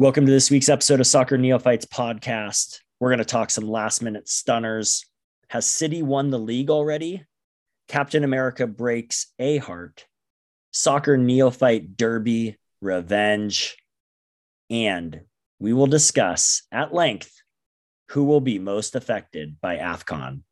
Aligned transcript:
Welcome 0.00 0.26
to 0.26 0.30
this 0.30 0.48
week's 0.48 0.68
episode 0.68 1.00
of 1.00 1.08
Soccer 1.08 1.36
Neophytes 1.36 1.86
podcast. 1.86 2.78
We're 3.00 3.08
going 3.08 3.18
to 3.18 3.24
talk 3.24 3.50
some 3.50 3.68
last 3.68 4.00
minute 4.00 4.28
stunners. 4.28 5.04
Has 5.48 5.66
City 5.66 6.04
won 6.04 6.30
the 6.30 6.38
league 6.38 6.70
already? 6.70 7.24
Captain 7.88 8.22
America 8.22 8.68
breaks 8.68 9.32
a 9.40 9.56
heart. 9.56 10.06
Soccer 10.72 11.16
Neophyte 11.16 11.96
Derby 11.96 12.56
Revenge. 12.80 13.76
And 14.70 15.22
we 15.58 15.72
will 15.72 15.88
discuss 15.88 16.62
at 16.70 16.94
length 16.94 17.32
who 18.10 18.22
will 18.22 18.40
be 18.40 18.60
most 18.60 18.94
affected 18.94 19.60
by 19.60 19.78
AFCON. 19.78 20.42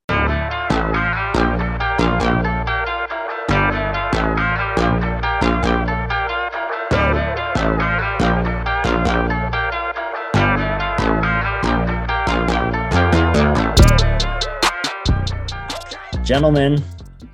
Gentlemen, 16.27 16.83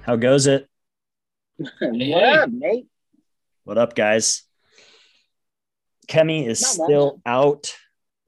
how 0.02 0.16
goes 0.16 0.46
it? 0.46 0.69
what 1.80 2.24
up, 2.24 2.51
mate? 2.51 2.88
What 3.65 3.78
up, 3.78 3.95
guys? 3.95 4.42
Kemi 6.09 6.46
is 6.46 6.66
still 6.66 7.18
out. 7.24 7.74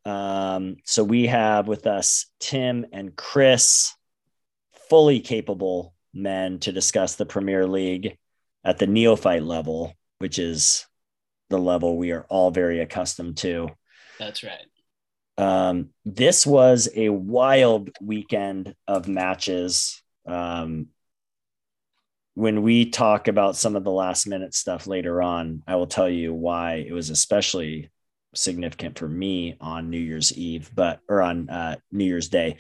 Um, 0.07 0.77
so 0.87 1.05
we 1.05 1.27
have 1.27 1.69
with 1.69 1.87
us 1.87 2.25
Tim 2.41 2.87
and 2.95 3.15
Chris, 3.15 3.93
fully 4.89 5.21
capable 5.21 5.93
men 6.15 6.61
to 6.61 6.73
discuss 6.73 7.17
the 7.17 7.27
Premier 7.27 7.67
League 7.67 8.17
at 8.65 8.79
the 8.79 8.87
neophyte 8.87 9.45
level, 9.45 9.93
which 10.19 10.39
is 10.39 10.87
the 11.51 11.59
level 11.59 11.99
we 11.99 12.13
are 12.13 12.25
all 12.31 12.51
very 12.51 12.81
accustomed 12.81 13.37
to. 13.37 13.69
That's 14.19 14.43
right. 14.43 14.65
Um, 15.37 15.91
this 16.07 16.47
was 16.47 16.89
a 16.97 17.11
wild 17.11 17.91
weekend 18.01 18.75
of 18.89 19.09
matches. 19.09 20.01
Um, 20.27 20.89
when 22.35 22.63
we 22.63 22.91
talk 22.91 23.29
about 23.29 23.57
some 23.57 23.77
of 23.77 23.85
the 23.85 23.93
last 23.93 24.27
minute 24.27 24.55
stuff 24.55 24.87
later 24.87 25.23
on, 25.23 25.63
I 25.67 25.77
will 25.77 25.87
tell 25.87 26.09
you 26.09 26.35
why 26.35 26.85
it 26.87 26.93
was 26.93 27.11
especially 27.11 27.91
significant 28.35 28.99
for 28.99 29.09
me 29.09 29.57
on 29.61 29.91
New 29.91 29.99
Year's 29.99 30.37
Eve, 30.37 30.71
but 30.75 31.01
or 31.09 31.23
on 31.23 31.49
uh, 31.49 31.77
New 31.93 32.05
Year's 32.05 32.29
Day. 32.29 32.57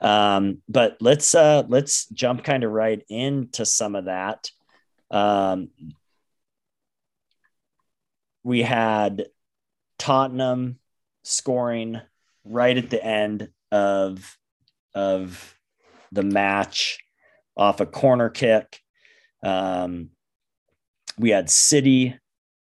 Um, 0.00 0.62
but 0.68 0.98
let's 1.00 1.34
uh, 1.34 1.64
let's 1.68 2.06
jump 2.06 2.44
kind 2.44 2.64
of 2.64 2.70
right 2.70 3.02
into 3.08 3.64
some 3.64 3.94
of 3.94 4.04
that. 4.04 4.50
Um, 5.10 5.70
we 8.42 8.62
had 8.62 9.26
Tottenham 9.98 10.78
scoring 11.22 12.00
right 12.44 12.76
at 12.76 12.90
the 12.90 13.02
end 13.04 13.48
of 13.72 14.36
of 14.94 15.55
the 16.16 16.24
match 16.24 16.98
off 17.56 17.80
a 17.80 17.86
corner 17.86 18.28
kick. 18.28 18.80
Um, 19.44 20.10
we 21.18 21.30
had 21.30 21.48
City 21.48 22.18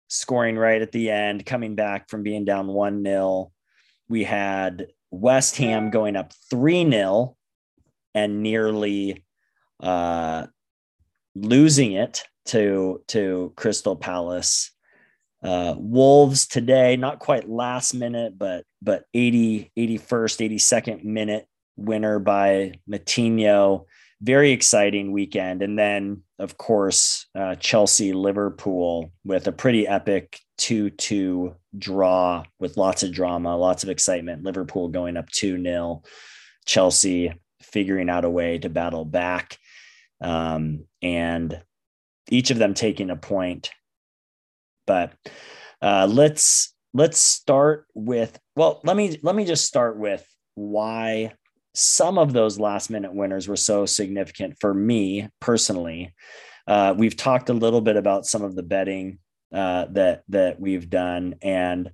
scoring 0.09 0.57
right 0.57 0.81
at 0.81 0.91
the 0.91 1.09
end, 1.09 1.45
coming 1.45 1.75
back 1.75 2.09
from 2.09 2.23
being 2.23 2.43
down 2.43 2.67
1 2.67 3.03
0. 3.03 3.51
We 4.09 4.23
had 4.25 4.87
West 5.11 5.57
Ham 5.57 5.89
going 5.89 6.15
up 6.15 6.33
3 6.49 6.89
0 6.91 7.37
and 8.13 8.43
nearly 8.43 9.23
uh, 9.79 10.47
losing 11.35 11.93
it 11.93 12.25
to, 12.47 13.01
to 13.07 13.53
Crystal 13.55 13.95
Palace. 13.95 14.71
Uh, 15.41 15.75
Wolves 15.77 16.47
today, 16.47 16.95
not 16.95 17.19
quite 17.19 17.49
last 17.49 17.93
minute, 17.93 18.37
but 18.37 18.65
but 18.81 19.03
80, 19.13 19.71
81st, 19.77 20.57
82nd 20.57 21.03
minute 21.03 21.47
winner 21.75 22.19
by 22.19 22.73
Moutinho. 22.89 23.85
Very 24.21 24.51
exciting 24.51 25.11
weekend. 25.11 25.61
And 25.61 25.77
then, 25.77 26.21
of 26.39 26.57
course, 26.57 27.27
uh, 27.35 27.55
Chelsea 27.55 28.13
Liverpool 28.13 29.11
with 29.25 29.47
a 29.47 29.51
pretty 29.51 29.87
epic 29.87 30.39
2 30.59 30.91
2 30.91 31.55
draw 31.77 32.43
with 32.59 32.77
lots 32.77 33.03
of 33.03 33.11
drama, 33.11 33.57
lots 33.57 33.83
of 33.83 33.89
excitement. 33.89 34.43
Liverpool 34.43 34.87
going 34.87 35.17
up 35.17 35.29
2 35.29 35.61
0, 35.61 36.03
Chelsea 36.65 37.33
figuring 37.61 38.09
out 38.09 38.25
a 38.25 38.29
way 38.29 38.57
to 38.59 38.69
battle 38.69 39.05
back. 39.05 39.57
Um, 40.21 40.85
and 41.01 41.61
each 42.29 42.51
of 42.51 42.57
them 42.57 42.73
taking 42.73 43.09
a 43.09 43.15
point. 43.15 43.71
But 44.87 45.13
uh, 45.81 46.07
let's 46.09 46.73
let's 46.93 47.19
start 47.19 47.87
with 47.93 48.39
well 48.55 48.79
let 48.83 48.95
me 48.95 49.17
let 49.23 49.35
me 49.35 49.45
just 49.45 49.65
start 49.65 49.97
with 49.97 50.25
why 50.55 51.33
some 51.73 52.17
of 52.17 52.33
those 52.33 52.59
last 52.59 52.89
minute 52.89 53.13
winners 53.13 53.47
were 53.47 53.55
so 53.55 53.85
significant 53.85 54.57
for 54.59 54.73
me 54.73 55.27
personally. 55.39 56.13
Uh, 56.67 56.93
we've 56.97 57.17
talked 57.17 57.49
a 57.49 57.53
little 57.53 57.81
bit 57.81 57.97
about 57.97 58.25
some 58.25 58.43
of 58.43 58.55
the 58.55 58.63
betting 58.63 59.19
uh, 59.53 59.85
that 59.91 60.23
that 60.29 60.59
we've 60.59 60.89
done, 60.89 61.35
and 61.41 61.91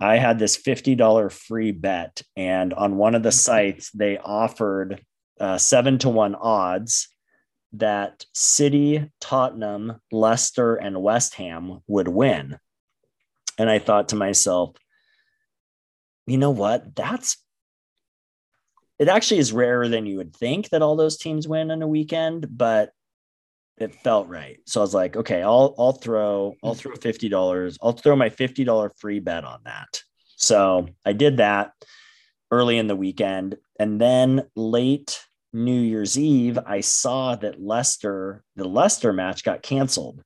I 0.00 0.16
had 0.16 0.38
this 0.38 0.56
fifty 0.56 0.94
dollar 0.94 1.30
free 1.30 1.72
bet, 1.72 2.22
and 2.36 2.72
on 2.74 2.96
one 2.96 3.14
of 3.14 3.22
the 3.22 3.32
sites 3.32 3.90
they 3.90 4.18
offered 4.18 5.02
uh, 5.40 5.58
seven 5.58 5.98
to 5.98 6.08
one 6.08 6.34
odds 6.34 7.08
that 7.72 8.24
City, 8.32 9.10
Tottenham, 9.20 10.00
Leicester, 10.12 10.76
and 10.76 11.02
West 11.02 11.34
Ham 11.34 11.80
would 11.88 12.08
win. 12.08 12.58
And 13.58 13.68
I 13.68 13.78
thought 13.78 14.10
to 14.10 14.16
myself, 14.16 14.76
you 16.26 16.38
know 16.38 16.50
what? 16.50 16.94
That's 16.94 17.36
it 18.98 19.08
actually 19.08 19.38
is 19.38 19.52
rarer 19.52 19.88
than 19.88 20.06
you 20.06 20.16
would 20.16 20.34
think 20.34 20.68
that 20.70 20.82
all 20.82 20.96
those 20.96 21.16
teams 21.16 21.48
win 21.48 21.70
in 21.70 21.82
a 21.82 21.88
weekend, 21.88 22.46
but 22.56 22.92
it 23.76 23.94
felt 23.96 24.28
right. 24.28 24.58
So 24.66 24.80
I 24.80 24.82
was 24.82 24.94
like, 24.94 25.16
okay, 25.16 25.42
I'll 25.42 25.74
I'll 25.78 25.92
throw 25.92 26.54
hmm. 26.60 26.66
I'll 26.66 26.74
throw 26.74 26.94
fifty 26.94 27.28
dollars. 27.28 27.78
I'll 27.82 27.92
throw 27.92 28.16
my 28.16 28.30
fifty 28.30 28.64
dollar 28.64 28.92
free 28.98 29.20
bet 29.20 29.44
on 29.44 29.60
that. 29.64 30.02
So 30.36 30.88
I 31.04 31.12
did 31.12 31.38
that 31.38 31.72
early 32.50 32.78
in 32.78 32.86
the 32.86 32.96
weekend, 32.96 33.56
and 33.78 34.00
then 34.00 34.48
late 34.54 35.20
New 35.52 35.80
Year's 35.80 36.18
Eve, 36.18 36.58
I 36.66 36.80
saw 36.80 37.36
that 37.36 37.60
Leicester 37.60 38.44
the 38.56 38.68
Leicester 38.68 39.12
match 39.12 39.44
got 39.44 39.62
canceled, 39.62 40.22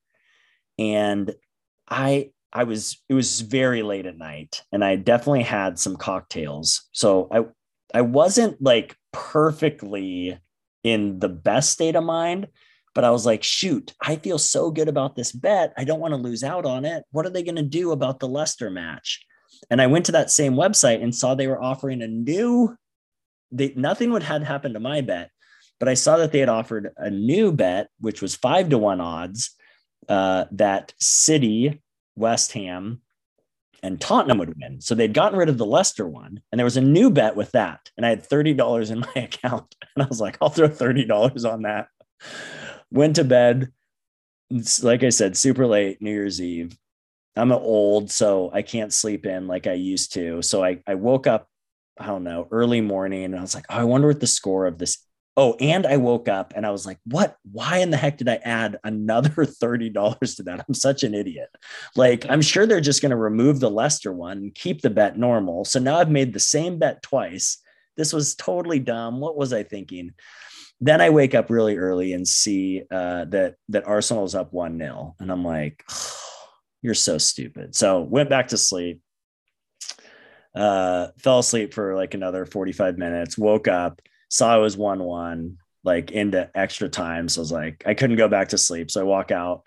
and 0.78 1.34
I 1.88 2.30
I 2.52 2.64
was 2.64 3.02
it 3.08 3.14
was 3.14 3.40
very 3.40 3.82
late 3.82 4.06
at 4.06 4.18
night, 4.18 4.62
and 4.72 4.84
I 4.84 4.96
definitely 4.96 5.42
had 5.42 5.78
some 5.78 5.96
cocktails. 5.96 6.88
So 6.92 7.28
I 7.30 7.44
I 7.94 8.02
wasn't 8.02 8.60
like 8.62 8.96
perfectly 9.12 10.38
in 10.84 11.18
the 11.18 11.28
best 11.28 11.70
state 11.70 11.96
of 11.96 12.04
mind, 12.04 12.48
but 12.94 13.04
I 13.04 13.10
was 13.10 13.26
like, 13.26 13.42
shoot, 13.42 13.94
I 14.02 14.16
feel 14.16 14.38
so 14.38 14.70
good 14.70 14.88
about 14.88 15.16
this 15.16 15.32
bet. 15.32 15.72
I 15.76 15.84
don't 15.84 16.00
want 16.00 16.12
to 16.12 16.18
lose 16.18 16.42
out 16.42 16.66
on 16.66 16.84
it. 16.84 17.04
What 17.10 17.26
are 17.26 17.30
they 17.30 17.42
going 17.42 17.56
to 17.56 17.62
do 17.62 17.92
about 17.92 18.20
the 18.20 18.28
Leicester 18.28 18.70
match? 18.70 19.24
And 19.70 19.80
I 19.80 19.86
went 19.86 20.06
to 20.06 20.12
that 20.12 20.30
same 20.30 20.54
website 20.54 21.02
and 21.02 21.14
saw 21.14 21.34
they 21.34 21.46
were 21.46 21.62
offering 21.62 22.02
a 22.02 22.08
new, 22.08 22.76
they, 23.50 23.72
nothing 23.76 24.10
would 24.12 24.22
had 24.22 24.42
happened 24.42 24.74
to 24.74 24.80
my 24.80 25.00
bet, 25.00 25.30
but 25.78 25.88
I 25.88 25.94
saw 25.94 26.16
that 26.16 26.32
they 26.32 26.40
had 26.40 26.48
offered 26.48 26.90
a 26.96 27.10
new 27.10 27.52
bet, 27.52 27.88
which 28.00 28.20
was 28.22 28.34
five 28.34 28.68
to 28.70 28.78
one 28.78 29.00
odds 29.00 29.50
uh, 30.08 30.46
that 30.52 30.92
City, 30.98 31.80
West 32.16 32.52
Ham, 32.52 33.00
and 33.82 34.00
Tottenham 34.00 34.38
would 34.38 34.54
win. 34.60 34.80
So 34.80 34.94
they'd 34.94 35.14
gotten 35.14 35.38
rid 35.38 35.48
of 35.48 35.58
the 35.58 35.66
Leicester 35.66 36.08
one, 36.08 36.40
and 36.50 36.58
there 36.58 36.64
was 36.64 36.76
a 36.76 36.82
new 36.82 37.10
bet 37.10 37.36
with 37.36 37.52
that. 37.52 37.90
And 37.96 38.04
I 38.04 38.10
had 38.10 38.28
$30 38.28 38.90
in 38.90 39.00
my 39.14 39.22
account. 39.22 39.74
And 39.94 40.02
I 40.02 40.06
was 40.06 40.20
like, 40.20 40.38
I'll 40.40 40.50
throw 40.50 40.68
$30 40.68 41.50
on 41.50 41.62
that. 41.62 41.88
Went 42.90 43.16
to 43.16 43.24
bed. 43.24 43.72
It's, 44.50 44.82
like 44.82 45.04
I 45.04 45.10
said, 45.10 45.36
super 45.36 45.66
late, 45.66 46.00
New 46.00 46.10
Year's 46.10 46.40
Eve. 46.40 46.76
I'm 47.36 47.52
old, 47.52 48.10
so 48.10 48.50
I 48.52 48.62
can't 48.62 48.92
sleep 48.92 49.24
in 49.26 49.46
like 49.46 49.66
I 49.66 49.74
used 49.74 50.14
to. 50.14 50.42
So 50.42 50.64
I, 50.64 50.82
I 50.86 50.94
woke 50.96 51.26
up, 51.26 51.48
I 51.98 52.06
don't 52.06 52.24
know, 52.24 52.48
early 52.50 52.80
morning, 52.80 53.24
and 53.24 53.36
I 53.36 53.40
was 53.40 53.54
like, 53.54 53.66
oh, 53.68 53.76
I 53.76 53.84
wonder 53.84 54.08
what 54.08 54.20
the 54.20 54.26
score 54.26 54.66
of 54.66 54.78
this 54.78 54.98
Oh, 55.40 55.54
and 55.60 55.86
I 55.86 55.98
woke 55.98 56.28
up 56.28 56.52
and 56.56 56.66
I 56.66 56.70
was 56.70 56.84
like, 56.84 56.98
what? 57.04 57.36
Why 57.52 57.78
in 57.78 57.90
the 57.90 57.96
heck 57.96 58.18
did 58.18 58.28
I 58.28 58.40
add 58.44 58.76
another 58.82 59.30
$30 59.30 60.36
to 60.36 60.42
that? 60.42 60.64
I'm 60.66 60.74
such 60.74 61.04
an 61.04 61.14
idiot. 61.14 61.48
Like, 61.94 62.26
I'm 62.28 62.42
sure 62.42 62.66
they're 62.66 62.80
just 62.80 63.02
going 63.02 63.10
to 63.10 63.16
remove 63.16 63.60
the 63.60 63.70
Leicester 63.70 64.12
one 64.12 64.38
and 64.38 64.54
keep 64.54 64.82
the 64.82 64.90
bet 64.90 65.16
normal. 65.16 65.64
So 65.64 65.78
now 65.78 65.98
I've 65.98 66.10
made 66.10 66.32
the 66.32 66.40
same 66.40 66.80
bet 66.80 67.04
twice. 67.04 67.58
This 67.96 68.12
was 68.12 68.34
totally 68.34 68.80
dumb. 68.80 69.20
What 69.20 69.36
was 69.36 69.52
I 69.52 69.62
thinking? 69.62 70.10
Then 70.80 71.00
I 71.00 71.10
wake 71.10 71.36
up 71.36 71.50
really 71.50 71.76
early 71.76 72.14
and 72.14 72.26
see 72.26 72.82
uh, 72.90 73.26
that 73.26 73.54
that 73.68 73.86
Arsenal's 73.86 74.34
up 74.34 74.52
one 74.52 74.76
0 74.76 75.14
and 75.20 75.30
I'm 75.30 75.44
like, 75.44 75.84
oh, 75.88 76.46
"You're 76.82 76.94
so 76.94 77.16
stupid." 77.18 77.76
So 77.76 78.00
went 78.00 78.28
back 78.28 78.48
to 78.48 78.56
sleep. 78.56 79.02
Uh, 80.54 81.08
fell 81.18 81.40
asleep 81.40 81.74
for 81.74 81.94
like 81.94 82.14
another 82.14 82.44
45 82.44 82.98
minutes. 82.98 83.38
Woke 83.38 83.68
up 83.68 84.00
saw 84.28 84.60
was 84.60 84.76
1 84.76 85.02
1, 85.02 85.56
like 85.84 86.10
into 86.10 86.50
extra 86.54 86.88
time. 86.88 87.28
So 87.28 87.40
I 87.40 87.42
was 87.42 87.52
like, 87.52 87.82
I 87.86 87.94
couldn't 87.94 88.16
go 88.16 88.28
back 88.28 88.50
to 88.50 88.58
sleep. 88.58 88.90
So 88.90 89.00
I 89.00 89.04
walk 89.04 89.30
out 89.30 89.62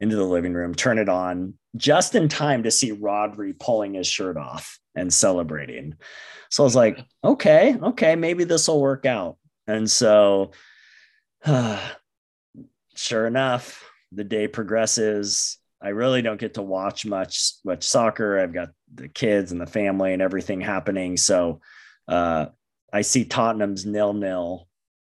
into 0.00 0.16
the 0.16 0.24
living 0.24 0.52
room, 0.52 0.74
turn 0.74 0.98
it 0.98 1.08
on, 1.08 1.54
just 1.76 2.14
in 2.14 2.28
time 2.28 2.64
to 2.64 2.70
see 2.70 2.92
Rodri 2.92 3.58
pulling 3.58 3.94
his 3.94 4.06
shirt 4.06 4.36
off 4.36 4.78
and 4.94 5.12
celebrating. 5.12 5.94
So 6.50 6.62
I 6.62 6.66
was 6.66 6.76
like, 6.76 6.98
okay, 7.24 7.76
okay, 7.80 8.16
maybe 8.16 8.44
this 8.44 8.68
will 8.68 8.80
work 8.80 9.06
out. 9.06 9.38
And 9.66 9.90
so, 9.90 10.50
sure 12.94 13.26
enough, 13.26 13.88
the 14.10 14.24
day 14.24 14.48
progresses. 14.48 15.58
I 15.80 15.88
really 15.88 16.22
don't 16.22 16.40
get 16.40 16.54
to 16.54 16.62
watch 16.62 17.06
much 17.06 17.54
much 17.64 17.84
soccer. 17.84 18.38
I've 18.38 18.52
got 18.52 18.70
the 18.94 19.08
kids 19.08 19.50
and 19.50 19.60
the 19.60 19.66
family 19.66 20.12
and 20.12 20.22
everything 20.22 20.60
happening. 20.60 21.16
So 21.16 21.60
uh, 22.06 22.46
I 22.92 23.02
see 23.02 23.24
Tottenham's 23.24 23.86
nil 23.86 24.12
nil, 24.12 24.68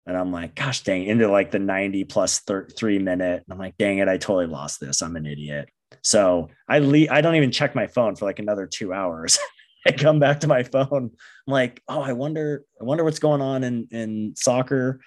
and 0.07 0.17
I'm 0.17 0.33
like, 0.33 0.55
gosh 0.55 0.83
dang, 0.83 1.05
into 1.05 1.31
like 1.31 1.51
the 1.51 1.59
90 1.59 2.05
plus 2.05 2.41
thir- 2.41 2.69
three 2.69 2.99
minute. 2.99 3.45
And 3.45 3.53
I'm 3.53 3.59
like, 3.59 3.77
dang 3.79 3.99
it, 3.99 4.09
I 4.09 4.17
totally 4.17 4.47
lost 4.47 4.81
this. 4.81 5.01
I'm 5.01 5.17
an 5.17 5.27
idiot. 5.27 5.69
So 6.03 6.49
I 6.69 6.81
leave, 6.81 7.11
I 7.11 7.21
don't 7.21 7.37
even 7.37 7.53
check 7.53 7.75
my 7.75 7.87
phone 7.87 8.17
for 8.17 8.25
like 8.25 8.39
another 8.39 8.67
two 8.67 8.93
hours. 8.93 9.39
I 9.87 9.93
come 9.93 10.19
back 10.19 10.41
to 10.41 10.49
my 10.49 10.63
phone. 10.63 10.87
I'm 10.93 11.53
like, 11.53 11.83
oh, 11.89 12.01
I 12.01 12.13
wonder, 12.13 12.65
I 12.81 12.85
wonder 12.85 13.05
what's 13.05 13.19
going 13.19 13.41
on 13.41 13.65
in 13.65 13.89
in 13.91 14.35
soccer. 14.37 15.01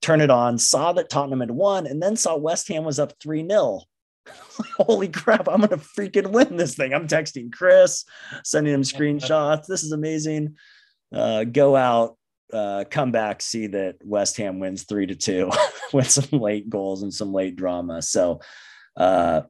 Turn 0.00 0.20
it 0.20 0.30
on, 0.30 0.58
saw 0.58 0.92
that 0.94 1.10
Tottenham 1.10 1.40
had 1.40 1.50
won, 1.50 1.86
and 1.86 2.02
then 2.02 2.16
saw 2.16 2.36
West 2.36 2.68
Ham 2.68 2.84
was 2.84 2.98
up 2.98 3.14
3 3.20 3.46
0. 3.48 3.80
Holy 4.76 5.08
crap, 5.08 5.48
I'm 5.48 5.60
gonna 5.60 5.76
freaking 5.76 6.30
win 6.30 6.56
this 6.56 6.74
thing. 6.74 6.94
I'm 6.94 7.08
texting 7.08 7.52
Chris, 7.52 8.04
sending 8.44 8.74
him 8.74 8.82
screenshots. 8.82 9.66
This 9.66 9.82
is 9.82 9.92
amazing. 9.92 10.56
Uh, 11.12 11.44
go 11.44 11.76
out, 11.76 12.16
uh, 12.52 12.84
come 12.90 13.12
back, 13.12 13.42
see 13.42 13.66
that 13.68 13.96
West 14.04 14.36
Ham 14.38 14.58
wins 14.58 14.84
three 14.84 15.06
to 15.06 15.14
two 15.14 15.50
with 15.92 16.10
some 16.10 16.40
late 16.40 16.68
goals 16.68 17.02
and 17.02 17.12
some 17.12 17.32
late 17.32 17.56
drama. 17.56 18.02
So 18.02 18.40
uh, 18.96 19.42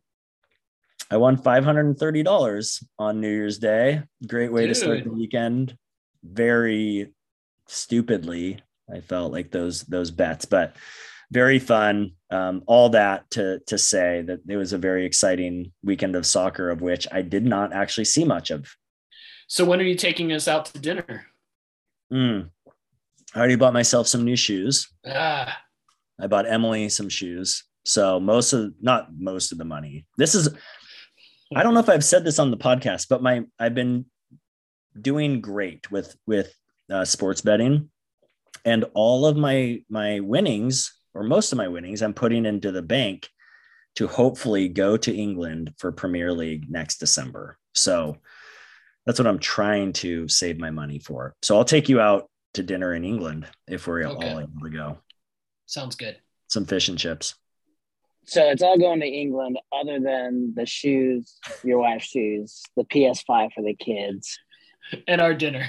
I 1.10 1.16
won 1.16 1.36
$530 1.36 2.84
on 2.98 3.20
New 3.20 3.30
Year's 3.30 3.58
Day. 3.58 4.02
Great 4.26 4.52
way 4.52 4.62
Dude. 4.62 4.70
to 4.70 4.74
start 4.74 5.04
the 5.04 5.12
weekend. 5.12 5.76
Very 6.22 7.12
stupidly, 7.66 8.60
I 8.92 9.00
felt 9.00 9.32
like 9.32 9.50
those 9.50 9.82
those 9.82 10.10
bets, 10.10 10.44
but 10.44 10.76
very 11.32 11.58
fun. 11.58 12.12
Um, 12.30 12.62
all 12.66 12.90
that 12.90 13.28
to 13.32 13.58
to 13.66 13.76
say 13.78 14.22
that 14.22 14.40
it 14.48 14.56
was 14.56 14.72
a 14.72 14.78
very 14.78 15.04
exciting 15.04 15.72
weekend 15.82 16.14
of 16.14 16.26
soccer, 16.26 16.70
of 16.70 16.80
which 16.80 17.08
I 17.10 17.22
did 17.22 17.44
not 17.44 17.72
actually 17.72 18.04
see 18.04 18.24
much 18.24 18.50
of. 18.50 18.76
So 19.48 19.64
when 19.64 19.80
are 19.80 19.84
you 19.84 19.96
taking 19.96 20.32
us 20.32 20.46
out 20.46 20.66
to 20.66 20.78
dinner? 20.78 21.26
Mm. 22.12 22.50
I 23.34 23.38
already 23.38 23.56
bought 23.56 23.72
myself 23.72 24.06
some 24.06 24.24
new 24.24 24.36
shoes. 24.36 24.88
Ah. 25.06 25.58
I 26.20 26.26
bought 26.26 26.46
Emily 26.46 26.88
some 26.88 27.08
shoes. 27.08 27.64
So 27.84 28.20
most 28.20 28.52
of 28.52 28.74
not 28.80 29.08
most 29.16 29.52
of 29.52 29.58
the 29.58 29.64
money. 29.64 30.06
This 30.18 30.34
is 30.34 30.48
I 31.54 31.62
don't 31.62 31.74
know 31.74 31.80
if 31.80 31.88
I've 31.88 32.04
said 32.04 32.24
this 32.24 32.38
on 32.38 32.50
the 32.50 32.56
podcast, 32.56 33.08
but 33.08 33.22
my 33.22 33.44
I've 33.58 33.74
been 33.74 34.06
doing 35.00 35.40
great 35.40 35.90
with 35.90 36.14
with 36.26 36.54
uh, 36.90 37.04
sports 37.04 37.40
betting, 37.40 37.90
and 38.64 38.84
all 38.94 39.26
of 39.26 39.36
my 39.36 39.82
my 39.88 40.20
winnings 40.20 40.92
or 41.14 41.22
most 41.22 41.52
of 41.52 41.58
my 41.58 41.68
winnings 41.68 42.02
I'm 42.02 42.14
putting 42.14 42.46
into 42.46 42.72
the 42.72 42.82
bank 42.82 43.28
to 43.96 44.06
hopefully 44.06 44.68
go 44.68 44.96
to 44.96 45.14
England 45.14 45.74
for 45.78 45.92
Premier 45.92 46.32
League 46.32 46.70
next 46.70 46.98
December. 46.98 47.58
So 47.74 48.18
that's 49.06 49.18
what 49.18 49.26
I'm 49.26 49.38
trying 49.38 49.92
to 49.94 50.28
save 50.28 50.58
my 50.58 50.70
money 50.70 50.98
for. 50.98 51.34
So 51.42 51.56
I'll 51.56 51.64
take 51.64 51.88
you 51.88 52.00
out 52.00 52.28
to 52.54 52.62
dinner 52.62 52.94
in 52.94 53.04
England 53.04 53.46
if 53.66 53.86
we're 53.86 54.04
okay. 54.04 54.30
all 54.30 54.40
able 54.40 54.60
to 54.62 54.70
go. 54.70 54.98
Sounds 55.66 55.96
good. 55.96 56.16
Some 56.48 56.66
fish 56.66 56.88
and 56.88 56.98
chips. 56.98 57.34
So 58.24 58.48
it's 58.50 58.62
all 58.62 58.78
going 58.78 59.00
to 59.00 59.06
England, 59.06 59.58
other 59.72 59.98
than 59.98 60.54
the 60.54 60.64
shoes, 60.66 61.38
your 61.64 61.78
wife's 61.78 62.04
shoes, 62.04 62.62
the 62.76 62.84
PS5 62.84 63.52
for 63.52 63.62
the 63.62 63.74
kids, 63.74 64.38
and 65.08 65.20
our 65.20 65.34
dinner. 65.34 65.66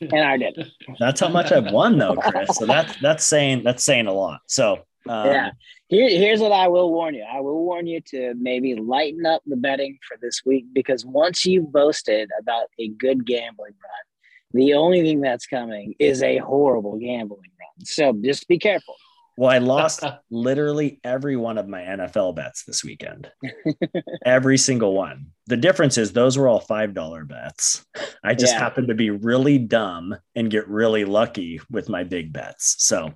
and 0.00 0.12
our 0.12 0.38
dinner. 0.38 0.66
That's 0.98 1.20
how 1.20 1.28
much 1.28 1.52
I've 1.52 1.70
won, 1.70 1.98
though, 1.98 2.16
Chris. 2.16 2.56
So 2.56 2.66
that's 2.66 3.00
that's 3.00 3.24
saying 3.24 3.62
that's 3.62 3.84
saying 3.84 4.06
a 4.08 4.12
lot. 4.12 4.40
So 4.48 4.80
um, 5.08 5.26
yeah, 5.26 5.50
Here, 5.88 6.08
here's 6.08 6.40
what 6.40 6.52
I 6.52 6.68
will 6.68 6.92
warn 6.92 7.14
you. 7.14 7.24
I 7.24 7.40
will 7.40 7.64
warn 7.64 7.86
you 7.86 8.00
to 8.08 8.34
maybe 8.38 8.74
lighten 8.74 9.26
up 9.26 9.42
the 9.46 9.56
betting 9.56 9.98
for 10.06 10.16
this 10.20 10.42
week 10.44 10.66
because 10.72 11.04
once 11.04 11.44
you've 11.44 11.72
boasted 11.72 12.30
about 12.40 12.68
a 12.78 12.88
good 12.88 13.26
gambling 13.26 13.74
run, 13.74 14.04
the 14.52 14.74
only 14.74 15.02
thing 15.02 15.20
that's 15.20 15.46
coming 15.46 15.94
is 15.98 16.22
a 16.22 16.38
horrible 16.38 16.96
gambling 16.98 17.50
run. 17.60 17.84
So 17.84 18.12
just 18.22 18.46
be 18.48 18.58
careful. 18.58 18.94
Well, 19.36 19.50
I 19.50 19.58
lost 19.58 20.04
literally 20.30 21.00
every 21.02 21.36
one 21.36 21.58
of 21.58 21.68
my 21.68 21.80
NFL 21.80 22.36
bets 22.36 22.64
this 22.64 22.84
weekend. 22.84 23.30
every 24.24 24.58
single 24.58 24.94
one. 24.94 25.26
The 25.46 25.56
difference 25.56 25.98
is 25.98 26.12
those 26.12 26.38
were 26.38 26.48
all 26.48 26.60
$5 26.60 27.28
bets. 27.28 27.84
I 28.22 28.34
just 28.34 28.54
yeah. 28.54 28.60
happened 28.60 28.88
to 28.88 28.94
be 28.94 29.10
really 29.10 29.58
dumb 29.58 30.16
and 30.34 30.50
get 30.50 30.68
really 30.68 31.04
lucky 31.04 31.60
with 31.70 31.88
my 31.88 32.04
big 32.04 32.32
bets. 32.32 32.76
So, 32.78 33.12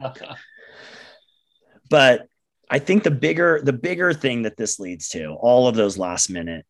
but 1.89 2.29
I 2.71 2.79
think 2.79 3.03
the 3.03 3.11
bigger 3.11 3.61
the 3.63 3.73
bigger 3.73 4.13
thing 4.13 4.43
that 4.43 4.57
this 4.57 4.79
leads 4.79 5.09
to, 5.11 5.33
all 5.41 5.69
of 5.69 5.75
those 5.75 5.99
last 5.99 6.29
minute 6.31 6.67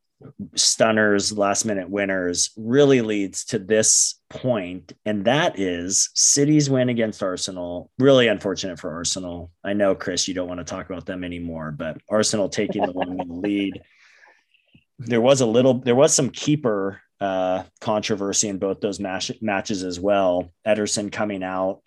stunners, 0.55 1.37
last 1.37 1.65
minute 1.65 1.89
winners 1.89 2.51
really 2.57 3.03
leads 3.03 3.45
to 3.47 3.59
this 3.59 4.21
point, 4.31 4.93
and 5.05 5.25
that 5.25 5.59
is 5.59 6.11
City's 6.15 6.69
win 6.69 6.89
against 6.89 7.23
Arsenal. 7.23 7.91
Really 7.99 8.29
unfortunate 8.29 8.79
for 8.79 8.93
Arsenal. 8.93 9.51
I 9.63 9.75
know, 9.75 9.95
Chris, 9.95 10.27
you 10.27 10.35
don't 10.35 10.49
want 10.49 10.59
to 10.59 10.65
talk 10.65 10.91
about 10.91 11.07
them 11.07 11.25
anymore, 11.25 11.71
but 11.71 11.99
Arsenal 12.09 12.49
taking 12.49 12.85
the 12.85 12.93
one 12.93 13.17
lead. 13.43 13.81
There 14.99 15.21
was 15.21 15.41
a 15.41 15.47
little, 15.47 15.75
there 15.75 15.95
was 15.95 16.13
some 16.13 16.31
keeper 16.31 17.01
uh, 17.21 17.65
controversy 17.81 18.49
in 18.49 18.59
both 18.59 18.81
those 18.81 18.99
match, 18.99 19.31
matches 19.41 19.85
as 19.85 20.01
well. 20.01 20.53
Ederson 20.67 21.13
coming 21.13 21.43
out 21.43 21.83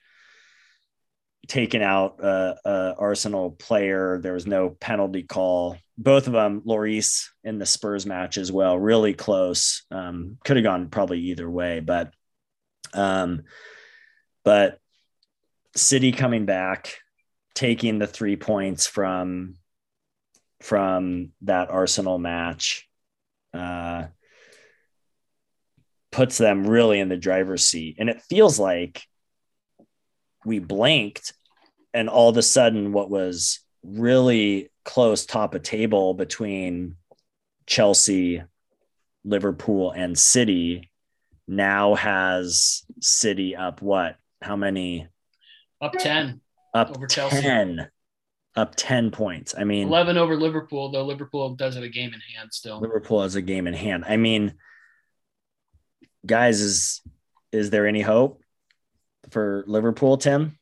taken 1.48 1.82
out 1.82 2.20
a, 2.24 2.56
a, 2.66 2.96
Arsenal 2.98 3.52
player. 3.52 4.20
There 4.22 4.34
was 4.34 4.48
no 4.48 4.70
penalty 4.70 5.24
call. 5.24 5.78
Both 5.98 6.28
of 6.28 6.34
them, 6.34 6.62
Lloris 6.62 7.28
in 7.44 7.60
the 7.60 7.66
Spurs 7.66 8.06
match 8.06 8.38
as 8.38 8.52
well, 8.52 8.78
really 8.78 9.14
close. 9.14 9.84
Um, 9.92 10.38
could 10.44 10.58
have 10.58 10.64
gone 10.64 10.90
probably 10.90 11.20
either 11.20 11.50
way, 11.50 11.80
but 11.80 12.14
um, 12.94 13.44
but 14.44 14.80
City 15.76 16.12
coming 16.12 16.46
back, 16.46 16.96
taking 17.56 18.00
the 18.00 18.08
three 18.08 18.36
points 18.36 18.88
from 18.88 19.56
from 20.62 21.32
that 21.42 21.70
Arsenal 21.70 22.18
match. 22.18 22.88
Uh, 23.54 24.06
puts 26.12 26.38
them 26.38 26.68
really 26.68 27.00
in 27.00 27.10
the 27.10 27.18
driver's 27.18 27.66
seat. 27.66 27.96
And 27.98 28.10
it 28.10 28.22
feels 28.22 28.60
like 28.60 29.04
we 30.46 30.60
blinked 30.60 31.34
and 31.94 32.10
all 32.10 32.30
of 32.30 32.38
a 32.38 32.42
sudden 32.42 32.94
what 32.94 33.10
was 33.10 33.60
really 33.84 34.72
close 34.86 35.26
top 35.26 35.56
of 35.56 35.64
table 35.64 36.14
between 36.14 36.96
Chelsea, 37.66 38.44
Liverpool, 39.24 39.92
and 39.92 40.18
City 40.18 40.90
now 41.48 41.96
has 41.96 42.84
City 43.02 43.56
up 43.56 43.82
what? 43.82 44.18
How 44.42 44.56
many? 44.56 45.08
Up 45.82 45.94
10. 45.98 46.42
Up 46.74 46.96
over 46.96 47.08
10. 47.08 47.30
Chelsea. 47.30 47.88
Up 48.56 48.76
10 48.76 49.12
points. 49.12 49.56
I 49.58 49.64
mean, 49.64 49.88
11 49.88 50.18
over 50.18 50.36
Liverpool, 50.36 50.92
though 50.92 51.06
Liverpool 51.06 51.56
does 51.56 51.76
have 51.76 51.84
a 51.84 51.90
game 51.90 52.14
in 52.14 52.20
hand 52.36 52.54
still. 52.54 52.82
Liverpool 52.82 53.22
has 53.22 53.36
a 53.36 53.42
game 53.42 53.66
in 53.66 53.74
hand. 53.74 54.04
I 54.06 54.18
mean, 54.18 54.56
guys, 56.26 56.60
is 56.60 57.02
is 57.54 57.70
there 57.70 57.88
any 57.88 58.02
hope 58.02 58.42
for 59.30 59.64
Liverpool, 59.68 60.18
Tim? 60.18 60.58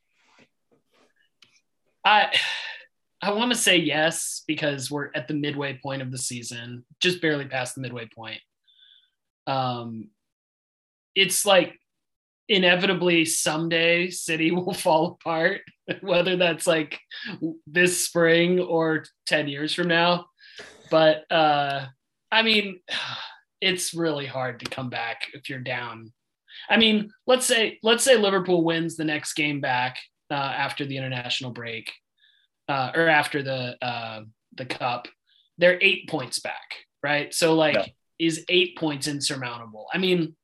I 2.04 2.32
I 3.22 3.32
want 3.32 3.52
to 3.52 3.58
say 3.58 3.76
yes 3.76 4.44
because 4.48 4.90
we're 4.90 5.10
at 5.14 5.28
the 5.28 5.34
midway 5.34 5.78
point 5.82 6.00
of 6.00 6.10
the 6.10 6.16
season, 6.16 6.86
just 7.02 7.20
barely 7.20 7.44
past 7.44 7.74
the 7.74 7.82
midway 7.82 8.08
point. 8.14 8.40
Um, 9.46 10.08
it's 11.14 11.44
like 11.44 11.78
inevitably 12.48 13.26
someday 13.26 14.08
City 14.08 14.50
will 14.52 14.72
fall 14.72 15.18
apart, 15.20 15.60
whether 16.00 16.36
that's 16.36 16.66
like 16.66 16.98
this 17.66 18.06
spring 18.06 18.58
or 18.58 19.04
10 19.26 19.48
years 19.48 19.74
from 19.74 19.88
now. 19.88 20.24
But 20.90 21.30
uh, 21.30 21.88
I 22.32 22.42
mean, 22.42 22.80
it's 23.60 23.92
really 23.92 24.24
hard 24.24 24.60
to 24.60 24.70
come 24.70 24.88
back 24.88 25.26
if 25.34 25.50
you're 25.50 25.58
down. 25.58 26.12
I 26.70 26.78
mean, 26.78 27.10
let's 27.26 27.44
say 27.44 27.78
let's 27.82 28.02
say 28.02 28.16
Liverpool 28.16 28.64
wins 28.64 28.96
the 28.96 29.04
next 29.04 29.34
game 29.34 29.60
back 29.60 29.98
uh, 30.30 30.34
after 30.34 30.84
the 30.86 30.96
international 30.96 31.50
break 31.50 31.92
uh, 32.68 32.92
or 32.94 33.08
after 33.08 33.42
the 33.42 33.76
uh, 33.84 34.20
the 34.56 34.66
cup, 34.66 35.08
they're 35.58 35.78
eight 35.80 36.08
points 36.08 36.38
back, 36.40 36.86
right? 37.02 37.34
So 37.34 37.54
like, 37.54 37.74
yeah. 37.74 37.86
is 38.18 38.44
eight 38.48 38.78
points 38.78 39.08
insurmountable? 39.08 39.86
I 39.92 39.98
mean, 39.98 40.36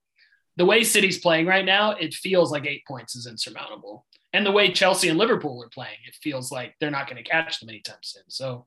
the 0.57 0.67
way 0.67 0.85
City's 0.85 1.19
playing 1.19 1.47
right 1.47 1.65
now, 1.65 1.93
it 1.93 2.15
feels 2.15 2.51
like 2.51 2.67
eight 2.67 2.85
points 2.87 3.17
is 3.17 3.27
insurmountable. 3.27 4.07
And 4.33 4.45
the 4.45 4.53
way 4.53 4.73
Chelsea 4.73 5.09
and 5.09 5.19
Liverpool 5.19 5.63
are 5.63 5.69
playing, 5.69 5.99
it 6.07 6.15
feels 6.23 6.51
like 6.51 6.75
they're 6.81 6.91
not 6.91 7.09
going 7.09 7.23
to 7.23 7.31
catch 7.31 7.61
them 7.61 7.69
anytime 7.69 8.03
soon. 8.03 8.25
So 8.29 8.67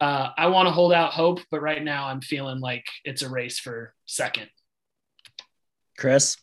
Uh, 0.00 0.30
I 0.38 0.46
want 0.46 0.68
to 0.68 0.72
hold 0.72 0.92
out 0.92 1.12
hope, 1.12 1.40
but 1.50 1.60
right 1.60 1.82
now 1.82 2.06
I'm 2.06 2.20
feeling 2.20 2.60
like 2.60 2.86
it's 3.04 3.22
a 3.22 3.28
race 3.28 3.58
for 3.58 3.94
second. 4.06 4.48
Chris? 5.96 6.36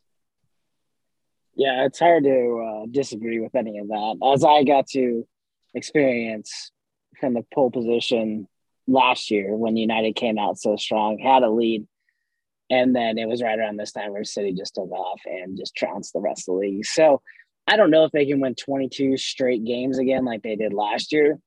Yeah, 1.55 1.85
it's 1.85 1.99
hard 1.99 2.23
to 2.25 2.83
uh, 2.83 2.85
disagree 2.91 3.39
with 3.39 3.55
any 3.55 3.79
of 3.79 3.87
that. 3.87 4.31
As 4.33 4.43
I 4.43 4.63
got 4.63 4.87
to 4.87 5.25
experience 5.73 6.71
from 7.19 7.33
the 7.33 7.45
pole 7.53 7.71
position 7.71 8.47
last 8.87 9.31
year 9.31 9.55
when 9.55 9.77
United 9.77 10.15
came 10.15 10.37
out 10.37 10.59
so 10.59 10.75
strong, 10.75 11.17
had 11.17 11.43
a 11.43 11.49
lead, 11.49 11.87
and 12.69 12.95
then 12.95 13.17
it 13.17 13.27
was 13.27 13.41
right 13.41 13.57
around 13.57 13.77
this 13.77 13.93
time 13.93 14.11
where 14.11 14.23
City 14.23 14.53
just 14.53 14.75
took 14.75 14.91
off 14.91 15.21
and 15.25 15.57
just 15.57 15.75
trounced 15.75 16.13
the 16.13 16.19
rest 16.19 16.49
of 16.49 16.55
the 16.55 16.59
league. 16.59 16.85
So 16.85 17.21
I 17.67 17.77
don't 17.77 17.91
know 17.91 18.03
if 18.03 18.11
they 18.11 18.25
can 18.25 18.41
win 18.41 18.55
22 18.55 19.17
straight 19.17 19.63
games 19.65 19.97
again 19.97 20.25
like 20.25 20.43
they 20.43 20.55
did 20.55 20.73
last 20.73 21.13
year. 21.13 21.39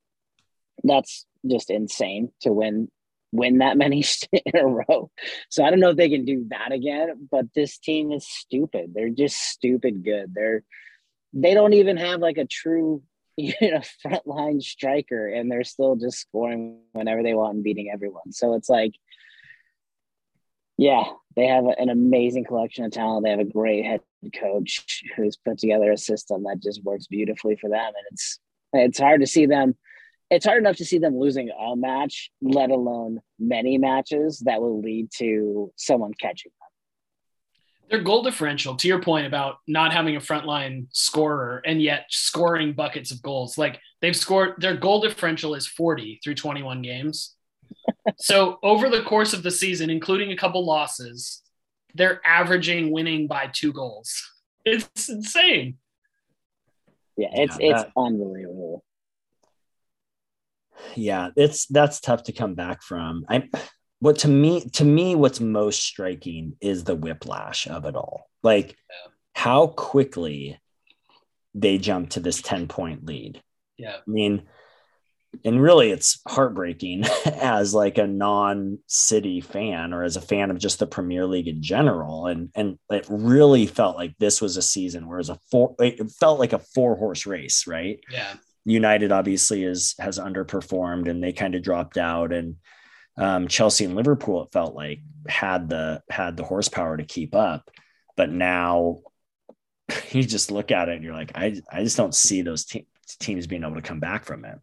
That's 0.85 1.27
just 1.47 1.71
insane 1.71 2.33
to 2.43 2.53
win 2.53 2.91
win 3.33 3.59
that 3.59 3.77
many 3.77 4.05
in 4.33 4.57
a 4.57 4.67
row. 4.67 5.11
So 5.49 5.65
I 5.65 5.71
don't 5.71 5.81
know 5.81 5.91
if 5.91 5.97
they 5.97 6.09
can 6.09 6.25
do 6.25 6.47
that 6.51 6.73
again, 6.73 7.29
but 7.31 7.47
this 7.55 7.79
team 7.79 8.13
is 8.13 8.27
stupid. 8.29 8.93
They're 8.95 9.11
just 9.11 9.37
stupid 9.37 10.05
good. 10.05 10.35
They're 10.35 10.65
they 11.35 11.53
don't 11.53 11.75
even 11.75 11.99
have 11.99 12.21
like 12.21 12.39
a 12.39 12.47
true 12.47 13.03
you 13.37 13.53
know 13.61 13.83
frontline 14.05 14.63
striker 14.63 15.29
and 15.29 15.51
they're 15.51 15.65
still 15.65 15.95
just 15.97 16.19
scoring 16.19 16.81
whenever 16.93 17.23
they 17.23 17.35
want 17.35 17.55
and 17.55 17.65
beating 17.65 17.91
everyone. 17.93 18.33
So 18.33 18.55
it's 18.55 18.69
like 18.69 18.95
yeah, 20.81 21.05
they 21.35 21.47
have 21.47 21.65
an 21.77 21.89
amazing 21.89 22.45
collection 22.45 22.85
of 22.85 22.93
talent. 22.93 23.25
They 23.25 23.31
have 23.31 23.41
a 23.41 23.45
great 23.45 23.85
head 23.85 24.01
coach 24.33 25.03
who's 25.17 25.37
put 25.37 25.59
together 25.59 25.91
a 25.91 25.97
system 25.97 26.45
that 26.45 26.63
just 26.63 26.85
works 26.85 27.07
beautifully 27.07 27.57
for 27.57 27.69
them 27.69 27.87
and 27.87 28.05
it's 28.11 28.39
it's 28.73 28.99
hard 28.99 29.21
to 29.21 29.27
see 29.27 29.47
them 29.47 29.77
it's 30.31 30.45
hard 30.45 30.59
enough 30.59 30.77
to 30.77 30.85
see 30.85 30.99
them 30.99 31.19
losing 31.19 31.51
a 31.51 31.77
match, 31.77 32.31
let 32.43 32.71
alone 32.71 33.21
many 33.39 33.79
matches 33.79 34.41
that 34.41 34.61
will 34.61 34.81
lead 34.81 35.11
to 35.17 35.73
someone 35.77 36.13
catching 36.15 36.53
them. 36.61 37.89
Their 37.91 38.03
goal 38.03 38.23
differential, 38.23 38.77
to 38.77 38.89
your 38.89 39.01
point 39.01 39.27
about 39.27 39.57
not 39.67 39.95
having 39.95 40.17
a 40.17 40.21
frontline 40.21 40.89
scorer 40.93 41.63
and 41.65 41.81
yet 41.81 42.05
scoring 42.11 42.75
buckets 42.75 43.11
of 43.11 43.23
goals, 43.23 43.57
like 43.57 43.81
they've 44.03 44.17
scored, 44.17 44.55
their 44.59 44.77
goal 44.77 45.01
differential 45.01 45.55
is 45.55 45.67
40 45.67 46.21
through 46.23 46.35
21 46.35 46.83
games. 46.83 47.35
so 48.19 48.59
over 48.63 48.91
the 48.91 49.03
course 49.03 49.33
of 49.33 49.43
the 49.43 49.51
season, 49.51 49.89
including 49.89 50.33
a 50.33 50.37
couple 50.37 50.67
losses, 50.67 51.43
they're 51.95 52.21
averaging 52.27 52.93
winning 52.93 53.27
by 53.27 53.49
two 53.53 53.73
goals. 53.73 54.35
It's 54.65 55.09
insane. 55.09 55.79
Yeah, 57.17 57.29
it's 57.33 57.57
yeah, 57.59 57.81
it's 57.81 57.91
unbelievable 57.97 58.85
yeah 60.95 61.31
it's 61.37 61.67
that's 61.67 62.01
tough 62.01 62.25
to 62.25 62.33
come 62.33 62.55
back 62.55 62.83
from. 62.83 63.25
I 63.29 63.49
what 64.01 64.19
to 64.19 64.29
me 64.29 64.69
to 64.75 64.85
me 64.85 65.15
what's 65.15 65.41
most 65.41 65.83
striking 65.83 66.57
is 66.61 66.85
the 66.85 66.97
whiplash 66.97 67.67
of 67.67 67.85
it 67.85 67.97
all. 67.97 68.29
Like 68.43 68.69
yeah. 68.69 69.13
how 69.35 69.69
quickly 69.69 70.61
they 71.55 71.79
jump 71.79 72.11
to 72.11 72.21
this 72.21 72.41
10 72.43 72.69
point 72.69 73.05
lead. 73.05 73.43
Yeah. 73.77 73.97
I 73.97 74.11
mean 74.11 74.43
and 75.45 75.61
really 75.61 75.91
it's 75.91 76.21
heartbreaking 76.27 77.05
as 77.27 77.75
like 77.75 77.99
a 77.99 78.07
non-city 78.07 79.43
fan 79.43 79.93
or 79.93 80.03
as 80.03 80.17
a 80.17 80.23
fan 80.23 80.51
of 80.51 80.59
just 80.59 80.79
the 80.79 80.87
premier 80.87 81.27
league 81.27 81.49
in 81.49 81.63
general. 81.63 82.27
And 82.27 82.51
and 82.55 82.79
it 82.91 83.07
really 83.09 83.67
felt 83.67 83.97
like 83.97 84.17
this 84.19 84.41
was 84.41 84.57
a 84.57 84.63
season 84.63 85.07
where 85.07 85.19
it 85.19 85.21
was 85.21 85.31
a 85.31 85.41
four 85.51 85.75
it 85.81 86.11
felt 86.13 86.39
like 86.39 86.53
a 86.53 86.59
four 86.59 86.97
horse 86.97 87.27
race 87.27 87.67
right? 87.67 87.99
Yeah 88.11 88.35
United 88.69 89.13
obviously 89.13 89.65
is 89.65 89.95
has 89.99 90.19
underperformed 90.19 91.09
and 91.09 91.23
they 91.23 91.33
kind 91.33 91.55
of 91.55 91.63
dropped 91.63 91.97
out. 91.97 92.33
And 92.33 92.57
um, 93.17 93.49
Chelsea 93.49 93.87
and 93.87 93.97
Liverpool 93.97 94.43
it 94.43 94.53
felt 94.53 94.75
like 94.75 95.01
had 95.27 95.71
the 95.71 96.03
had 96.11 96.37
the 96.37 96.45
horsepower 96.45 96.97
to 96.99 97.05
keep 97.05 97.35
up. 97.35 97.71
But 98.17 98.31
now 98.31 99.01
you 100.11 100.23
just 100.23 100.51
look 100.51 100.71
at 100.71 100.91
it 100.91 100.97
and 100.97 101.05
you're 101.05 101.15
like 101.15 101.33
I 101.35 101.61
I 101.73 101.83
just 101.83 101.97
don't 101.97 102.15
see 102.15 102.43
those 102.43 102.67
te- 102.67 102.87
teams 103.19 103.47
being 103.47 103.65
able 103.65 103.77
to 103.77 103.83
come 103.83 104.01
back 104.01 104.27
from 104.27 104.45
it. 104.45 104.59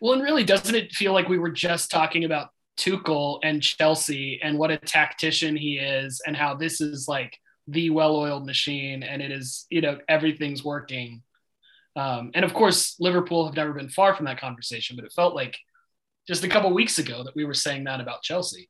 Well, 0.00 0.12
and 0.12 0.22
really 0.22 0.44
doesn't 0.44 0.74
it 0.74 0.92
feel 0.92 1.12
like 1.12 1.28
we 1.28 1.38
were 1.38 1.50
just 1.50 1.90
talking 1.90 2.24
about 2.24 2.50
Tuchel 2.78 3.40
and 3.42 3.60
Chelsea 3.60 4.40
and 4.40 4.56
what 4.56 4.70
a 4.70 4.76
tactician 4.76 5.56
he 5.56 5.78
is 5.78 6.22
and 6.24 6.36
how 6.36 6.54
this 6.54 6.80
is 6.80 7.08
like 7.08 7.36
the 7.66 7.90
well-oiled 7.90 8.46
machine 8.46 9.02
and 9.02 9.20
it 9.20 9.30
is 9.30 9.66
you 9.68 9.80
know 9.80 9.98
everything's 10.08 10.64
working 10.64 11.22
um, 11.96 12.30
and 12.34 12.44
of 12.44 12.54
course, 12.54 12.96
Liverpool 13.00 13.46
have 13.46 13.56
never 13.56 13.72
been 13.72 13.88
far 13.88 14.14
from 14.14 14.26
that 14.26 14.40
conversation, 14.40 14.96
but 14.96 15.04
it 15.04 15.12
felt 15.12 15.34
like 15.34 15.58
just 16.26 16.44
a 16.44 16.48
couple 16.48 16.72
weeks 16.72 16.98
ago 16.98 17.24
that 17.24 17.34
we 17.34 17.44
were 17.44 17.54
saying 17.54 17.84
that 17.84 18.00
about 18.00 18.22
Chelsea. 18.22 18.68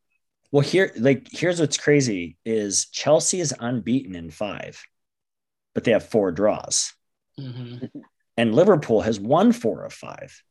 Well, 0.52 0.62
here, 0.62 0.92
like, 0.96 1.28
here's 1.30 1.60
what's 1.60 1.76
crazy 1.76 2.36
is 2.44 2.86
Chelsea 2.86 3.40
is 3.40 3.54
unbeaten 3.60 4.16
in 4.16 4.30
five, 4.30 4.82
but 5.74 5.84
they 5.84 5.92
have 5.92 6.08
four 6.08 6.32
draws. 6.32 6.92
Mm-hmm. 7.38 7.86
And 8.36 8.54
Liverpool 8.54 9.02
has 9.02 9.20
won 9.20 9.52
four 9.52 9.84
of 9.84 9.92
five. 9.92 10.42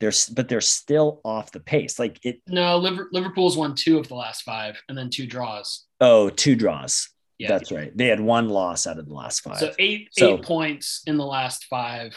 They're, 0.00 0.12
but 0.34 0.48
they're 0.48 0.60
still 0.60 1.20
off 1.24 1.52
the 1.52 1.60
pace. 1.60 1.98
Like 1.98 2.18
it. 2.22 2.40
No, 2.46 2.78
Liverpool's 2.78 3.56
won 3.56 3.74
two 3.74 3.98
of 3.98 4.08
the 4.08 4.14
last 4.14 4.42
five, 4.42 4.82
and 4.88 4.98
then 4.98 5.08
two 5.08 5.26
draws. 5.26 5.86
Oh, 6.00 6.28
two 6.28 6.56
draws. 6.56 7.08
Yeah, 7.38 7.48
that's 7.48 7.70
right. 7.70 7.94
They 7.94 8.06
had 8.06 8.20
one 8.20 8.48
loss 8.48 8.86
out 8.86 8.98
of 8.98 9.06
the 9.06 9.14
last 9.14 9.40
five. 9.40 9.58
So 9.58 9.72
eight 9.78 10.08
so, 10.12 10.34
eight 10.34 10.42
points 10.42 11.02
in 11.06 11.18
the 11.18 11.26
last 11.26 11.66
five. 11.66 12.16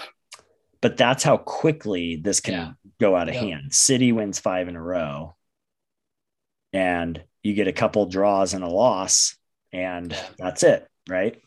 But 0.82 0.96
that's 0.96 1.24
how 1.24 1.38
quickly 1.38 2.16
this 2.16 2.40
can 2.40 2.54
yeah. 2.54 2.72
go 3.00 3.16
out 3.16 3.28
of 3.28 3.36
yeah. 3.36 3.42
hand. 3.42 3.74
City 3.74 4.14
wins 4.14 4.40
five 4.40 4.70
in 4.70 4.78
a 4.78 4.82
row, 4.82 5.36
and 6.72 7.22
you 7.44 7.54
get 7.54 7.68
a 7.68 7.74
couple 7.74 8.06
draws 8.06 8.54
and 8.54 8.64
a 8.64 8.70
loss, 8.70 9.36
and 9.74 10.16
that's 10.38 10.64
it, 10.64 10.88
right? 11.10 11.42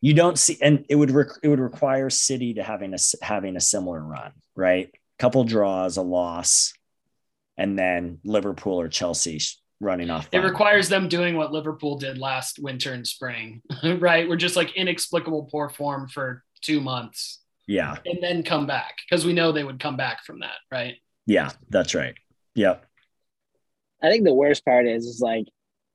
You 0.00 0.14
don't 0.14 0.36
see, 0.36 0.58
and 0.60 0.84
it 0.88 0.96
would 0.96 1.12
rec- 1.12 1.38
it 1.44 1.48
would 1.48 1.60
require 1.60 2.10
City 2.10 2.54
to 2.54 2.64
having 2.64 2.92
a 2.92 2.98
having 3.24 3.56
a 3.56 3.60
similar 3.60 4.02
run, 4.02 4.32
right? 4.56 4.92
Couple 5.20 5.44
draws, 5.44 5.96
a 5.96 6.02
loss, 6.02 6.72
and 7.56 7.78
then 7.78 8.18
Liverpool 8.24 8.80
or 8.80 8.88
Chelsea 8.88 9.38
running 9.82 10.10
off. 10.10 10.28
It 10.32 10.38
requires 10.38 10.88
them 10.88 11.08
doing 11.08 11.36
what 11.36 11.52
Liverpool 11.52 11.98
did 11.98 12.18
last 12.18 12.58
winter 12.58 12.92
and 12.92 13.06
spring, 13.06 13.62
right? 13.98 14.28
We're 14.28 14.36
just 14.36 14.56
like 14.56 14.74
inexplicable 14.76 15.48
poor 15.50 15.68
form 15.68 16.08
for 16.08 16.42
two 16.62 16.80
months. 16.80 17.40
Yeah. 17.66 17.96
And 18.06 18.22
then 18.22 18.42
come 18.42 18.66
back 18.66 18.96
because 19.08 19.26
we 19.26 19.32
know 19.32 19.52
they 19.52 19.64
would 19.64 19.80
come 19.80 19.96
back 19.96 20.24
from 20.24 20.40
that, 20.40 20.56
right? 20.70 20.96
Yeah, 21.26 21.50
that's 21.68 21.94
right. 21.94 22.14
Yep. 22.54 22.86
I 24.02 24.10
think 24.10 24.24
the 24.24 24.34
worst 24.34 24.64
part 24.64 24.86
is, 24.86 25.06
is 25.06 25.20
like, 25.20 25.46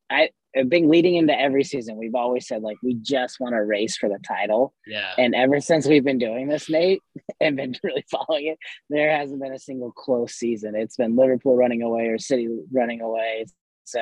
I, 0.09 0.29
have 0.55 0.69
been 0.69 0.89
leading 0.89 1.15
into 1.15 1.37
every 1.37 1.63
season, 1.63 1.97
we've 1.97 2.15
always 2.15 2.47
said 2.47 2.61
like 2.61 2.77
we 2.81 2.95
just 2.95 3.39
want 3.39 3.53
to 3.53 3.63
race 3.63 3.97
for 3.97 4.09
the 4.09 4.19
title. 4.25 4.73
Yeah. 4.85 5.11
And 5.17 5.35
ever 5.35 5.59
since 5.59 5.87
we've 5.87 6.03
been 6.03 6.17
doing 6.17 6.47
this, 6.47 6.69
Nate, 6.69 7.01
and 7.41 7.55
been 7.55 7.75
really 7.83 8.05
following 8.09 8.47
it, 8.47 8.57
there 8.89 9.15
hasn't 9.15 9.41
been 9.41 9.53
a 9.53 9.59
single 9.59 9.91
close 9.91 10.33
season. 10.33 10.75
It's 10.75 10.97
been 10.97 11.15
Liverpool 11.15 11.55
running 11.55 11.81
away 11.81 12.07
or 12.07 12.17
City 12.17 12.47
running 12.71 13.01
away. 13.01 13.45
So, 13.87 14.01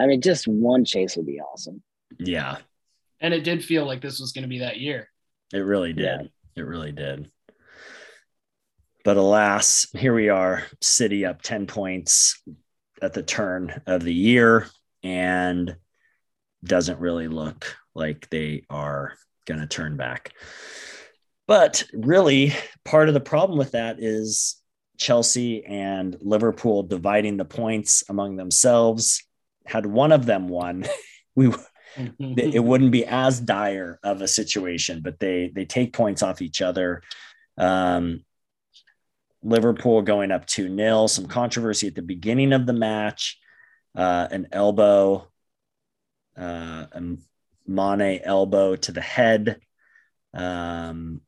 I 0.00 0.06
mean, 0.06 0.22
just 0.22 0.48
one 0.48 0.86
chase 0.86 1.16
would 1.16 1.26
be 1.26 1.40
awesome. 1.40 1.82
Yeah. 2.18 2.56
And 3.20 3.34
it 3.34 3.44
did 3.44 3.62
feel 3.62 3.84
like 3.84 4.00
this 4.00 4.18
was 4.18 4.32
going 4.32 4.42
to 4.42 4.48
be 4.48 4.60
that 4.60 4.80
year. 4.80 5.10
It 5.52 5.58
really 5.58 5.92
did. 5.92 6.04
Yeah. 6.04 6.22
It 6.56 6.62
really 6.62 6.92
did. 6.92 7.30
But 9.04 9.18
alas, 9.18 9.88
here 9.92 10.14
we 10.14 10.30
are, 10.30 10.64
City 10.80 11.26
up 11.26 11.42
10 11.42 11.66
points 11.66 12.40
at 13.02 13.12
the 13.12 13.22
turn 13.22 13.82
of 13.86 14.02
the 14.02 14.14
year 14.14 14.68
and 15.02 15.76
doesn't 16.64 17.00
really 17.00 17.28
look 17.28 17.76
like 17.94 18.30
they 18.30 18.64
are 18.70 19.14
going 19.44 19.60
to 19.60 19.66
turn 19.66 19.98
back. 19.98 20.32
But 21.46 21.84
really, 21.92 22.54
part 22.84 23.08
of 23.08 23.14
the 23.14 23.20
problem 23.20 23.58
with 23.58 23.72
that 23.72 23.96
is 23.98 24.61
Chelsea 25.02 25.64
and 25.64 26.16
Liverpool 26.20 26.84
dividing 26.84 27.36
the 27.36 27.44
points 27.44 28.04
among 28.08 28.36
themselves. 28.36 29.24
Had 29.66 29.84
one 29.84 30.12
of 30.12 30.26
them 30.26 30.48
won, 30.48 30.84
we 31.34 31.52
it 32.18 32.64
wouldn't 32.64 32.92
be 32.92 33.04
as 33.04 33.38
dire 33.40 33.98
of 34.02 34.22
a 34.22 34.28
situation. 34.28 35.02
But 35.02 35.18
they 35.18 35.50
they 35.54 35.64
take 35.64 35.92
points 35.92 36.22
off 36.22 36.40
each 36.40 36.62
other. 36.62 37.02
Um, 37.58 38.24
Liverpool 39.42 40.02
going 40.02 40.30
up 40.30 40.46
2 40.46 40.74
0, 40.74 41.08
some 41.08 41.26
controversy 41.26 41.88
at 41.88 41.96
the 41.96 42.02
beginning 42.02 42.52
of 42.52 42.64
the 42.64 42.72
match, 42.72 43.40
uh, 43.96 44.28
an 44.30 44.48
elbow, 44.52 45.28
uh, 46.38 46.86
a 46.92 47.16
Mane 47.66 48.20
elbow 48.22 48.76
to 48.76 48.92
the 48.92 49.00
head. 49.00 49.60
Um, 50.32 51.22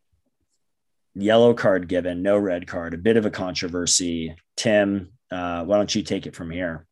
yellow 1.15 1.55
card 1.55 1.89
given, 1.89 2.23
no 2.23 2.37
red 2.39 2.67
card, 2.67 2.95
a 2.95 2.99
bit 2.99 3.17
of 3.17 3.27
a 3.27 3.31
controversy. 3.31 4.35
Tim, 4.57 5.13
uh, 5.31 5.65
why 5.65 5.77
don't 5.77 5.95
you 5.95 6.03
take 6.03 6.27
it 6.27 6.35
from 6.35 6.51
here? 6.51 6.87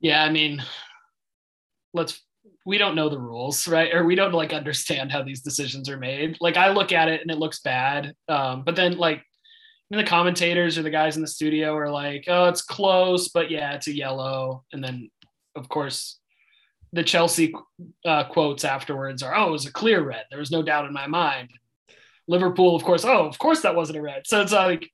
Yeah, 0.00 0.22
I 0.22 0.30
mean, 0.30 0.62
let's 1.92 2.20
we 2.64 2.78
don't 2.78 2.96
know 2.96 3.08
the 3.08 3.18
rules, 3.18 3.68
right? 3.68 3.94
Or 3.94 4.04
we 4.04 4.16
don't 4.16 4.34
like 4.34 4.52
understand 4.52 5.12
how 5.12 5.22
these 5.22 5.40
decisions 5.40 5.88
are 5.88 5.96
made. 5.96 6.36
Like 6.40 6.56
I 6.56 6.70
look 6.70 6.92
at 6.92 7.08
it 7.08 7.22
and 7.22 7.30
it 7.30 7.38
looks 7.38 7.60
bad. 7.60 8.12
Um, 8.28 8.64
but 8.64 8.74
then 8.74 8.98
like 8.98 9.22
the 9.90 10.02
commentators 10.02 10.76
or 10.76 10.82
the 10.82 10.90
guys 10.90 11.14
in 11.14 11.22
the 11.22 11.28
studio 11.28 11.76
are 11.76 11.90
like, 11.90 12.24
"Oh, 12.26 12.46
it's 12.46 12.62
close, 12.62 13.28
but 13.28 13.50
yeah, 13.50 13.74
it's 13.74 13.86
a 13.86 13.94
yellow." 13.94 14.64
And 14.72 14.82
then, 14.82 15.10
of 15.54 15.68
course, 15.68 16.18
the 16.92 17.04
Chelsea 17.04 17.54
uh, 18.04 18.24
quotes 18.24 18.64
afterwards 18.64 19.22
are, 19.22 19.34
"Oh, 19.34 19.48
it 19.48 19.52
was 19.52 19.66
a 19.66 19.72
clear 19.72 20.02
red. 20.02 20.24
There 20.30 20.40
was 20.40 20.50
no 20.50 20.62
doubt 20.62 20.86
in 20.86 20.92
my 20.92 21.06
mind." 21.06 21.50
Liverpool, 22.28 22.74
of 22.74 22.84
course, 22.84 23.04
oh, 23.04 23.26
of 23.26 23.38
course 23.38 23.62
that 23.62 23.76
wasn't 23.76 23.98
a 23.98 24.02
red. 24.02 24.26
So 24.26 24.40
it's 24.40 24.52
like, 24.52 24.90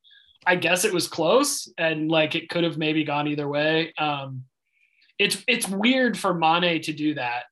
I 0.46 0.56
guess 0.56 0.84
it 0.84 0.92
was 0.92 1.08
close, 1.08 1.72
and 1.78 2.10
like 2.10 2.34
it 2.34 2.48
could 2.48 2.64
have 2.64 2.78
maybe 2.78 3.04
gone 3.04 3.28
either 3.28 3.48
way. 3.48 3.92
Um, 3.96 4.44
it's 5.18 5.42
it's 5.46 5.68
weird 5.68 6.18
for 6.18 6.34
Mane 6.34 6.82
to 6.82 6.92
do 6.92 7.14
that 7.14 7.44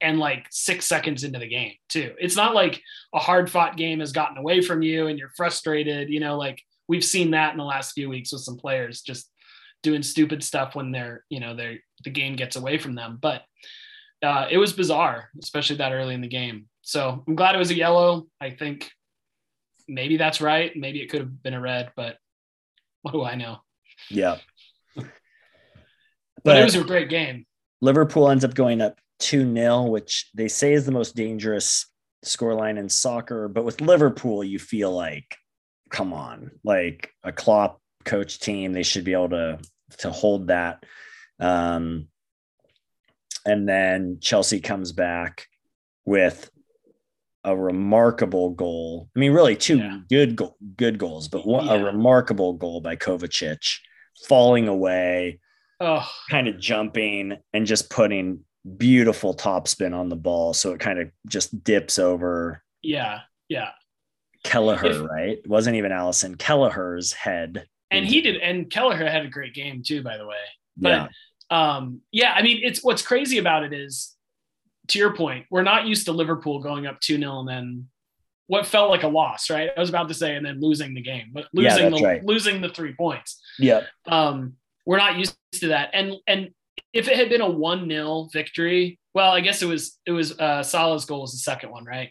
and 0.00 0.18
like 0.18 0.46
six 0.50 0.86
seconds 0.86 1.24
into 1.24 1.38
the 1.38 1.48
game 1.48 1.74
too. 1.88 2.14
It's 2.18 2.36
not 2.36 2.54
like 2.54 2.82
a 3.14 3.18
hard 3.18 3.50
fought 3.50 3.76
game 3.76 4.00
has 4.00 4.12
gotten 4.12 4.38
away 4.38 4.62
from 4.62 4.82
you 4.82 5.08
and 5.08 5.18
you're 5.18 5.32
frustrated. 5.36 6.08
You 6.08 6.20
know, 6.20 6.38
like 6.38 6.62
we've 6.88 7.04
seen 7.04 7.32
that 7.32 7.52
in 7.52 7.58
the 7.58 7.64
last 7.64 7.92
few 7.92 8.08
weeks 8.08 8.32
with 8.32 8.42
some 8.42 8.56
players 8.56 9.02
just 9.02 9.30
doing 9.82 10.02
stupid 10.02 10.44
stuff 10.44 10.74
when 10.74 10.92
they're 10.92 11.24
you 11.30 11.40
know 11.40 11.54
they're 11.54 11.78
the 12.04 12.10
game 12.10 12.36
gets 12.36 12.56
away 12.56 12.78
from 12.78 12.94
them. 12.94 13.18
But 13.20 13.42
uh, 14.22 14.46
it 14.50 14.58
was 14.58 14.72
bizarre, 14.72 15.30
especially 15.42 15.76
that 15.76 15.92
early 15.92 16.14
in 16.14 16.20
the 16.20 16.28
game. 16.28 16.66
So 16.82 17.24
I'm 17.26 17.34
glad 17.34 17.54
it 17.54 17.58
was 17.58 17.70
a 17.70 17.76
yellow. 17.76 18.26
I 18.40 18.50
think 18.50 18.90
maybe 19.90 20.16
that's 20.16 20.40
right. 20.40 20.74
Maybe 20.74 21.02
it 21.02 21.10
could 21.10 21.20
have 21.20 21.42
been 21.42 21.54
a 21.54 21.60
red, 21.60 21.92
but 21.96 22.16
what 23.02 23.12
do 23.12 23.24
I 23.24 23.34
know? 23.34 23.58
Yeah. 24.08 24.38
But, 24.96 25.06
but 26.44 26.56
it 26.56 26.64
was 26.64 26.74
a 26.74 26.84
great 26.84 27.10
game. 27.10 27.44
Liverpool 27.82 28.30
ends 28.30 28.44
up 28.44 28.54
going 28.54 28.80
up 28.80 28.98
2 29.18 29.52
0, 29.54 29.84
which 29.84 30.30
they 30.34 30.48
say 30.48 30.72
is 30.72 30.86
the 30.86 30.92
most 30.92 31.14
dangerous 31.14 31.86
scoreline 32.24 32.78
in 32.78 32.88
soccer. 32.88 33.48
But 33.48 33.64
with 33.64 33.80
Liverpool, 33.80 34.42
you 34.42 34.58
feel 34.58 34.90
like, 34.90 35.36
come 35.90 36.12
on, 36.12 36.50
like 36.64 37.10
a 37.22 37.32
Klopp 37.32 37.80
coach 38.04 38.40
team, 38.40 38.72
they 38.72 38.82
should 38.82 39.04
be 39.04 39.12
able 39.12 39.30
to 39.30 39.58
to 39.98 40.10
hold 40.10 40.48
that. 40.48 40.84
Um, 41.38 42.08
and 43.44 43.68
then 43.68 44.18
Chelsea 44.20 44.60
comes 44.60 44.92
back 44.92 45.46
with 46.04 46.50
a 47.44 47.56
remarkable 47.56 48.50
goal. 48.50 49.08
I 49.16 49.18
mean, 49.18 49.32
really 49.32 49.56
two 49.56 49.78
yeah. 49.78 49.98
good 50.08 50.36
go- 50.36 50.56
good 50.76 50.98
goals, 50.98 51.28
but 51.28 51.46
one, 51.46 51.66
yeah. 51.66 51.74
a 51.74 51.84
remarkable 51.84 52.52
goal 52.52 52.80
by 52.80 52.96
Kovacic, 52.96 53.78
falling 54.28 54.68
away, 54.68 55.40
oh. 55.80 56.06
kind 56.28 56.48
of 56.48 56.58
jumping 56.58 57.38
and 57.52 57.66
just 57.66 57.90
putting 57.90 58.40
beautiful 58.76 59.32
top-spin 59.32 59.94
on 59.94 60.10
the 60.10 60.16
ball, 60.16 60.52
so 60.52 60.72
it 60.72 60.80
kind 60.80 60.98
of 60.98 61.10
just 61.26 61.64
dips 61.64 61.98
over. 61.98 62.62
Yeah, 62.82 63.20
yeah. 63.48 63.70
Kelleher, 64.44 64.86
if, 64.86 65.00
right? 65.00 65.38
It 65.38 65.48
wasn't 65.48 65.76
even 65.76 65.92
Alisson. 65.92 66.38
Kelleher's 66.38 67.12
head, 67.12 67.66
and 67.90 68.06
he 68.06 68.20
did. 68.20 68.36
And 68.36 68.70
Kelleher 68.70 69.08
had 69.08 69.24
a 69.24 69.28
great 69.28 69.54
game 69.54 69.82
too, 69.82 70.02
by 70.02 70.16
the 70.16 70.26
way. 70.26 70.36
But 70.76 71.10
yeah. 71.50 71.76
um, 71.76 72.00
yeah, 72.10 72.32
I 72.32 72.42
mean, 72.42 72.60
it's 72.62 72.82
what's 72.82 73.02
crazy 73.02 73.38
about 73.38 73.64
it 73.64 73.72
is 73.72 74.14
to 74.90 74.98
your 74.98 75.14
point, 75.14 75.46
we're 75.50 75.62
not 75.62 75.86
used 75.86 76.06
to 76.06 76.12
Liverpool 76.12 76.60
going 76.60 76.86
up 76.86 77.00
2 77.00 77.18
0 77.18 77.40
and 77.40 77.48
then 77.48 77.88
what 78.46 78.66
felt 78.66 78.90
like 78.90 79.04
a 79.04 79.08
loss, 79.08 79.48
right? 79.48 79.70
I 79.76 79.80
was 79.80 79.90
about 79.90 80.08
to 80.08 80.14
say, 80.14 80.34
and 80.34 80.44
then 80.44 80.60
losing 80.60 80.92
the 80.94 81.00
game, 81.00 81.30
but 81.32 81.46
losing 81.52 81.84
yeah, 81.84 81.98
the 81.98 82.04
right. 82.04 82.24
losing 82.24 82.60
the 82.60 82.68
three 82.68 82.92
points. 82.94 83.40
Yeah. 83.60 83.82
Um, 84.06 84.54
we're 84.84 84.96
not 84.96 85.18
used 85.18 85.36
to 85.54 85.68
that. 85.68 85.90
And 85.92 86.14
and 86.26 86.50
if 86.92 87.06
it 87.06 87.16
had 87.16 87.28
been 87.28 87.42
a 87.42 87.48
one 87.48 87.88
0 87.88 88.28
victory, 88.32 88.98
well, 89.14 89.30
I 89.30 89.40
guess 89.40 89.62
it 89.62 89.66
was 89.66 89.98
it 90.04 90.10
was 90.10 90.38
uh 90.38 90.64
Salah's 90.64 91.04
goal 91.04 91.22
was 91.22 91.32
the 91.32 91.38
second 91.38 91.70
one, 91.70 91.84
right? 91.84 92.10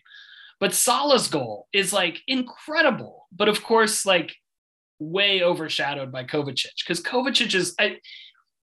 But 0.62 0.74
Salah's 0.74 1.28
goal 1.28 1.68
is 1.74 1.92
like 1.92 2.22
incredible, 2.28 3.28
but 3.34 3.50
of 3.50 3.62
course, 3.62 4.06
like 4.06 4.34
way 5.00 5.44
overshadowed 5.44 6.12
by 6.12 6.24
Kovacic 6.24 6.68
because 6.80 7.02
Kovacic 7.02 7.54
is 7.54 7.76
I, 7.80 7.98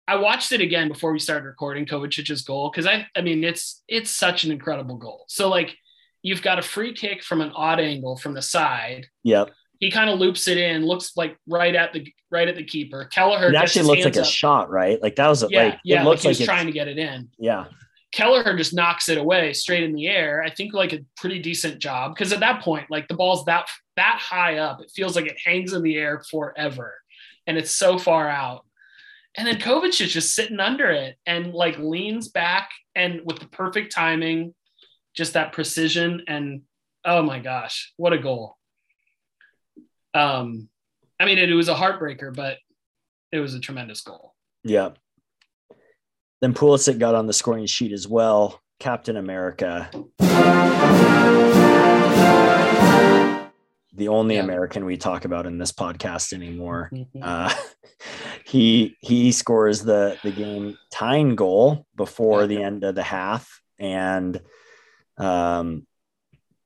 I 0.07 0.17
watched 0.17 0.51
it 0.51 0.61
again 0.61 0.89
before 0.89 1.11
we 1.11 1.19
started 1.19 1.45
recording 1.45 1.85
Kovacic's 1.85 2.41
goal 2.41 2.69
because 2.69 2.85
I 2.85 3.07
I 3.15 3.21
mean 3.21 3.43
it's 3.43 3.83
it's 3.87 4.11
such 4.11 4.43
an 4.43 4.51
incredible 4.51 4.97
goal. 4.97 5.25
So 5.27 5.49
like 5.49 5.77
you've 6.21 6.41
got 6.41 6.59
a 6.59 6.61
free 6.61 6.93
kick 6.93 7.23
from 7.23 7.41
an 7.41 7.51
odd 7.55 7.79
angle 7.79 8.17
from 8.17 8.33
the 8.33 8.41
side. 8.41 9.07
Yep. 9.23 9.51
He 9.79 9.91
kind 9.91 10.09
of 10.09 10.17
loops 10.17 10.47
it 10.47 10.57
in, 10.57 10.85
looks 10.85 11.17
like 11.17 11.37
right 11.47 11.75
at 11.75 11.93
the 11.93 12.11
right 12.31 12.47
at 12.47 12.55
the 12.55 12.63
keeper. 12.63 13.05
Kelleher. 13.05 13.49
It 13.49 13.55
actually 13.55 13.85
looks 13.85 14.05
like 14.05 14.15
a 14.15 14.23
shot, 14.23 14.69
right? 14.69 15.01
Like 15.01 15.17
that 15.17 15.27
was 15.27 15.43
a, 15.43 15.47
yeah, 15.49 15.63
like 15.63 15.79
yeah. 15.83 16.01
It 16.01 16.05
looks 16.05 16.23
like, 16.23 16.39
like 16.39 16.45
trying 16.45 16.67
to 16.67 16.71
get 16.71 16.87
it 16.87 16.97
in. 16.97 17.29
Yeah. 17.37 17.65
Kelleher 18.13 18.55
just 18.55 18.73
knocks 18.73 19.09
it 19.09 19.17
away 19.17 19.53
straight 19.53 19.83
in 19.83 19.93
the 19.93 20.07
air. 20.07 20.43
I 20.43 20.51
think 20.51 20.73
like 20.73 20.93
a 20.93 20.99
pretty 21.17 21.39
decent 21.39 21.79
job 21.79 22.13
because 22.13 22.31
at 22.31 22.39
that 22.41 22.61
point, 22.61 22.89
like 22.89 23.07
the 23.07 23.15
ball's 23.15 23.43
that 23.45 23.67
that 23.97 24.19
high 24.21 24.57
up, 24.57 24.81
it 24.81 24.91
feels 24.95 25.15
like 25.15 25.25
it 25.25 25.37
hangs 25.43 25.73
in 25.73 25.81
the 25.81 25.97
air 25.97 26.23
forever, 26.29 26.93
and 27.47 27.57
it's 27.57 27.75
so 27.75 27.97
far 27.97 28.29
out. 28.29 28.65
And 29.35 29.47
then 29.47 29.57
Kovacic 29.57 30.09
just 30.09 30.35
sitting 30.35 30.59
under 30.59 30.89
it 30.91 31.17
and 31.25 31.53
like 31.53 31.79
leans 31.79 32.27
back 32.27 32.69
and 32.95 33.21
with 33.25 33.39
the 33.39 33.47
perfect 33.47 33.91
timing, 33.91 34.53
just 35.15 35.33
that 35.33 35.53
precision. 35.53 36.23
And 36.27 36.61
oh 37.03 37.23
my 37.23 37.39
gosh, 37.39 37.93
what 37.97 38.13
a 38.13 38.19
goal. 38.19 38.57
Um, 40.13 40.69
I 41.19 41.25
mean, 41.25 41.39
it, 41.39 41.49
it 41.49 41.55
was 41.55 41.69
a 41.69 41.73
heartbreaker, 41.73 42.35
but 42.35 42.57
it 43.31 43.39
was 43.39 43.55
a 43.55 43.59
tremendous 43.59 44.01
goal. 44.01 44.35
Yeah. 44.63 44.89
Then 46.41 46.53
Pulisic 46.53 46.99
got 46.99 47.15
on 47.15 47.25
the 47.25 47.33
scoring 47.33 47.65
sheet 47.65 47.91
as 47.91 48.07
well. 48.07 48.61
Captain 48.79 49.17
America 49.17 49.89
the 53.95 54.07
only 54.07 54.35
yeah. 54.35 54.43
American 54.43 54.85
we 54.85 54.97
talk 54.97 55.25
about 55.25 55.45
in 55.45 55.57
this 55.57 55.71
podcast 55.71 56.33
anymore. 56.33 56.89
Mm-hmm. 56.91 57.19
Uh, 57.21 57.53
he 58.45 58.95
he 58.99 59.31
scores 59.31 59.83
the 59.83 60.17
the 60.23 60.31
game 60.31 60.77
tying 60.91 61.35
goal 61.35 61.85
before 61.95 62.41
yeah. 62.41 62.47
the 62.47 62.63
end 62.63 62.83
of 62.83 62.95
the 62.95 63.03
half, 63.03 63.61
and 63.79 64.39
um, 65.17 65.85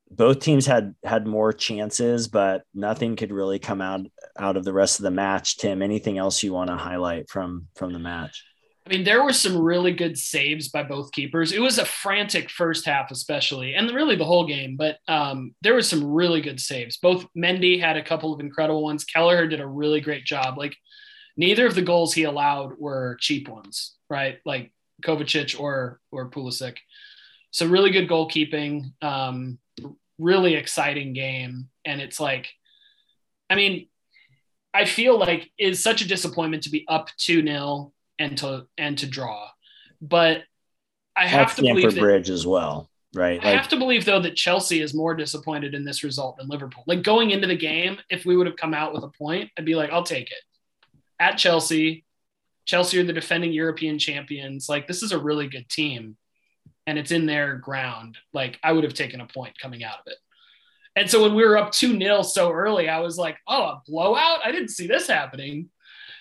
both 0.09 0.39
teams 0.39 0.65
had 0.65 0.95
had 1.03 1.27
more 1.27 1.51
chances, 1.51 2.27
but 2.27 2.63
nothing 2.73 3.15
could 3.15 3.31
really 3.31 3.59
come 3.59 3.81
out 3.81 4.01
out 4.37 4.57
of 4.57 4.63
the 4.63 4.73
rest 4.73 4.99
of 4.99 5.03
the 5.03 5.11
match. 5.11 5.57
Tim, 5.57 5.81
anything 5.81 6.17
else 6.17 6.43
you 6.43 6.53
want 6.53 6.69
to 6.69 6.77
highlight 6.77 7.29
from 7.29 7.67
from 7.75 7.93
the 7.93 7.99
match? 7.99 8.43
I 8.87 8.89
mean, 8.89 9.03
there 9.03 9.21
were 9.21 9.33
some 9.33 9.57
really 9.57 9.91
good 9.91 10.17
saves 10.17 10.69
by 10.69 10.81
both 10.81 11.11
keepers. 11.11 11.51
It 11.51 11.59
was 11.59 11.77
a 11.77 11.83
frantic 11.83 12.49
first 12.49 12.85
half, 12.85 13.11
especially, 13.11 13.75
and 13.75 13.91
really 13.91 14.15
the 14.15 14.23
whole 14.23 14.47
game. 14.47 14.77
But 14.77 14.99
um, 15.09 15.53
there 15.61 15.73
were 15.73 15.81
some 15.81 16.05
really 16.05 16.39
good 16.39 16.61
saves. 16.61 16.95
Both 16.95 17.25
Mendy 17.37 17.81
had 17.81 17.97
a 17.97 18.03
couple 18.03 18.33
of 18.33 18.39
incredible 18.39 18.81
ones. 18.81 19.03
Kelleher 19.03 19.45
did 19.45 19.59
a 19.59 19.67
really 19.67 19.99
great 19.99 20.23
job. 20.23 20.57
Like 20.57 20.73
neither 21.35 21.65
of 21.65 21.75
the 21.75 21.81
goals 21.81 22.13
he 22.13 22.23
allowed 22.23 22.77
were 22.79 23.17
cheap 23.19 23.49
ones, 23.49 23.97
right? 24.09 24.39
Like 24.45 24.71
Kovacic 25.03 25.59
or 25.59 25.99
or 26.09 26.29
Pulisic. 26.29 26.77
So 27.51 27.67
really 27.67 27.91
good 27.91 28.07
goalkeeping. 28.07 28.93
Um, 29.01 29.59
really 30.17 30.55
exciting 30.55 31.11
game, 31.11 31.67
and 31.83 31.99
it's 31.99 32.21
like, 32.21 32.47
I 33.49 33.55
mean, 33.55 33.89
I 34.73 34.85
feel 34.85 35.19
like 35.19 35.51
it's 35.57 35.81
such 35.81 36.01
a 36.01 36.07
disappointment 36.07 36.63
to 36.63 36.69
be 36.69 36.85
up 36.87 37.09
two 37.17 37.43
0 37.43 37.91
and 38.19 38.37
to 38.39 38.67
and 38.77 38.97
to 38.99 39.07
draw. 39.07 39.49
But 40.01 40.43
I 41.15 41.27
have 41.27 41.55
to 41.55 41.61
Stamford 41.61 41.75
believe 41.75 41.95
that, 41.95 42.01
Bridge 42.01 42.29
as 42.29 42.45
well, 42.45 42.89
right? 43.13 43.43
I 43.43 43.49
have 43.51 43.69
to 43.69 43.77
believe 43.77 44.05
though 44.05 44.21
that 44.21 44.35
Chelsea 44.35 44.81
is 44.81 44.93
more 44.93 45.15
disappointed 45.15 45.73
in 45.73 45.83
this 45.83 46.03
result 46.03 46.37
than 46.37 46.47
Liverpool. 46.47 46.83
Like 46.87 47.03
going 47.03 47.31
into 47.31 47.47
the 47.47 47.55
game, 47.55 47.97
if 48.09 48.25
we 48.25 48.37
would 48.37 48.47
have 48.47 48.57
come 48.57 48.73
out 48.73 48.93
with 48.93 49.03
a 49.03 49.09
point, 49.09 49.49
I'd 49.57 49.65
be 49.65 49.75
like, 49.75 49.91
I'll 49.91 50.03
take 50.03 50.31
it. 50.31 50.43
At 51.19 51.37
Chelsea, 51.37 52.05
Chelsea 52.65 52.99
are 52.99 53.03
the 53.03 53.13
defending 53.13 53.51
European 53.51 53.97
champions. 53.97 54.69
Like 54.69 54.87
this 54.87 55.01
is 55.01 55.11
a 55.11 55.17
really 55.17 55.47
good 55.47 55.67
team, 55.69 56.17
and 56.85 56.99
it's 56.99 57.11
in 57.11 57.25
their 57.25 57.55
ground. 57.55 58.17
Like 58.33 58.59
I 58.63 58.73
would 58.73 58.83
have 58.83 58.93
taken 58.93 59.21
a 59.21 59.27
point 59.27 59.59
coming 59.59 59.83
out 59.83 59.99
of 59.99 60.07
it. 60.07 60.17
And 60.97 61.09
so 61.09 61.21
when 61.21 61.35
we 61.35 61.45
were 61.45 61.57
up 61.57 61.71
2 61.71 61.97
0 61.97 62.23
so 62.23 62.51
early, 62.51 62.89
I 62.89 62.99
was 62.99 63.19
like, 63.19 63.37
oh, 63.47 63.63
a 63.63 63.81
blowout? 63.85 64.39
I 64.43 64.51
didn't 64.51 64.69
see 64.69 64.87
this 64.87 65.07
happening. 65.07 65.69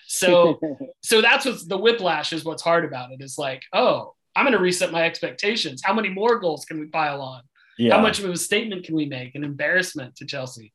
So 0.07 0.59
so 1.03 1.21
that's 1.21 1.45
what's 1.45 1.65
the 1.65 1.77
whiplash 1.77 2.33
is 2.33 2.43
what's 2.43 2.63
hard 2.63 2.85
about 2.85 3.11
it 3.11 3.21
is 3.21 3.37
like, 3.37 3.63
oh, 3.73 4.15
I'm 4.35 4.45
going 4.45 4.53
to 4.53 4.59
reset 4.59 4.91
my 4.91 5.03
expectations. 5.03 5.81
How 5.83 5.93
many 5.93 6.09
more 6.09 6.39
goals 6.39 6.65
can 6.65 6.79
we 6.79 6.87
pile 6.87 7.21
on? 7.21 7.41
Yeah. 7.77 7.95
How 7.95 8.01
much 8.01 8.19
of 8.19 8.29
a 8.29 8.37
statement 8.37 8.85
can 8.85 8.95
we 8.95 9.05
make? 9.05 9.35
An 9.35 9.43
embarrassment 9.43 10.15
to 10.17 10.25
Chelsea. 10.25 10.73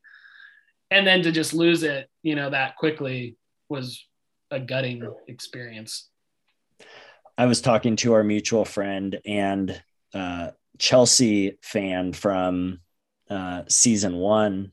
And 0.91 1.07
then 1.07 1.23
to 1.23 1.31
just 1.31 1.53
lose 1.53 1.83
it, 1.83 2.09
you 2.21 2.35
know, 2.35 2.49
that 2.49 2.77
quickly 2.77 3.35
was 3.69 4.05
a 4.51 4.59
gutting 4.59 5.09
experience. 5.27 6.09
I 7.37 7.47
was 7.47 7.61
talking 7.61 7.95
to 7.97 8.13
our 8.13 8.23
mutual 8.23 8.63
friend 8.63 9.19
and 9.25 9.81
uh, 10.13 10.51
Chelsea 10.77 11.57
fan 11.61 12.13
from 12.13 12.79
uh, 13.29 13.63
season 13.67 14.15
one 14.17 14.71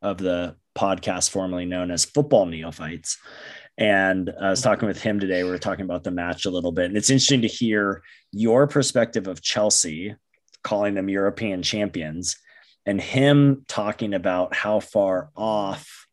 of 0.00 0.18
the 0.18 0.56
podcast 0.76 1.30
formerly 1.30 1.66
known 1.66 1.90
as 1.90 2.04
Football 2.04 2.46
Neophytes. 2.46 3.18
And 3.76 4.28
uh, 4.28 4.32
I 4.40 4.50
was 4.50 4.62
talking 4.62 4.86
with 4.86 5.02
him 5.02 5.18
today. 5.18 5.42
We 5.42 5.50
were 5.50 5.58
talking 5.58 5.84
about 5.84 6.04
the 6.04 6.10
match 6.10 6.44
a 6.44 6.50
little 6.50 6.72
bit. 6.72 6.86
And 6.86 6.96
it's 6.96 7.10
interesting 7.10 7.42
to 7.42 7.48
hear 7.48 8.02
your 8.32 8.66
perspective 8.66 9.26
of 9.26 9.42
Chelsea, 9.42 10.14
calling 10.62 10.94
them 10.94 11.08
European 11.08 11.62
champions, 11.62 12.36
and 12.86 13.00
him 13.00 13.64
talking 13.66 14.14
about 14.14 14.54
how 14.54 14.80
far 14.80 15.30
off 15.36 16.06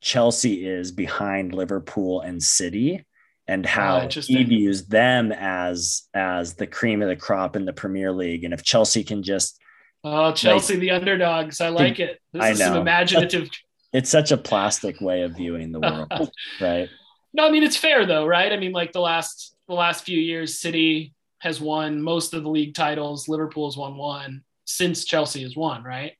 Chelsea 0.00 0.66
is 0.66 0.92
behind 0.92 1.54
Liverpool 1.54 2.20
and 2.20 2.42
City 2.42 3.04
and 3.48 3.64
ah, 3.66 3.68
how 3.68 3.98
he 3.98 4.04
interesting. 4.04 4.46
views 4.46 4.86
them 4.86 5.32
as 5.32 6.02
as 6.14 6.54
the 6.54 6.66
cream 6.66 7.00
of 7.00 7.08
the 7.08 7.16
crop 7.16 7.56
in 7.56 7.64
the 7.64 7.72
Premier 7.72 8.12
League. 8.12 8.44
And 8.44 8.52
if 8.52 8.62
Chelsea 8.62 9.04
can 9.04 9.22
just 9.22 9.58
Oh, 10.04 10.30
Chelsea, 10.30 10.76
the 10.76 10.92
underdogs. 10.92 11.60
I 11.60 11.70
like 11.70 11.98
it. 11.98 12.20
This 12.32 12.42
I 12.42 12.50
is 12.50 12.58
some 12.58 12.76
imaginative. 12.76 13.50
It's 13.96 14.10
such 14.10 14.30
a 14.30 14.36
plastic 14.36 15.00
way 15.00 15.22
of 15.22 15.36
viewing 15.36 15.72
the 15.72 15.80
world, 15.80 16.30
right? 16.60 16.90
no, 17.32 17.46
I 17.46 17.50
mean 17.50 17.62
it's 17.62 17.76
fair 17.76 18.04
though, 18.04 18.26
right? 18.26 18.52
I 18.52 18.58
mean, 18.58 18.72
like 18.72 18.92
the 18.92 19.00
last 19.00 19.56
the 19.68 19.74
last 19.74 20.04
few 20.04 20.20
years, 20.20 20.58
City 20.58 21.14
has 21.38 21.60
won 21.60 22.02
most 22.02 22.34
of 22.34 22.42
the 22.42 22.50
league 22.50 22.74
titles. 22.74 23.26
Liverpool 23.26 23.68
has 23.68 23.76
won 23.76 23.96
one 23.96 24.42
since 24.66 25.04
Chelsea 25.04 25.42
has 25.42 25.56
won, 25.56 25.82
right? 25.82 26.12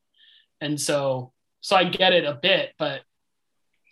And 0.60 0.80
so, 0.80 1.32
so 1.60 1.76
I 1.76 1.84
get 1.84 2.12
it 2.14 2.24
a 2.24 2.32
bit, 2.34 2.72
but 2.78 3.02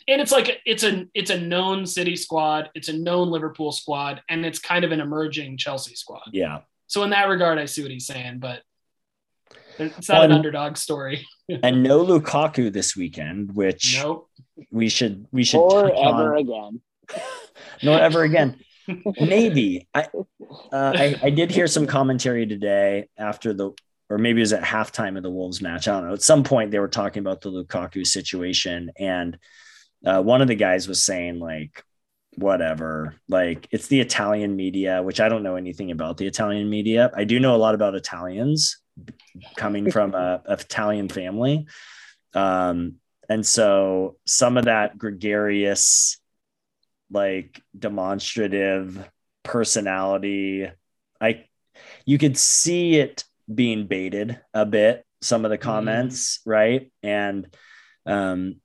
and 0.09 0.21
it's 0.21 0.33
like 0.33 0.61
it's 0.65 0.83
a 0.83 1.07
it's 1.13 1.31
a 1.31 1.39
known 1.39 1.85
City 1.85 2.17
squad, 2.17 2.71
it's 2.75 2.89
a 2.89 2.93
known 2.93 3.31
Liverpool 3.31 3.71
squad, 3.71 4.23
and 4.31 4.47
it's 4.47 4.59
kind 4.59 4.85
of 4.85 4.93
an 4.93 5.01
emerging 5.01 5.59
Chelsea 5.59 5.95
squad. 5.95 6.31
Yeah. 6.33 6.61
So 6.87 7.03
in 7.03 7.11
that 7.11 7.29
regard, 7.29 7.59
I 7.59 7.67
see 7.67 7.83
what 7.83 7.91
he's 7.91 8.07
saying, 8.07 8.39
but 8.39 8.63
it's 9.79 10.09
not 10.09 10.21
Well, 10.21 10.25
an 10.25 10.33
underdog 10.33 10.79
story. 10.79 11.27
And 11.63 11.83
no 11.83 12.05
Lukaku 12.05 12.73
this 12.73 12.97
weekend, 12.97 13.55
which 13.55 13.99
Nope. 14.03 14.31
we 14.71 14.89
should 14.89 15.27
we 15.31 15.45
should 15.45 15.59
or 15.59 15.89
touch 15.89 15.99
on. 15.99 16.21
ever 16.21 16.35
again. 16.37 16.81
nor 17.83 17.99
ever 17.99 18.23
again. 18.23 18.57
Maybe 19.21 19.89
I, 19.95 20.07
uh, 20.73 20.93
I 20.97 21.17
I 21.23 21.31
did 21.31 21.51
hear 21.51 21.67
some 21.67 21.87
commentary 21.87 22.47
today 22.47 23.09
after 23.19 23.53
the 23.53 23.73
or 24.11 24.19
maybe 24.19 24.41
it 24.41 24.43
was 24.43 24.53
at 24.53 24.63
halftime 24.63 25.17
of 25.17 25.23
the 25.23 25.31
Wolves 25.31 25.63
match. 25.63 25.89
I 25.89 25.93
don't 25.99 26.09
know. 26.09 26.15
At 26.15 26.23
some 26.23 26.45
point 26.45 26.71
they 26.71 26.79
were 26.79 26.89
talking 26.89 27.21
about 27.21 27.41
the 27.41 27.51
Lukaku 27.51 28.07
situation, 28.07 28.91
and 28.99 29.39
uh, 30.05 30.23
one 30.23 30.43
of 30.43 30.49
the 30.49 30.55
guys 30.55 30.87
was 30.87 31.03
saying 31.03 31.39
like, 31.39 31.83
whatever, 32.37 33.15
like 33.29 33.67
it's 33.71 33.87
the 33.89 34.01
Italian 34.01 34.57
media, 34.57 35.03
which 35.03 35.21
I 35.21 35.31
don't 35.31 35.43
know 35.43 35.57
anything 35.57 35.91
about 35.91 36.19
the 36.19 36.27
Italian 36.27 36.69
media. 36.69 37.11
I 37.17 37.25
do 37.25 37.41
know 37.41 37.55
a 37.55 37.57
lot 37.57 37.75
about 37.75 37.95
Italians 37.95 38.77
coming 39.57 39.91
from 39.91 40.15
a, 40.15 40.43
a 40.47 40.53
Italian 40.55 41.09
family. 41.09 41.67
Um, 42.35 42.97
and 43.29 43.45
so 43.45 44.17
some 44.27 44.57
of 44.57 44.67
that 44.67 44.99
gregarious, 44.99 46.19
like 47.11 47.61
demonstrative 47.79 49.09
personality, 49.43 50.69
I 51.21 51.47
you 52.05 52.19
could 52.19 52.37
see 52.37 52.97
it 52.97 53.25
being 53.53 53.87
baited 53.87 54.41
a 54.53 54.67
bit, 54.67 55.05
some 55.21 55.45
of 55.45 55.51
the 55.51 55.59
comments, 55.59 56.41
right? 56.45 56.91
And 57.03 57.55
um, 58.07 58.57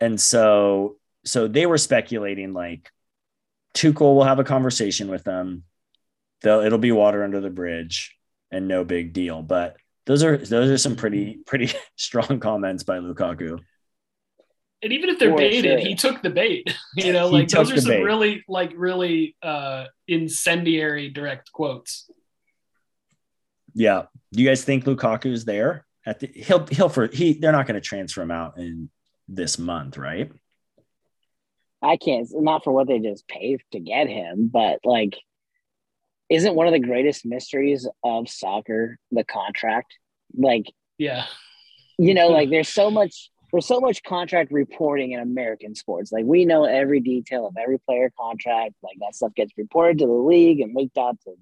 and 0.00 0.20
so 0.20 0.96
so 1.24 1.48
they 1.48 1.66
were 1.66 1.78
speculating 1.78 2.52
like 2.52 2.90
Tuchel 3.74 4.14
will 4.14 4.24
have 4.24 4.38
a 4.38 4.44
conversation 4.44 5.08
with 5.08 5.24
them. 5.24 5.64
They'll 6.42 6.60
it'll 6.60 6.78
be 6.78 6.92
water 6.92 7.24
under 7.24 7.40
the 7.40 7.50
bridge 7.50 8.16
and 8.50 8.68
no 8.68 8.84
big 8.84 9.12
deal. 9.12 9.42
But 9.42 9.76
those 10.10 10.24
are 10.24 10.36
those 10.36 10.68
are 10.70 10.76
some 10.76 10.96
pretty 10.96 11.38
pretty 11.46 11.70
strong 11.96 12.40
comments 12.40 12.82
by 12.82 12.98
Lukaku. 12.98 13.60
And 14.82 14.92
even 14.92 15.08
if 15.08 15.20
they're 15.20 15.30
For 15.30 15.36
baited, 15.36 15.78
sure. 15.78 15.88
he 15.88 15.94
took 15.94 16.20
the 16.20 16.30
bait. 16.30 16.76
You 16.96 17.12
know, 17.12 17.28
like 17.28 17.46
those 17.46 17.70
are 17.70 17.80
some 17.80 17.92
bait. 17.92 18.02
really, 18.02 18.42
like 18.48 18.72
really 18.74 19.36
uh 19.40 19.84
incendiary 20.08 21.10
direct 21.10 21.52
quotes. 21.52 22.10
Yeah. 23.72 24.06
Do 24.32 24.42
you 24.42 24.48
guys 24.48 24.64
think 24.64 24.84
Lukaku's 24.84 25.44
there? 25.44 25.86
At 26.04 26.18
the 26.18 26.26
he'll 26.26 26.66
he'll 26.66 26.88
for 26.88 27.06
he 27.06 27.34
they're 27.34 27.52
not 27.52 27.68
going 27.68 27.80
to 27.80 27.80
transfer 27.80 28.20
him 28.20 28.32
out 28.32 28.58
in 28.58 28.90
this 29.28 29.60
month, 29.60 29.96
right? 29.96 30.32
I 31.80 31.98
can't 31.98 32.26
not 32.32 32.64
for 32.64 32.72
what 32.72 32.88
they 32.88 32.98
just 32.98 33.28
paid 33.28 33.60
to 33.70 33.78
get 33.78 34.08
him, 34.08 34.50
but 34.52 34.80
like 34.82 35.16
isn't 36.30 36.54
one 36.54 36.66
of 36.66 36.72
the 36.72 36.78
greatest 36.78 37.26
mysteries 37.26 37.88
of 38.04 38.28
soccer 38.28 38.98
the 39.10 39.24
contract? 39.24 39.94
Like, 40.36 40.66
Yeah. 40.98 41.24
you 41.98 42.14
know, 42.14 42.28
like 42.28 42.50
there's 42.54 42.68
so 42.68 42.90
much 42.90 43.30
there's 43.52 43.66
so 43.66 43.80
much 43.80 44.04
contract 44.04 44.52
reporting 44.52 45.10
in 45.10 45.18
American 45.18 45.74
sports. 45.74 46.12
Like 46.12 46.24
we 46.24 46.44
know 46.44 46.64
every 46.64 47.00
detail 47.00 47.48
of 47.48 47.56
every 47.60 47.78
player 47.80 48.12
contract. 48.16 48.74
Like 48.80 48.96
that 49.00 49.16
stuff 49.16 49.34
gets 49.34 49.52
reported 49.58 49.98
to 49.98 50.06
the 50.06 50.12
league 50.12 50.60
and 50.60 50.72
leaked 50.72 50.96
out 50.96 51.18
to 51.24 51.32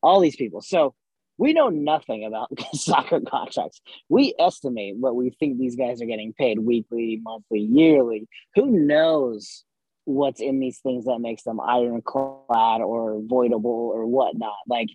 all 0.00 0.20
these 0.20 0.36
people. 0.36 0.60
So 0.60 0.94
we 1.36 1.52
know 1.52 1.70
nothing 1.70 2.24
about 2.24 2.50
soccer 2.74 3.20
contracts. 3.20 3.80
We 4.08 4.32
estimate 4.38 4.94
what 4.96 5.16
we 5.16 5.30
think 5.30 5.58
these 5.58 5.74
guys 5.74 6.00
are 6.00 6.06
getting 6.06 6.32
paid 6.34 6.60
weekly, 6.60 7.20
monthly, 7.20 7.62
yearly. 7.62 8.28
Who 8.54 8.66
knows 8.70 9.64
what's 10.04 10.40
in 10.40 10.60
these 10.60 10.78
things 10.78 11.06
that 11.06 11.18
makes 11.20 11.42
them 11.42 11.60
ironclad 11.60 12.80
or 12.80 13.20
voidable 13.20 13.64
or 13.64 14.06
whatnot? 14.06 14.56
Like, 14.66 14.88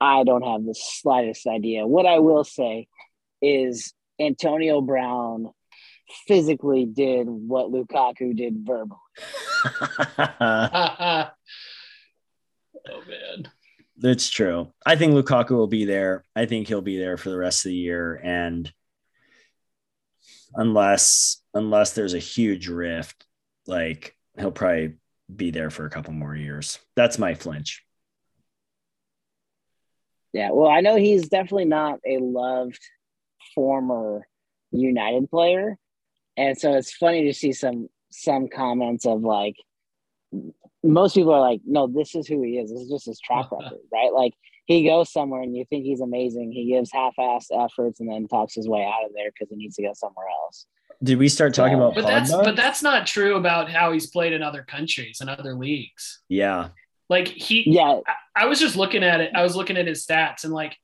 I 0.00 0.24
don't 0.24 0.42
have 0.42 0.64
the 0.64 0.74
slightest 0.74 1.46
idea. 1.46 1.86
What 1.86 2.06
I 2.06 2.18
will 2.18 2.44
say 2.44 2.86
is 3.40 3.92
Antonio 4.20 4.80
Brown 4.80 5.50
physically 6.26 6.84
did 6.84 7.26
what 7.28 7.70
Lukaku 7.70 8.36
did 8.36 8.64
verbally. 8.64 8.98
oh 10.38 11.30
man. 13.08 13.50
That's 13.98 14.28
true. 14.28 14.72
I 14.84 14.96
think 14.96 15.14
Lukaku 15.14 15.50
will 15.52 15.66
be 15.66 15.86
there. 15.86 16.24
I 16.34 16.44
think 16.46 16.68
he'll 16.68 16.82
be 16.82 16.98
there 16.98 17.16
for 17.16 17.30
the 17.30 17.38
rest 17.38 17.64
of 17.64 17.70
the 17.70 17.76
year. 17.76 18.20
And 18.22 18.70
unless 20.54 21.42
unless 21.54 21.92
there's 21.92 22.14
a 22.14 22.18
huge 22.18 22.68
rift, 22.68 23.24
like 23.66 24.15
he'll 24.38 24.50
probably 24.50 24.94
be 25.34 25.50
there 25.50 25.70
for 25.70 25.86
a 25.86 25.90
couple 25.90 26.12
more 26.12 26.34
years. 26.34 26.78
That's 26.94 27.18
my 27.18 27.34
flinch. 27.34 27.84
Yeah, 30.32 30.50
well, 30.52 30.70
I 30.70 30.80
know 30.80 30.96
he's 30.96 31.28
definitely 31.28 31.64
not 31.64 31.98
a 32.06 32.18
loved 32.18 32.80
former 33.54 34.26
United 34.70 35.30
player, 35.30 35.78
and 36.36 36.58
so 36.58 36.74
it's 36.74 36.92
funny 36.92 37.24
to 37.24 37.32
see 37.32 37.52
some 37.52 37.88
some 38.10 38.48
comments 38.48 39.06
of 39.06 39.22
like 39.22 39.56
most 40.82 41.14
people 41.14 41.32
are 41.32 41.40
like, 41.40 41.60
no, 41.64 41.86
this 41.86 42.14
is 42.14 42.26
who 42.26 42.42
he 42.42 42.58
is. 42.58 42.70
This 42.70 42.82
is 42.82 42.90
just 42.90 43.06
his 43.06 43.20
track 43.20 43.50
record, 43.52 43.78
right? 43.92 44.12
Like 44.12 44.32
he 44.66 44.84
goes 44.84 45.12
somewhere 45.12 45.42
and 45.42 45.56
you 45.56 45.64
think 45.68 45.84
he's 45.84 46.00
amazing. 46.00 46.52
He 46.52 46.70
gives 46.72 46.92
half-assed 46.92 47.46
efforts 47.52 48.00
and 48.00 48.10
then 48.10 48.28
talks 48.28 48.54
his 48.54 48.68
way 48.68 48.84
out 48.84 49.04
of 49.06 49.12
there 49.14 49.30
because 49.30 49.50
he 49.50 49.56
needs 49.56 49.76
to 49.76 49.82
go 49.82 49.92
somewhere 49.94 50.26
else. 50.44 50.66
Did 51.02 51.18
we 51.18 51.28
start 51.28 51.52
talking 51.54 51.76
Yeah. 51.78 51.84
about 51.84 51.94
But 51.94 52.06
that's 52.06 52.30
but 52.32 52.56
that's 52.56 52.82
not 52.82 53.06
true 53.06 53.36
about 53.36 53.70
how 53.70 53.92
he's 53.92 54.06
played 54.08 54.32
in 54.32 54.42
other 54.42 54.62
countries 54.62 55.18
and 55.20 55.28
other 55.30 55.54
leagues. 55.54 56.20
yeah. 56.28 56.68
Like 57.08 57.28
he 57.28 57.64
Yeah, 57.70 58.00
I, 58.06 58.42
I 58.42 58.46
was 58.46 58.58
just 58.58 58.74
looking 58.76 59.04
at 59.04 59.20
it. 59.20 59.30
I 59.34 59.42
was 59.42 59.54
looking 59.54 59.76
at 59.76 59.86
his 59.86 60.04
stats 60.04 60.44
and 60.44 60.52
like 60.52 60.76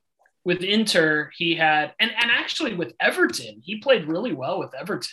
with 0.45 0.61
Inter, 0.61 1.31
he 1.37 1.55
had 1.55 1.93
and 1.99 2.11
and 2.11 2.31
actually 2.31 2.73
with 2.75 2.93
Everton, 2.99 3.61
he 3.63 3.79
played 3.79 4.05
really 4.07 4.33
well 4.33 4.59
with 4.59 4.73
Everton. 4.73 5.09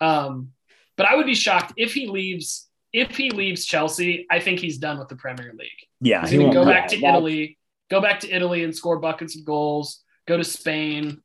Um, 0.00 0.50
but 0.96 1.06
I 1.06 1.16
would 1.16 1.26
be 1.26 1.34
shocked 1.34 1.72
if 1.76 1.94
he 1.94 2.06
leaves 2.08 2.68
if 2.92 3.16
he 3.16 3.30
leaves 3.30 3.64
Chelsea. 3.64 4.26
I 4.30 4.38
think 4.40 4.60
he's 4.60 4.78
done 4.78 4.98
with 4.98 5.08
the 5.08 5.16
Premier 5.16 5.52
League. 5.58 5.70
Yeah. 6.00 6.20
He's 6.22 6.30
He 6.30 6.36
going 6.38 6.50
to 6.50 6.54
go 6.54 6.64
back 6.64 6.88
to 6.88 6.96
that's- 6.96 7.16
Italy, 7.16 7.58
go 7.90 8.00
back 8.00 8.20
to 8.20 8.30
Italy 8.30 8.62
and 8.64 8.74
score 8.74 8.98
buckets 8.98 9.36
of 9.36 9.44
goals. 9.44 10.02
Go 10.28 10.36
to 10.36 10.44
Spain, 10.44 11.20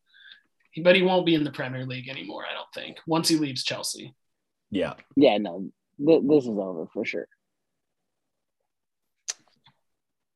but 0.83 0.95
he 0.95 1.01
won't 1.01 1.25
be 1.25 1.35
in 1.35 1.43
the 1.43 1.51
Premier 1.51 1.85
League 1.85 2.09
anymore. 2.09 2.43
I 2.49 2.53
don't 2.53 2.73
think 2.73 2.97
once 3.07 3.27
he 3.27 3.37
leaves 3.37 3.63
Chelsea. 3.63 4.15
yeah. 4.69 4.93
yeah, 5.15 5.37
no, 5.37 5.69
th- 6.05 6.23
this 6.27 6.43
is 6.43 6.49
over 6.49 6.87
for 6.93 7.05
sure. 7.05 7.27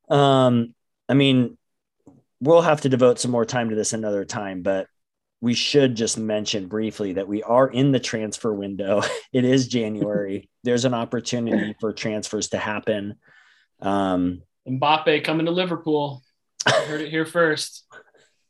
Um, 0.10 0.75
I 1.10 1.13
mean, 1.13 1.58
we'll 2.39 2.62
have 2.62 2.82
to 2.82 2.89
devote 2.89 3.19
some 3.19 3.32
more 3.32 3.45
time 3.45 3.69
to 3.69 3.75
this 3.75 3.93
another 3.93 4.25
time, 4.25 4.62
but 4.62 4.88
we 5.41 5.53
should 5.53 5.95
just 5.95 6.17
mention 6.17 6.67
briefly 6.67 7.13
that 7.13 7.27
we 7.27 7.43
are 7.43 7.67
in 7.67 7.91
the 7.91 7.99
transfer 7.99 8.53
window. 8.53 9.01
It 9.34 9.45
is 9.45 9.67
January. 9.67 10.49
There's 10.63 10.86
an 10.86 10.93
opportunity 10.93 11.75
for 11.79 11.91
transfers 11.91 12.49
to 12.49 12.58
happen. 12.58 13.15
Um, 13.82 14.43
Mbappe 14.67 15.23
coming 15.23 15.47
to 15.47 15.51
Liverpool. 15.51 16.21
I 16.65 16.71
heard 16.86 17.01
it 17.01 17.10
here 17.10 17.25
first. 17.25 17.84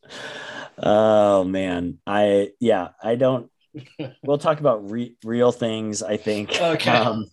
oh 0.77 1.43
man, 1.43 1.99
I 2.05 2.51
yeah, 2.59 2.89
I 3.01 3.15
don't. 3.15 3.49
We'll 4.23 4.38
talk 4.38 4.59
about 4.59 4.91
re- 4.91 5.17
real 5.23 5.51
things. 5.51 6.03
I 6.03 6.17
think. 6.17 6.51
Okay. 6.62 6.91
Um, 6.91 7.25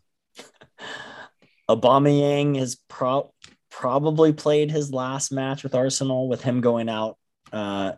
Aubameyang 1.68 2.56
has 2.58 2.76
pro- 2.88 3.32
probably 3.70 4.32
played 4.32 4.70
his 4.70 4.92
last 4.92 5.30
match 5.30 5.62
with 5.62 5.74
Arsenal 5.74 6.28
with 6.28 6.42
him 6.42 6.60
going 6.60 6.88
out 6.88 7.16
uh, 7.52 7.92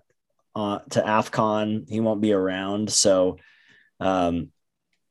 uh, 0.54 0.80
to 0.90 1.00
AFCON. 1.00 1.88
He 1.88 2.00
won't 2.00 2.20
be 2.20 2.32
around. 2.32 2.92
So 2.92 3.38
um, 4.00 4.50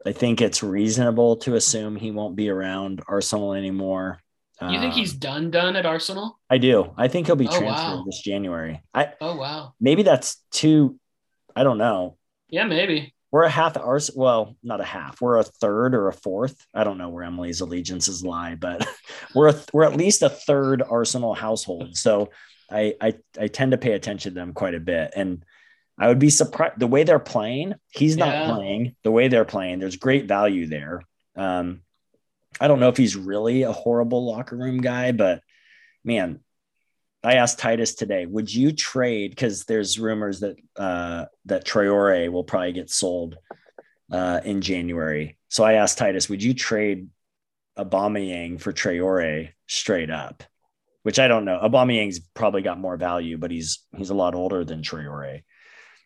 I 0.06 0.12
think 0.12 0.42
it's 0.42 0.64
reasonable 0.64 1.38
to 1.38 1.56
assume 1.56 1.96
he 1.96 2.12
won't 2.12 2.36
be 2.36 2.50
around 2.50 3.02
Arsenal 3.08 3.54
anymore. 3.54 4.20
You 4.62 4.80
think 4.80 4.94
Um, 4.94 5.00
he's 5.00 5.14
done 5.14 5.50
done 5.52 5.76
at 5.76 5.86
Arsenal? 5.86 6.40
I 6.50 6.58
do. 6.60 6.94
I 6.98 7.08
think 7.08 7.28
he'll 7.28 7.36
be 7.36 7.48
Oh, 7.48 7.52
transferred 7.60 7.96
wow. 7.98 8.04
this 8.06 8.22
January. 8.22 8.82
I 8.94 9.14
Oh 9.20 9.36
wow. 9.38 9.74
maybe 9.80 10.04
that's 10.04 10.38
too. 10.52 11.00
I 11.56 11.64
don't 11.64 11.78
know. 11.80 12.18
Yeah, 12.50 12.66
maybe. 12.66 13.14
we're 13.32 13.44
a 13.44 13.50
half 13.50 13.78
ours. 13.78 14.12
Well, 14.14 14.56
not 14.62 14.82
a 14.82 14.86
half. 14.86 15.22
We're 15.22 15.38
a 15.38 15.44
third 15.44 15.96
or 15.96 16.10
a 16.10 16.14
fourth. 16.14 16.56
I 16.74 16.84
don't 16.84 16.98
know 16.98 17.10
where 17.10 17.24
Emily's 17.24 17.62
allegiances 17.62 18.24
lie, 18.24 18.56
but 18.56 18.86
we're 19.36 19.54
we're 19.74 19.84
at 19.86 19.96
least 19.98 20.22
a 20.22 20.30
third 20.30 20.82
Arsenal 20.82 21.34
household. 21.34 21.96
So 21.98 22.30
I, 22.70 22.96
I 23.02 23.14
I 23.40 23.48
tend 23.48 23.72
to 23.72 23.78
pay 23.78 23.94
attention 23.94 24.34
to 24.34 24.40
them 24.40 24.54
quite 24.54 24.76
a 24.76 24.80
bit, 24.80 25.14
and 25.16 25.44
I 25.98 26.08
would 26.08 26.20
be 26.20 26.30
surprised 26.30 26.80
the 26.80 26.88
way 26.88 27.04
they're 27.04 27.20
playing. 27.20 27.76
He's 27.90 28.16
not 28.18 28.28
Yeah. 28.34 28.54
playing 28.54 28.96
the 29.04 29.12
way 29.12 29.28
they're 29.28 29.46
playing. 29.46 29.80
There's 29.80 29.96
great 29.98 30.26
value 30.26 30.68
there. 30.68 31.02
Um, 31.36 31.82
I 32.60 32.68
don't 32.68 32.80
know 32.80 32.90
if 32.90 32.98
he's 32.98 33.16
really 33.16 33.64
a 33.64 33.72
horrible 33.72 34.26
locker 34.26 34.56
room 34.56 34.82
guy, 34.82 35.12
but 35.12 35.42
man, 36.04 36.42
I 37.24 37.36
asked 37.36 37.60
Titus 37.60 37.94
today, 37.94 38.26
would 38.26 38.54
you 38.54 38.72
trade? 38.72 39.32
Because 39.32 39.66
there's 39.66 40.00
rumors 40.00 40.40
that 40.40 40.56
uh, 40.76 41.26
that 41.46 41.66
Traore 41.66 42.32
will 42.32 42.44
probably 42.44 42.74
get 42.74 42.90
sold 42.90 43.38
uh, 44.12 44.42
in 44.44 44.62
January. 44.62 45.38
So 45.50 45.64
I 45.64 45.74
asked 45.74 45.98
Titus, 45.98 46.30
would 46.30 46.42
you 46.42 46.54
trade 46.54 47.10
Aubameyang 47.78 48.60
for 48.60 48.74
Traore 48.74 49.50
straight 49.68 50.10
up? 50.10 50.44
Which 51.04 51.20
I 51.20 51.28
don't 51.28 51.46
know. 51.46 51.60
Aubameyang's 51.60 52.20
probably 52.20 52.62
got 52.62 52.80
more 52.80 52.98
value, 52.98 53.38
but 53.38 53.52
he's 53.52 53.86
he's 53.96 54.10
a 54.10 54.16
lot 54.16 54.36
older 54.36 54.64
than 54.64 54.82
Traore, 54.82 55.44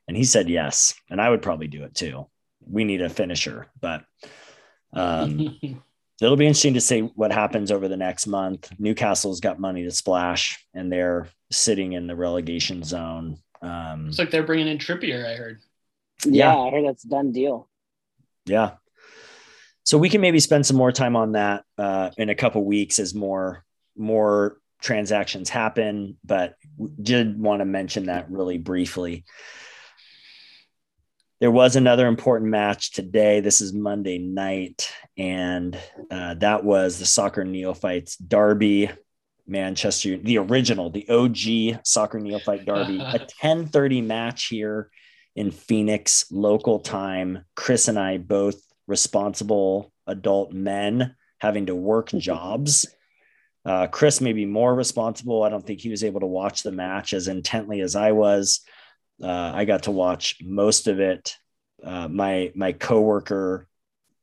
and 0.08 0.18
he 0.18 0.24
said 0.24 0.50
yes, 0.50 0.94
and 1.10 1.22
I 1.22 1.30
would 1.30 1.42
probably 1.42 1.68
do 1.68 1.84
it 1.84 1.96
too. 1.96 2.28
We 2.66 2.84
need 2.84 3.02
a 3.02 3.10
finisher, 3.10 3.68
but 3.80 4.04
um, 4.94 5.60
it'll 6.22 6.38
be 6.38 6.46
interesting 6.48 6.74
to 6.76 6.82
see 6.82 7.02
what 7.02 7.32
happens 7.32 7.72
over 7.72 7.88
the 7.88 7.98
next 7.98 8.28
month. 8.28 8.70
Newcastle's 8.80 9.40
got 9.40 9.60
money 9.60 9.84
to 9.84 9.92
splash, 9.92 10.66
and 10.74 10.92
they're 10.92 11.28
sitting 11.52 11.94
in 11.94 12.08
the 12.08 12.16
relegation 12.16 12.84
zone. 12.84 13.38
Um, 13.62 14.06
Looks 14.06 14.20
like 14.20 14.32
they're 14.32 14.44
bringing 14.44 14.68
in 14.68 14.78
Trippier. 14.78 15.26
I 15.26 15.36
heard. 15.36 15.62
Yeah, 16.26 16.54
Yeah. 16.54 16.60
I 16.60 16.72
heard 16.72 16.86
that's 16.86 17.06
a 17.06 17.10
done 17.10 17.32
deal. 17.32 17.70
yeah. 18.46 18.72
So 19.84 20.00
we 20.00 20.10
can 20.10 20.20
maybe 20.20 20.40
spend 20.40 20.66
some 20.66 20.78
more 20.78 20.92
time 20.92 21.16
on 21.16 21.34
that 21.34 21.64
uh, 21.78 22.10
in 22.18 22.30
a 22.30 22.36
couple 22.36 22.64
weeks 22.66 22.98
as 22.98 23.14
more 23.14 23.64
more 23.96 24.58
transactions 24.82 25.48
happen. 25.50 26.18
But 26.24 26.56
did 27.02 27.40
want 27.40 27.60
to 27.62 27.66
mention 27.66 28.08
that 28.08 28.32
really 28.32 28.58
briefly. 28.58 29.26
There 31.46 31.52
was 31.52 31.76
another 31.76 32.08
important 32.08 32.50
match 32.50 32.90
today. 32.90 33.40
This 33.40 33.62
is 33.62 33.72
Monday 33.72 34.18
night, 34.18 34.92
and 35.16 35.78
uh, 36.10 36.34
that 36.34 36.64
was 36.64 36.98
the 36.98 37.06
soccer 37.06 37.46
neophytes 37.46 38.18
derby, 38.18 38.90
Manchester, 39.46 40.18
the 40.18 40.40
original, 40.40 40.90
the 40.90 41.08
OG 41.08 41.86
soccer 41.86 42.20
neophyte 42.20 42.66
derby, 42.66 42.98
a 43.00 43.20
10:30 43.44 44.04
match 44.04 44.48
here 44.48 44.90
in 45.36 45.52
Phoenix, 45.52 46.26
local 46.32 46.80
time. 46.80 47.46
Chris 47.56 47.90
and 47.90 48.00
I 48.00 48.18
both 48.18 48.60
responsible 48.88 49.94
adult 50.08 50.52
men 50.52 51.16
having 51.38 51.68
to 51.68 51.76
work 51.76 52.10
jobs. 52.18 52.88
Uh, 53.64 53.86
Chris 53.86 54.20
may 54.20 54.34
be 54.34 54.48
more 54.48 54.74
responsible. 54.74 55.44
I 55.44 55.50
don't 55.50 55.64
think 55.64 55.82
he 55.82 55.92
was 55.92 56.04
able 56.04 56.22
to 56.22 56.26
watch 56.26 56.64
the 56.64 56.72
match 56.72 57.14
as 57.14 57.28
intently 57.28 57.82
as 57.82 57.96
I 57.96 58.14
was. 58.14 58.62
Uh, 59.22 59.52
I 59.54 59.66
got 59.66 59.84
to 59.84 59.92
watch 59.92 60.38
most 60.42 60.88
of 60.88 61.00
it. 61.00 61.36
Uh, 61.84 62.08
my 62.08 62.52
my 62.56 62.74
coworker 62.74 63.68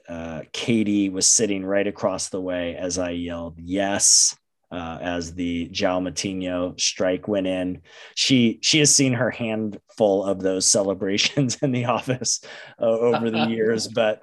uh, 0.08 0.42
Katie 0.52 1.08
was 1.08 1.26
sitting 1.26 1.64
right 1.64 1.86
across 1.86 2.28
the 2.28 2.40
way 2.40 2.74
as 2.74 2.98
I 2.98 3.10
yelled 3.10 3.58
yes 3.58 4.36
uh, 4.72 4.98
as 5.02 5.34
the 5.34 5.68
João 5.68 6.08
Moutinho 6.08 6.80
strike 6.80 7.28
went 7.28 7.46
in. 7.46 7.82
She 8.14 8.58
she 8.62 8.78
has 8.78 8.92
seen 8.92 9.12
her 9.12 9.30
handful 9.30 10.24
of 10.24 10.40
those 10.40 10.66
celebrations 10.66 11.56
in 11.62 11.72
the 11.72 11.84
office 11.84 12.40
uh, 12.80 12.86
over 12.86 13.30
the 13.30 13.44
years, 13.48 13.86
but 13.86 14.22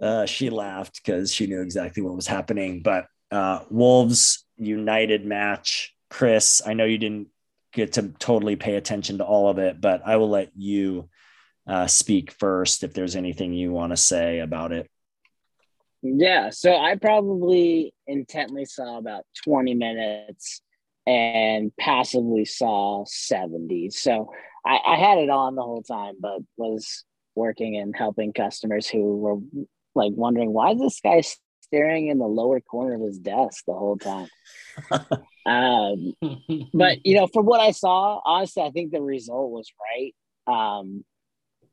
uh, 0.00 0.24
she 0.24 0.48
laughed 0.48 1.00
because 1.04 1.32
she 1.32 1.46
knew 1.46 1.60
exactly 1.60 2.02
what 2.02 2.16
was 2.16 2.26
happening. 2.26 2.80
But 2.82 3.06
uh, 3.30 3.60
Wolves 3.70 4.46
United 4.56 5.26
match, 5.26 5.94
Chris. 6.08 6.62
I 6.64 6.72
know 6.72 6.86
you 6.86 6.98
didn't 6.98 7.28
get 7.72 7.94
to 7.94 8.08
totally 8.18 8.56
pay 8.56 8.76
attention 8.76 9.18
to 9.18 9.24
all 9.24 9.48
of 9.48 9.58
it, 9.58 9.80
but 9.80 10.02
I 10.04 10.16
will 10.16 10.28
let 10.28 10.50
you 10.56 11.08
uh, 11.66 11.86
speak 11.86 12.32
first 12.32 12.82
if 12.82 12.92
there's 12.92 13.16
anything 13.16 13.52
you 13.52 13.72
want 13.72 13.92
to 13.92 13.96
say 13.96 14.40
about 14.40 14.72
it. 14.72 14.90
Yeah, 16.02 16.50
so 16.50 16.74
I 16.74 16.96
probably 16.96 17.92
intently 18.06 18.64
saw 18.64 18.98
about 18.98 19.24
20 19.44 19.74
minutes 19.74 20.62
and 21.06 21.72
passively 21.78 22.44
saw 22.44 23.04
70. 23.06 23.90
So 23.90 24.32
I, 24.64 24.78
I 24.86 24.96
had 24.96 25.18
it 25.18 25.30
on 25.30 25.54
the 25.54 25.62
whole 25.62 25.82
time, 25.82 26.14
but 26.18 26.40
was 26.56 27.04
working 27.34 27.76
and 27.76 27.94
helping 27.96 28.32
customers 28.32 28.88
who 28.88 29.16
were 29.16 29.66
like 29.94 30.12
wondering 30.14 30.52
why 30.52 30.72
is 30.72 30.78
this 30.78 31.00
guy 31.00 31.22
staring 31.70 32.08
in 32.08 32.18
the 32.18 32.26
lower 32.26 32.60
corner 32.60 32.94
of 32.94 33.00
his 33.00 33.18
desk 33.18 33.64
the 33.66 33.72
whole 33.72 33.96
time. 33.96 34.28
um, 35.46 36.14
but 36.74 37.06
you 37.06 37.14
know, 37.14 37.28
from 37.28 37.46
what 37.46 37.60
I 37.60 37.70
saw, 37.70 38.20
honestly, 38.24 38.62
I 38.62 38.70
think 38.70 38.90
the 38.90 39.00
result 39.00 39.50
was 39.50 39.72
right. 39.80 40.14
Um, 40.52 41.04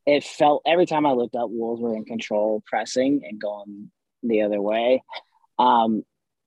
it 0.06 0.24
felt 0.24 0.62
every 0.66 0.86
time 0.86 1.06
I 1.06 1.12
looked 1.12 1.36
up, 1.36 1.50
Wolves 1.50 1.82
were 1.82 1.96
in 1.96 2.06
control, 2.06 2.64
pressing 2.66 3.22
and 3.28 3.42
going 3.42 3.92
the 4.24 4.44
other 4.44 4.62
way. 4.62 5.04
Um, 5.58 6.04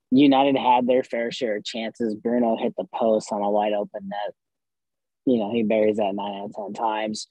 United 0.09 0.57
had 0.57 0.87
their 0.87 1.03
fair 1.03 1.31
share 1.31 1.57
of 1.57 1.63
chances. 1.63 2.15
Bruno 2.15 2.57
hit 2.57 2.73
the 2.77 2.85
post 2.93 3.31
on 3.31 3.41
a 3.41 3.49
wide 3.49 3.73
open 3.73 4.09
net. 4.09 4.33
You 5.25 5.37
know, 5.37 5.51
he 5.51 5.63
buries 5.63 5.97
that 5.97 6.15
nine 6.15 6.41
out 6.41 6.45
of 6.45 6.55
10 6.55 6.73
times. 6.73 7.27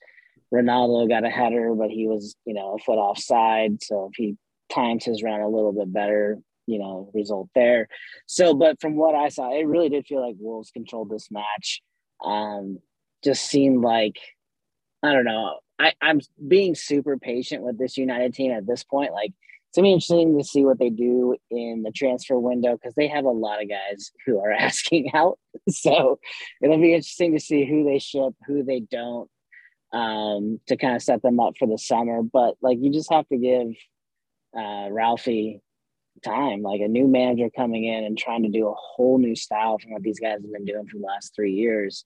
Ronaldo 0.53 1.09
got 1.09 1.25
a 1.25 1.31
header, 1.31 1.75
but 1.75 1.91
he 1.91 2.07
was, 2.07 2.37
you 2.45 2.55
know, 2.55 2.75
a 2.75 2.79
foot 2.79 2.99
offside. 2.99 3.83
So 3.83 4.11
if 4.11 4.17
he 4.17 4.37
times 4.71 5.05
has 5.07 5.23
ran 5.23 5.41
a 5.41 5.49
little 5.49 5.73
bit 5.73 5.93
better, 5.93 6.39
you 6.67 6.79
know, 6.79 7.11
result 7.15 7.49
there. 7.55 7.89
So, 8.27 8.55
but 8.55 8.81
from 8.81 8.97
what 8.97 9.15
I 9.15 9.29
saw, 9.29 9.53
it 9.53 9.67
really 9.67 9.89
did 9.89 10.07
feel 10.07 10.27
like 10.27 10.37
Wolves 10.39 10.71
controlled 10.71 11.11
this 11.11 11.29
match. 11.31 11.83
Um, 12.25 12.79
just 13.25 13.47
seemed 13.47 13.83
like, 13.83 14.17
I 15.03 15.13
don't 15.13 15.25
know. 15.25 15.59
I, 15.79 15.95
I'm 16.01 16.21
being 16.47 16.75
super 16.75 17.19
patient 17.19 17.63
with 17.63 17.79
this 17.79 17.97
United 17.97 18.35
team 18.35 18.53
at 18.53 18.67
this 18.67 18.85
point. 18.85 19.13
Like, 19.13 19.33
it's 19.71 19.77
gonna 19.77 19.87
be 19.87 19.93
interesting 19.93 20.37
to 20.37 20.45
see 20.45 20.65
what 20.65 20.81
they 20.81 20.91
do 20.91 21.37
in 21.51 21.83
the 21.85 21.93
transfer 21.93 22.39
window 22.39 22.73
because 22.73 22.95
they 22.97 23.07
have 23.07 23.25
a 23.25 23.31
lot 23.31 23.63
of 23.63 23.69
guys 23.69 24.11
who 24.27 24.39
are 24.41 24.53
asking 24.53 25.11
out. 25.15 25.39
So 25.69 26.19
it'll 26.63 26.79
be 26.81 26.95
interesting 26.95 27.33
to 27.33 27.41
see 27.41 27.65
who 27.65 27.85
they 27.85 27.99
ship, 27.99 28.33
who 28.47 28.65
they 28.65 28.81
don't, 28.81 29.29
um, 29.93 30.59
to 30.67 30.77
kind 30.77 30.97
of 30.97 31.03
set 31.03 31.23
them 31.23 31.39
up 31.39 31.55
for 31.59 31.69
the 31.69 31.79
summer. 31.79 32.23
But 32.23 32.57
like, 32.61 32.79
you 32.81 32.93
just 32.93 33.13
have 33.13 33.29
to 33.29 33.37
give 33.37 33.69
uh, 34.57 34.89
Ralphie 34.91 35.61
time, 36.25 36.63
like 36.63 36.81
a 36.81 36.89
new 36.89 37.07
manager 37.07 37.49
coming 37.55 37.85
in 37.85 38.05
and 38.05 38.19
trying 38.19 38.43
to 38.43 38.49
do 38.49 38.69
a 38.69 38.75
whole 38.75 39.19
new 39.19 39.35
style 39.35 39.79
from 39.79 39.93
what 39.93 40.03
these 40.03 40.21
guys 40.21 40.43
have 40.43 40.53
been 40.53 40.65
doing 40.65 40.87
for 40.87 40.99
the 40.99 41.05
last 41.05 41.35
three 41.35 41.53
years. 41.53 42.05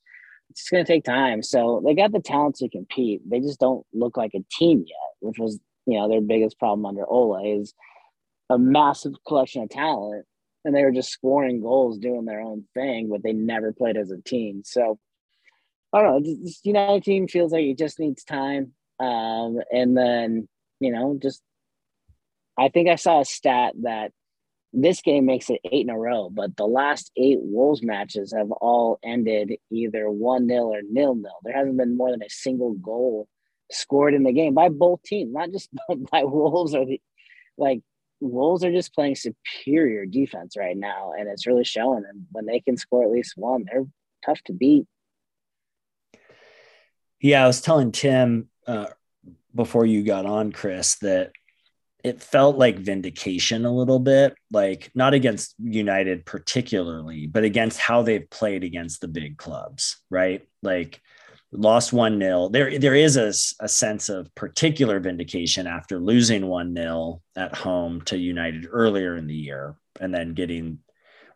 It's 0.50 0.68
going 0.68 0.84
to 0.84 0.92
take 0.92 1.04
time. 1.04 1.42
So 1.42 1.82
they 1.84 1.94
got 1.94 2.12
the 2.12 2.20
talent 2.20 2.56
to 2.56 2.68
compete. 2.68 3.22
They 3.28 3.40
just 3.40 3.58
don't 3.58 3.84
look 3.92 4.16
like 4.16 4.32
a 4.34 4.44
team 4.52 4.84
yet, 4.86 4.96
which 5.20 5.38
was, 5.38 5.58
you 5.86 5.98
know, 5.98 6.08
their 6.08 6.20
biggest 6.20 6.58
problem 6.58 6.86
under 6.86 7.04
Ole 7.06 7.60
is 7.60 7.74
a 8.50 8.58
massive 8.58 9.14
collection 9.26 9.62
of 9.62 9.70
talent. 9.70 10.26
And 10.64 10.74
they 10.74 10.82
were 10.82 10.92
just 10.92 11.10
scoring 11.10 11.60
goals, 11.60 11.98
doing 11.98 12.24
their 12.24 12.40
own 12.40 12.64
thing, 12.74 13.08
but 13.10 13.22
they 13.22 13.32
never 13.32 13.72
played 13.72 13.96
as 13.96 14.10
a 14.10 14.20
team. 14.20 14.62
So 14.64 14.98
I 15.92 16.02
don't 16.02 16.22
know. 16.22 16.36
This 16.42 16.60
United 16.64 17.04
team 17.04 17.28
feels 17.28 17.52
like 17.52 17.64
it 17.64 17.78
just 17.78 17.98
needs 17.98 18.24
time. 18.24 18.72
Um, 19.00 19.58
and 19.72 19.96
then, 19.96 20.48
you 20.80 20.90
know, 20.92 21.18
just 21.20 21.42
I 22.58 22.68
think 22.68 22.88
I 22.88 22.96
saw 22.96 23.20
a 23.20 23.24
stat 23.24 23.74
that 23.82 24.12
this 24.72 25.02
game 25.02 25.26
makes 25.26 25.50
it 25.50 25.60
eight 25.64 25.86
in 25.86 25.90
a 25.90 25.98
row, 25.98 26.28
but 26.30 26.56
the 26.56 26.66
last 26.66 27.12
eight 27.16 27.38
Wolves 27.40 27.82
matches 27.82 28.34
have 28.36 28.50
all 28.50 28.98
ended 29.02 29.54
either 29.70 30.10
1 30.10 30.48
0 30.48 30.62
or 30.64 30.80
nil 30.82 31.14
nil. 31.14 31.38
There 31.42 31.54
hasn't 31.56 31.76
been 31.76 31.96
more 31.96 32.10
than 32.10 32.22
a 32.22 32.28
single 32.28 32.74
goal 32.74 33.28
scored 33.70 34.14
in 34.14 34.24
the 34.24 34.32
game 34.32 34.54
by 34.54 34.68
both 34.68 35.02
teams, 35.02 35.32
not 35.32 35.50
just 35.50 35.70
by 36.10 36.24
Wolves 36.24 36.74
or 36.74 36.84
the 36.84 37.00
like. 37.56 37.80
Wolves 38.20 38.64
are 38.64 38.72
just 38.72 38.94
playing 38.94 39.16
superior 39.16 40.06
defense 40.06 40.56
right 40.56 40.76
now, 40.76 41.12
and 41.18 41.28
it's 41.28 41.46
really 41.46 41.64
showing. 41.64 42.04
And 42.08 42.24
when 42.32 42.46
they 42.46 42.60
can 42.60 42.78
score 42.78 43.04
at 43.04 43.10
least 43.10 43.34
one, 43.36 43.66
they're 43.66 43.84
tough 44.24 44.40
to 44.44 44.54
beat. 44.54 44.86
Yeah, 47.20 47.44
I 47.44 47.46
was 47.46 47.60
telling 47.60 47.92
Tim 47.92 48.48
uh, 48.66 48.86
before 49.54 49.84
you 49.84 50.04
got 50.04 50.24
on, 50.24 50.52
Chris, 50.52 50.94
that 50.96 51.32
it 52.04 52.22
felt 52.22 52.58
like 52.58 52.78
vindication 52.78 53.64
a 53.64 53.74
little 53.74 53.98
bit, 53.98 54.34
like 54.52 54.90
not 54.94 55.14
against 55.14 55.54
United 55.58 56.26
particularly, 56.26 57.26
but 57.26 57.44
against 57.44 57.80
how 57.80 58.02
they've 58.02 58.28
played 58.28 58.62
against 58.62 59.00
the 59.00 59.08
big 59.08 59.38
clubs, 59.38 59.96
right? 60.10 60.46
Like 60.62 61.00
lost 61.50 61.94
1 61.94 62.20
0. 62.20 62.50
There, 62.50 62.78
there 62.78 62.94
is 62.94 63.16
a, 63.16 63.32
a 63.64 63.68
sense 63.68 64.10
of 64.10 64.32
particular 64.34 65.00
vindication 65.00 65.66
after 65.66 65.98
losing 65.98 66.46
1 66.46 66.74
0 66.76 67.22
at 67.36 67.54
home 67.54 68.02
to 68.02 68.18
United 68.18 68.68
earlier 68.70 69.16
in 69.16 69.26
the 69.26 69.34
year 69.34 69.76
and 69.98 70.14
then 70.14 70.34
getting, 70.34 70.80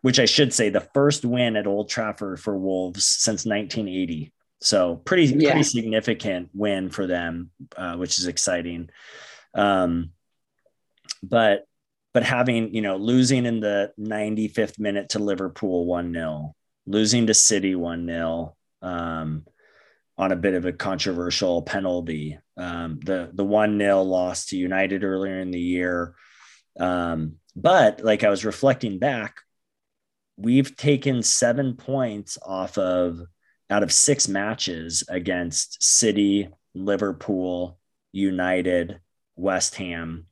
which 0.03 0.19
I 0.19 0.25
should 0.25 0.53
say, 0.53 0.69
the 0.69 0.87
first 0.93 1.25
win 1.25 1.55
at 1.55 1.65
Old 1.65 1.89
Trafford 1.89 2.39
for 2.39 2.55
Wolves 2.55 3.05
since 3.05 3.43
1980. 3.43 4.31
So 4.61 4.97
pretty, 4.97 5.25
Yeah. 5.25 5.49
pretty 5.49 5.63
significant 5.63 6.49
win 6.53 6.91
for 6.91 7.07
them, 7.07 7.49
uh, 7.75 7.95
which 7.95 8.19
is 8.19 8.27
exciting. 8.27 8.89
Um, 9.55 10.11
but 11.21 11.65
but 12.13 12.23
having 12.23 12.73
you 12.73 12.81
know 12.81 12.97
losing 12.97 13.45
in 13.45 13.59
the 13.59 13.91
95th 13.99 14.79
minute 14.79 15.09
to 15.09 15.19
Liverpool 15.19 15.85
one 15.85 16.13
0 16.13 16.55
losing 16.85 17.27
to 17.27 17.33
City 17.33 17.75
one 17.75 18.07
0 18.07 18.55
um, 18.81 19.45
on 20.17 20.31
a 20.31 20.35
bit 20.35 20.53
of 20.53 20.65
a 20.65 20.73
controversial 20.73 21.61
penalty, 21.61 22.37
um, 22.57 22.99
the 23.03 23.29
the 23.33 23.45
one 23.45 23.77
0 23.77 24.03
loss 24.03 24.47
to 24.47 24.57
United 24.57 25.03
earlier 25.03 25.39
in 25.39 25.51
the 25.51 25.59
year. 25.59 26.15
Um, 26.79 27.35
but 27.55 28.01
like 28.03 28.23
I 28.23 28.29
was 28.29 28.45
reflecting 28.45 28.99
back, 28.99 29.37
we've 30.37 30.75
taken 30.75 31.23
seven 31.23 31.75
points 31.75 32.37
off 32.45 32.77
of 32.77 33.21
out 33.69 33.83
of 33.83 33.93
six 33.93 34.27
matches 34.27 35.03
against 35.09 35.83
City, 35.83 36.49
Liverpool, 36.73 37.77
United, 38.11 38.99
West 39.35 39.75
Ham, 39.75 40.25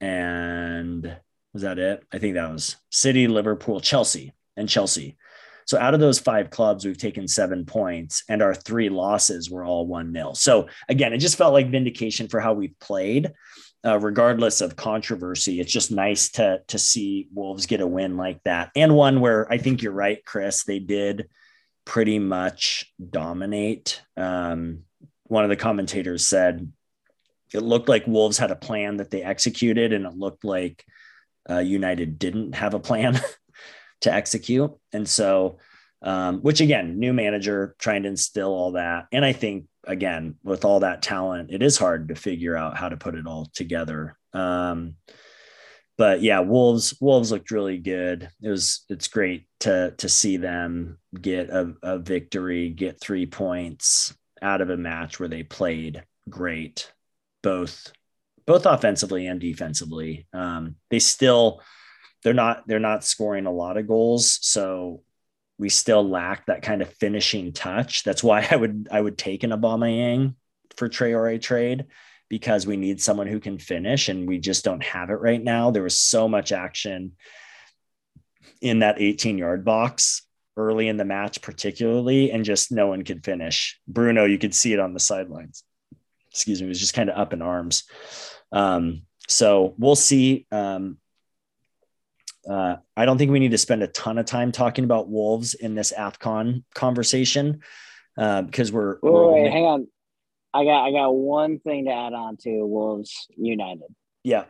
and 0.00 1.16
was 1.52 1.62
that 1.62 1.78
it? 1.78 2.04
I 2.12 2.18
think 2.18 2.34
that 2.34 2.50
was 2.50 2.76
City, 2.90 3.26
Liverpool, 3.28 3.80
Chelsea, 3.80 4.32
and 4.56 4.68
Chelsea. 4.68 5.16
So 5.66 5.78
out 5.78 5.92
of 5.92 6.00
those 6.00 6.18
five 6.18 6.48
clubs, 6.48 6.86
we've 6.86 6.96
taken 6.96 7.28
seven 7.28 7.66
points, 7.66 8.24
and 8.28 8.40
our 8.40 8.54
three 8.54 8.88
losses 8.88 9.50
were 9.50 9.64
all 9.64 9.86
one 9.86 10.12
nil. 10.12 10.34
So 10.34 10.68
again, 10.88 11.12
it 11.12 11.18
just 11.18 11.36
felt 11.36 11.52
like 11.52 11.70
vindication 11.70 12.28
for 12.28 12.40
how 12.40 12.54
we've 12.54 12.78
played, 12.80 13.32
uh, 13.84 13.98
regardless 13.98 14.62
of 14.62 14.76
controversy. 14.76 15.60
It's 15.60 15.72
just 15.72 15.90
nice 15.90 16.30
to 16.32 16.62
to 16.68 16.78
see 16.78 17.28
Wolves 17.34 17.66
get 17.66 17.82
a 17.82 17.86
win 17.86 18.16
like 18.16 18.42
that, 18.44 18.70
and 18.74 18.94
one 18.94 19.20
where 19.20 19.50
I 19.52 19.58
think 19.58 19.82
you're 19.82 19.92
right, 19.92 20.24
Chris. 20.24 20.64
They 20.64 20.78
did 20.78 21.28
pretty 21.84 22.18
much 22.18 22.90
dominate. 23.10 24.00
Um, 24.16 24.84
one 25.24 25.44
of 25.44 25.50
the 25.50 25.56
commentators 25.56 26.26
said 26.26 26.72
it 27.54 27.62
looked 27.62 27.88
like 27.88 28.06
Wolves 28.06 28.38
had 28.38 28.50
a 28.50 28.56
plan 28.56 28.98
that 28.98 29.10
they 29.10 29.22
executed, 29.22 29.92
and 29.92 30.06
it 30.06 30.14
looked 30.14 30.44
like 30.44 30.84
uh, 31.48 31.58
United 31.58 32.18
didn't 32.18 32.54
have 32.54 32.74
a 32.74 32.80
plan 32.80 33.18
to 34.02 34.12
execute. 34.12 34.72
And 34.92 35.08
so, 35.08 35.58
um, 36.02 36.40
which 36.40 36.60
again, 36.60 36.98
new 36.98 37.12
manager 37.12 37.74
trying 37.78 38.02
to 38.02 38.10
instill 38.10 38.52
all 38.52 38.72
that. 38.72 39.06
And 39.12 39.24
I 39.24 39.32
think, 39.32 39.66
again, 39.84 40.36
with 40.44 40.64
all 40.64 40.80
that 40.80 41.02
talent, 41.02 41.50
it 41.50 41.62
is 41.62 41.78
hard 41.78 42.08
to 42.08 42.14
figure 42.14 42.56
out 42.56 42.76
how 42.76 42.88
to 42.88 42.96
put 42.96 43.14
it 43.14 43.26
all 43.26 43.46
together. 43.54 44.16
Um, 44.32 44.94
but 45.96 46.22
yeah, 46.22 46.40
Wolves 46.40 46.96
Wolves 47.00 47.32
looked 47.32 47.50
really 47.50 47.78
good. 47.78 48.30
It 48.40 48.48
was 48.48 48.84
it's 48.88 49.08
great 49.08 49.46
to 49.60 49.94
to 49.98 50.08
see 50.08 50.36
them 50.36 50.98
get 51.20 51.50
a, 51.50 51.74
a 51.82 51.98
victory, 51.98 52.70
get 52.70 53.00
three 53.00 53.26
points 53.26 54.16
out 54.40 54.60
of 54.60 54.70
a 54.70 54.76
match 54.76 55.18
where 55.18 55.28
they 55.28 55.42
played 55.42 56.04
great 56.28 56.92
both 57.48 57.92
both 58.46 58.66
offensively 58.66 59.26
and 59.26 59.40
defensively. 59.40 60.26
Um, 60.34 60.76
they 60.90 60.98
still 60.98 61.62
they're 62.22 62.34
not 62.34 62.68
they're 62.68 62.78
not 62.78 63.04
scoring 63.04 63.46
a 63.46 63.50
lot 63.50 63.78
of 63.78 63.88
goals, 63.88 64.38
so 64.42 65.02
we 65.58 65.70
still 65.70 66.06
lack 66.06 66.44
that 66.46 66.60
kind 66.60 66.82
of 66.82 66.92
finishing 66.94 67.52
touch. 67.54 68.04
That's 68.04 68.22
why 68.22 68.46
I 68.50 68.56
would 68.56 68.88
I 68.90 69.00
would 69.00 69.16
take 69.16 69.44
an 69.44 69.50
Aubameyang 69.50 70.34
for 70.76 70.90
Traore 70.90 71.40
trade 71.40 71.86
because 72.28 72.66
we 72.66 72.76
need 72.76 73.00
someone 73.00 73.26
who 73.26 73.40
can 73.40 73.58
finish 73.58 74.10
and 74.10 74.28
we 74.28 74.38
just 74.38 74.62
don't 74.62 74.84
have 74.84 75.08
it 75.08 75.14
right 75.14 75.42
now. 75.42 75.70
There 75.70 75.82
was 75.82 75.98
so 75.98 76.28
much 76.28 76.52
action 76.52 77.12
in 78.60 78.80
that 78.80 79.00
18 79.00 79.38
yard 79.38 79.64
box 79.64 80.22
early 80.54 80.88
in 80.88 80.98
the 80.98 81.04
match, 81.06 81.40
particularly, 81.40 82.30
and 82.30 82.44
just 82.44 82.70
no 82.70 82.88
one 82.88 83.04
could 83.04 83.24
finish. 83.24 83.80
Bruno, 83.88 84.26
you 84.26 84.36
could 84.36 84.54
see 84.54 84.74
it 84.74 84.80
on 84.80 84.92
the 84.92 85.00
sidelines 85.00 85.64
excuse 86.30 86.60
me, 86.60 86.68
was 86.68 86.80
just 86.80 86.94
kind 86.94 87.10
of 87.10 87.18
up 87.18 87.32
in 87.32 87.42
arms. 87.42 87.84
Um, 88.52 89.02
so 89.28 89.74
we'll 89.78 89.96
see. 89.96 90.46
Um, 90.50 90.98
uh, 92.48 92.76
I 92.96 93.04
don't 93.04 93.18
think 93.18 93.30
we 93.30 93.40
need 93.40 93.50
to 93.50 93.58
spend 93.58 93.82
a 93.82 93.88
ton 93.88 94.18
of 94.18 94.26
time 94.26 94.52
talking 94.52 94.84
about 94.84 95.08
Wolves 95.08 95.54
in 95.54 95.74
this 95.74 95.92
AFCON 95.92 96.64
conversation 96.74 97.60
uh, 98.16 98.42
because 98.42 98.72
we're, 98.72 98.98
wait, 99.02 99.12
we're 99.12 99.32
wait, 99.32 99.52
hang 99.52 99.64
on. 99.64 99.88
I 100.54 100.64
got 100.64 100.86
I 100.86 100.92
got 100.92 101.10
one 101.10 101.58
thing 101.58 101.84
to 101.84 101.92
add 101.92 102.14
on 102.14 102.38
to 102.38 102.64
Wolves 102.64 103.26
United. 103.36 103.94
Yeah. 104.24 104.44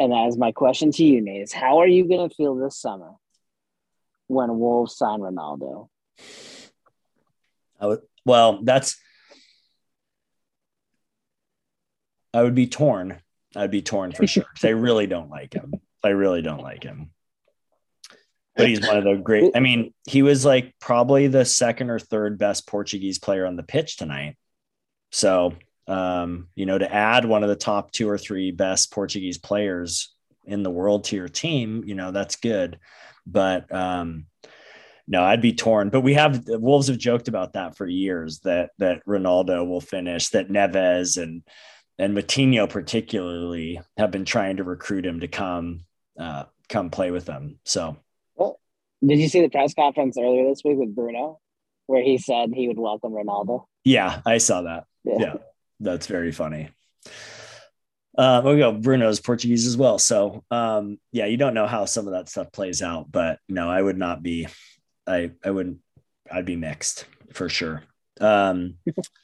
And 0.00 0.10
that 0.10 0.26
is 0.26 0.36
my 0.36 0.50
question 0.50 0.90
to 0.90 1.04
you, 1.04 1.20
Nate, 1.20 1.42
is 1.42 1.52
how 1.52 1.78
are 1.78 1.86
you 1.86 2.08
gonna 2.08 2.30
feel 2.30 2.56
this 2.56 2.76
summer 2.76 3.12
when 4.26 4.58
Wolves 4.58 4.96
sign 4.96 5.20
Ronaldo? 5.20 5.88
I 7.80 7.86
would, 7.86 8.00
well, 8.24 8.60
that's 8.64 8.96
I 12.34 12.42
would 12.42 12.54
be 12.54 12.66
torn. 12.66 13.20
I'd 13.56 13.70
be 13.70 13.82
torn 13.82 14.12
for 14.12 14.26
sure 14.26 14.44
I 14.62 14.68
really 14.68 15.06
don't 15.06 15.30
like 15.30 15.54
him. 15.54 15.72
I 16.02 16.08
really 16.08 16.42
don't 16.42 16.62
like 16.62 16.82
him. 16.82 17.10
But 18.56 18.68
he's 18.68 18.86
one 18.86 18.98
of 18.98 19.04
the 19.04 19.16
great. 19.16 19.52
I 19.56 19.60
mean, 19.60 19.92
he 20.06 20.22
was 20.22 20.44
like 20.44 20.74
probably 20.80 21.26
the 21.26 21.44
second 21.44 21.90
or 21.90 21.98
third 21.98 22.38
best 22.38 22.68
Portuguese 22.68 23.18
player 23.18 23.46
on 23.46 23.56
the 23.56 23.64
pitch 23.64 23.96
tonight. 23.96 24.36
So, 25.10 25.54
um, 25.88 26.48
you 26.54 26.66
know, 26.66 26.78
to 26.78 26.92
add 26.92 27.24
one 27.24 27.42
of 27.42 27.48
the 27.48 27.56
top 27.56 27.90
two 27.90 28.08
or 28.08 28.18
three 28.18 28.52
best 28.52 28.92
Portuguese 28.92 29.38
players 29.38 30.14
in 30.44 30.62
the 30.62 30.70
world 30.70 31.04
to 31.04 31.16
your 31.16 31.28
team, 31.28 31.82
you 31.84 31.96
know, 31.96 32.12
that's 32.12 32.36
good. 32.36 32.78
But 33.26 33.74
um, 33.74 34.26
no, 35.08 35.22
I'd 35.22 35.42
be 35.42 35.52
torn. 35.52 35.90
But 35.90 36.02
we 36.02 36.14
have 36.14 36.44
Wolves 36.46 36.88
have 36.88 36.98
joked 36.98 37.26
about 37.26 37.54
that 37.54 37.76
for 37.76 37.86
years 37.86 38.38
that 38.40 38.70
that 38.78 39.04
Ronaldo 39.04 39.66
will 39.66 39.80
finish, 39.80 40.28
that 40.28 40.48
Neves 40.48 41.20
and 41.20 41.42
and 41.98 42.16
Moutinho 42.16 42.68
particularly 42.68 43.80
have 43.96 44.10
been 44.10 44.24
trying 44.24 44.56
to 44.56 44.64
recruit 44.64 45.06
him 45.06 45.20
to 45.20 45.28
come 45.28 45.84
uh, 46.18 46.44
come 46.68 46.90
play 46.90 47.10
with 47.10 47.24
them. 47.24 47.58
So, 47.64 47.96
well, 48.36 48.60
did 49.04 49.18
you 49.18 49.28
see 49.28 49.40
the 49.40 49.48
press 49.48 49.74
conference 49.74 50.16
earlier 50.18 50.48
this 50.48 50.62
week 50.64 50.78
with 50.78 50.94
Bruno, 50.94 51.40
where 51.86 52.02
he 52.02 52.18
said 52.18 52.50
he 52.54 52.68
would 52.68 52.78
welcome 52.78 53.12
Ronaldo? 53.12 53.64
Yeah, 53.84 54.20
I 54.24 54.38
saw 54.38 54.62
that. 54.62 54.84
Yeah, 55.04 55.16
yeah 55.18 55.34
that's 55.80 56.06
very 56.06 56.32
funny. 56.32 56.70
Uh, 58.16 58.42
we 58.44 58.58
go. 58.58 58.72
Bruno's 58.72 59.20
Portuguese 59.20 59.66
as 59.66 59.76
well, 59.76 59.98
so 59.98 60.44
um, 60.50 60.98
yeah, 61.10 61.26
you 61.26 61.36
don't 61.36 61.54
know 61.54 61.66
how 61.66 61.84
some 61.84 62.06
of 62.06 62.12
that 62.12 62.28
stuff 62.28 62.52
plays 62.52 62.80
out, 62.80 63.10
but 63.10 63.40
no, 63.48 63.68
I 63.68 63.82
would 63.82 63.98
not 63.98 64.22
be. 64.22 64.46
I 65.06 65.32
I 65.44 65.50
wouldn't. 65.50 65.78
I'd 66.30 66.46
be 66.46 66.56
mixed 66.56 67.06
for 67.32 67.48
sure. 67.48 67.82
Um, 68.20 68.76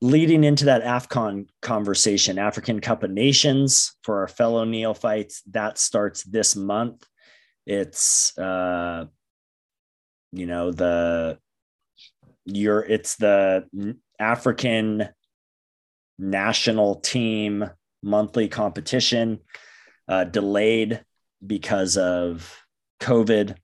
leading 0.00 0.44
into 0.44 0.64
that 0.66 0.82
AFCON 0.82 1.46
conversation, 1.60 2.38
African 2.38 2.80
Cup 2.80 3.02
of 3.02 3.10
Nations 3.10 3.94
for 4.02 4.20
our 4.20 4.28
fellow 4.28 4.64
neophytes, 4.64 5.42
that 5.50 5.78
starts 5.78 6.22
this 6.24 6.56
month. 6.56 7.06
It's, 7.66 8.36
uh, 8.38 9.06
you 10.32 10.46
know, 10.46 10.72
the, 10.72 11.38
you're, 12.46 12.82
it's 12.82 13.16
the 13.16 13.66
African 14.18 15.08
national 16.18 16.96
team 16.96 17.68
monthly 18.02 18.48
competition, 18.48 19.40
uh, 20.08 20.24
delayed 20.24 21.04
because 21.46 21.96
of 21.96 22.58
COVID. 23.00 23.56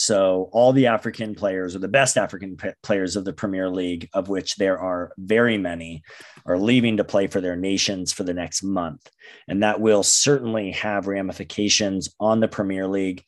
So 0.00 0.48
all 0.52 0.72
the 0.72 0.86
African 0.86 1.34
players 1.34 1.74
or 1.74 1.80
the 1.80 1.88
best 1.88 2.16
African 2.16 2.56
p- 2.56 2.70
players 2.84 3.16
of 3.16 3.24
the 3.24 3.32
Premier 3.32 3.68
League, 3.68 4.08
of 4.14 4.28
which 4.28 4.54
there 4.54 4.78
are 4.78 5.10
very 5.18 5.58
many, 5.58 6.04
are 6.46 6.56
leaving 6.56 6.98
to 6.98 7.04
play 7.04 7.26
for 7.26 7.40
their 7.40 7.56
nations 7.56 8.12
for 8.12 8.22
the 8.22 8.32
next 8.32 8.62
month. 8.62 9.10
And 9.48 9.64
that 9.64 9.80
will 9.80 10.04
certainly 10.04 10.70
have 10.70 11.08
ramifications 11.08 12.14
on 12.20 12.38
the 12.38 12.46
Premier 12.46 12.86
League. 12.86 13.24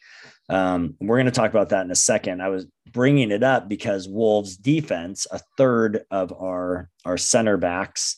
Um, 0.49 0.95
we're 1.01 1.17
going 1.17 1.27
to 1.27 1.33
talk 1.33 1.51
about 1.51 1.71
that 1.71 1.85
in 1.85 1.91
a 1.91 1.97
second. 1.97 2.41
I 2.41 2.51
was 2.51 2.69
bringing 2.93 3.33
it 3.33 3.43
up 3.43 3.69
because 3.69 4.07
Wolves 4.07 4.57
defense, 4.57 5.27
a 5.33 5.41
third 5.57 6.05
of 6.13 6.33
our, 6.33 6.89
our 7.05 7.19
center 7.19 7.57
backs, 7.57 8.17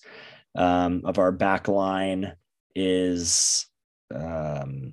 um, 0.54 1.00
of 1.06 1.18
our 1.18 1.32
back 1.32 1.68
line 1.68 2.34
is, 2.74 3.66
um, 4.14 4.92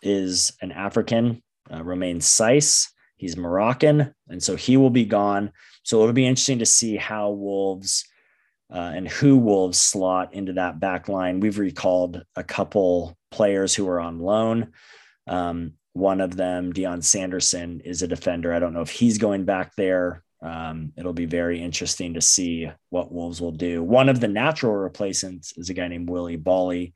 is 0.00 0.54
an 0.62 0.72
African, 0.72 1.42
uh, 1.72 1.82
Romain 1.82 2.18
Saïss. 2.18 2.88
He's 3.16 3.36
Moroccan, 3.36 4.14
and 4.28 4.42
so 4.42 4.56
he 4.56 4.76
will 4.76 4.90
be 4.90 5.04
gone. 5.04 5.52
So 5.82 6.02
it'll 6.02 6.12
be 6.12 6.26
interesting 6.26 6.58
to 6.58 6.66
see 6.66 6.96
how 6.96 7.30
Wolves 7.30 8.04
uh, 8.72 8.92
and 8.94 9.08
who 9.08 9.36
Wolves 9.36 9.78
slot 9.78 10.34
into 10.34 10.54
that 10.54 10.80
back 10.80 11.08
line. 11.08 11.40
We've 11.40 11.58
recalled 11.58 12.24
a 12.34 12.42
couple 12.42 13.16
players 13.30 13.74
who 13.74 13.88
are 13.88 14.00
on 14.00 14.18
loan. 14.18 14.72
Um, 15.26 15.74
one 15.92 16.20
of 16.20 16.36
them, 16.36 16.72
Dion 16.72 17.02
Sanderson, 17.02 17.80
is 17.80 18.02
a 18.02 18.08
defender. 18.08 18.52
I 18.52 18.58
don't 18.58 18.74
know 18.74 18.80
if 18.80 18.90
he's 18.90 19.18
going 19.18 19.44
back 19.44 19.76
there. 19.76 20.24
Um, 20.42 20.92
it'll 20.96 21.12
be 21.12 21.26
very 21.26 21.62
interesting 21.62 22.14
to 22.14 22.20
see 22.20 22.70
what 22.90 23.12
Wolves 23.12 23.40
will 23.40 23.52
do. 23.52 23.82
One 23.82 24.08
of 24.08 24.20
the 24.20 24.28
natural 24.28 24.74
replacements 24.74 25.56
is 25.56 25.70
a 25.70 25.74
guy 25.74 25.88
named 25.88 26.10
Willy 26.10 26.36
Boly. 26.36 26.92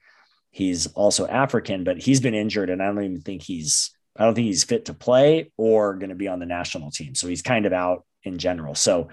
He's 0.50 0.88
also 0.88 1.26
African, 1.26 1.84
but 1.84 1.98
he's 1.98 2.20
been 2.20 2.34
injured, 2.34 2.70
and 2.70 2.82
I 2.82 2.86
don't 2.86 3.04
even 3.04 3.20
think 3.20 3.42
he's 3.42 3.90
I 4.18 4.24
don't 4.24 4.34
think 4.34 4.46
he's 4.46 4.64
fit 4.64 4.86
to 4.86 4.94
play 4.94 5.52
or 5.56 5.94
going 5.94 6.10
to 6.10 6.16
be 6.16 6.28
on 6.28 6.40
the 6.40 6.46
national 6.46 6.90
team. 6.90 7.14
So 7.14 7.28
he's 7.28 7.42
kind 7.42 7.66
of 7.66 7.72
out 7.72 8.04
in 8.24 8.38
general. 8.38 8.74
So 8.74 9.08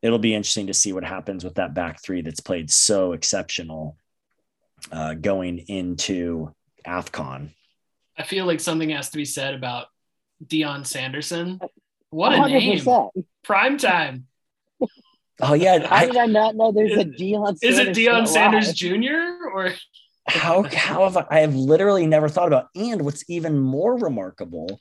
it'll 0.00 0.20
be 0.20 0.34
interesting 0.34 0.68
to 0.68 0.74
see 0.74 0.92
what 0.92 1.04
happens 1.04 1.44
with 1.44 1.56
that 1.56 1.74
back 1.74 2.00
three 2.00 2.22
that's 2.22 2.40
played 2.40 2.70
so 2.70 3.12
exceptional 3.12 3.96
uh, 4.92 5.14
going 5.14 5.58
into 5.58 6.54
AFCON. 6.86 7.50
I 8.16 8.22
feel 8.22 8.46
like 8.46 8.60
something 8.60 8.90
has 8.90 9.10
to 9.10 9.16
be 9.16 9.24
said 9.24 9.54
about 9.54 9.86
Dion 10.46 10.84
Sanderson. 10.84 11.60
What 12.10 12.32
a 12.32 12.36
100%. 12.36 12.84
name! 12.84 13.24
Prime 13.42 13.76
time. 13.76 14.26
Oh 15.40 15.54
yeah, 15.54 15.86
how 15.86 15.96
I, 15.96 16.06
did 16.06 16.16
I 16.16 16.26
not 16.26 16.56
know 16.56 16.72
there's 16.72 16.92
is, 16.92 16.98
a 16.98 17.04
Dion? 17.04 17.56
Is 17.62 17.78
it 17.78 17.94
Dion 17.94 18.26
Sanders 18.26 18.72
Jr. 18.72 19.46
or? 19.52 19.72
How 20.28 20.62
how 20.72 21.04
have 21.04 21.16
I, 21.16 21.26
I 21.30 21.40
have 21.40 21.54
literally 21.54 22.06
never 22.06 22.28
thought 22.28 22.48
about? 22.48 22.68
And 22.74 23.02
what's 23.04 23.24
even 23.28 23.58
more 23.58 23.98
remarkable 23.98 24.80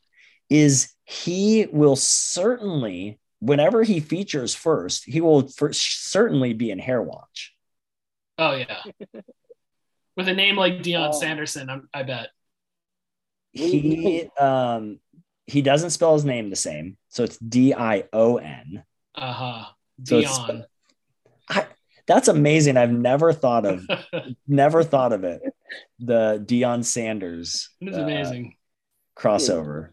is 0.49 0.93
he 1.05 1.67
will 1.71 1.95
certainly, 1.95 3.19
whenever 3.39 3.83
he 3.83 3.99
features 3.99 4.53
first, 4.53 5.05
he 5.05 5.21
will 5.21 5.47
for, 5.47 5.73
certainly 5.73 6.53
be 6.53 6.71
in 6.71 6.79
Hair 6.79 7.01
Watch. 7.01 7.53
Oh 8.37 8.55
yeah, 8.55 8.83
with 10.15 10.27
a 10.27 10.33
name 10.33 10.55
like 10.55 10.83
Dion 10.83 11.09
uh, 11.09 11.11
Sanderson, 11.11 11.69
I'm, 11.69 11.89
I 11.93 12.03
bet 12.03 12.29
he 13.51 14.29
um 14.39 14.99
he 15.45 15.61
doesn't 15.61 15.91
spell 15.91 16.13
his 16.13 16.25
name 16.25 16.49
the 16.49 16.55
same, 16.55 16.97
so 17.09 17.23
it's 17.23 17.37
D 17.37 17.73
I 17.73 18.03
O 18.13 18.37
N. 18.37 18.83
Uh 19.15 19.33
huh. 19.33 19.65
Dion. 20.01 20.65
I, 21.49 21.65
that's 22.07 22.27
amazing. 22.27 22.77
I've 22.77 22.91
never 22.91 23.33
thought 23.33 23.65
of, 23.65 23.85
never 24.47 24.83
thought 24.83 25.13
of 25.13 25.23
it. 25.23 25.41
The 25.99 26.41
Dion 26.43 26.83
Sanders. 26.83 27.69
It 27.81 27.89
is 27.89 27.97
uh, 27.97 28.01
amazing 28.01 28.55
crossover. 29.17 29.89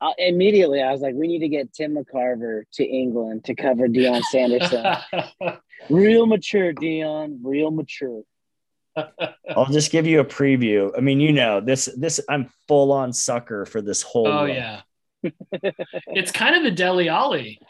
Uh, 0.00 0.12
immediately, 0.18 0.80
I 0.80 0.92
was 0.92 1.00
like, 1.00 1.14
we 1.14 1.26
need 1.26 1.40
to 1.40 1.48
get 1.48 1.72
Tim 1.72 1.96
McCarver 1.96 2.62
to 2.74 2.84
England 2.84 3.44
to 3.46 3.54
cover 3.54 3.88
Dion 3.88 4.22
Sanderson. 4.30 4.84
real 5.90 6.26
mature, 6.26 6.72
Dion. 6.72 7.40
Real 7.42 7.70
mature. 7.70 8.22
I'll 9.56 9.66
just 9.66 9.90
give 9.90 10.06
you 10.06 10.20
a 10.20 10.24
preview. 10.24 10.90
I 10.96 11.00
mean, 11.00 11.20
you 11.20 11.32
know, 11.32 11.60
this 11.60 11.88
this 11.96 12.20
I'm 12.28 12.50
full 12.66 12.92
on 12.92 13.12
sucker 13.12 13.64
for 13.64 13.80
this 13.80 14.02
whole. 14.02 14.26
Oh 14.26 14.44
yeah, 14.44 14.80
it's 15.22 16.32
kind 16.32 16.56
of 16.56 16.64
the 16.64 16.72
Dele 16.72 17.08
Alli 17.08 17.60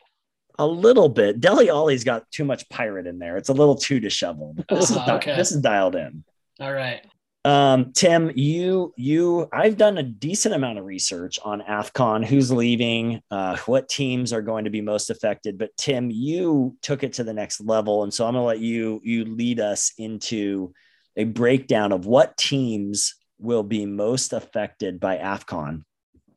a 0.59 0.67
little 0.67 1.09
bit. 1.09 1.41
Dele 1.41 1.69
Alli's 1.69 2.05
got 2.05 2.31
too 2.31 2.45
much 2.45 2.69
pirate 2.69 3.07
in 3.07 3.19
there. 3.19 3.37
It's 3.37 3.49
a 3.49 3.55
little 3.55 3.77
too 3.77 4.01
disheveled. 4.01 4.65
This, 4.79 4.91
uh, 4.91 5.03
is, 5.03 5.09
okay. 5.09 5.37
this 5.37 5.53
is 5.53 5.61
dialed 5.61 5.97
in. 5.97 6.25
All 6.61 6.73
right. 6.73 7.05
Um, 7.45 7.93
Tim, 7.93 8.31
you 8.35 8.93
you 8.97 9.49
I've 9.53 9.77
done 9.77 9.97
a 9.99 10.03
decent 10.03 10.55
amount 10.55 10.79
of 10.79 10.85
research 10.85 11.39
on 11.45 11.63
AFCON, 11.63 12.25
who's 12.25 12.51
leaving, 12.51 13.23
uh, 13.31 13.57
what 13.67 13.89
teams 13.89 14.33
are 14.33 14.43
going 14.43 14.65
to 14.65 14.71
be 14.71 14.81
most 14.81 15.09
affected. 15.09 15.57
But 15.57 15.77
Tim, 15.77 16.11
you 16.11 16.77
took 16.83 17.05
it 17.05 17.15
to 17.15 17.25
the 17.25 17.33
next 17.33 17.61
level, 17.61 18.03
and 18.03 18.13
so 18.13 18.27
I'm 18.27 18.35
gonna 18.35 18.45
let 18.45 18.59
you 18.59 19.01
you 19.05 19.25
lead 19.25 19.61
us 19.61 19.93
into 19.99 20.73
a 21.17 21.25
breakdown 21.25 21.93
of 21.93 22.07
what 22.07 22.37
teams 22.37 23.15
will 23.39 23.63
be 23.63 23.87
most 23.87 24.33
affected 24.33 25.01
by 25.01 25.17
AFCON. 25.17 25.85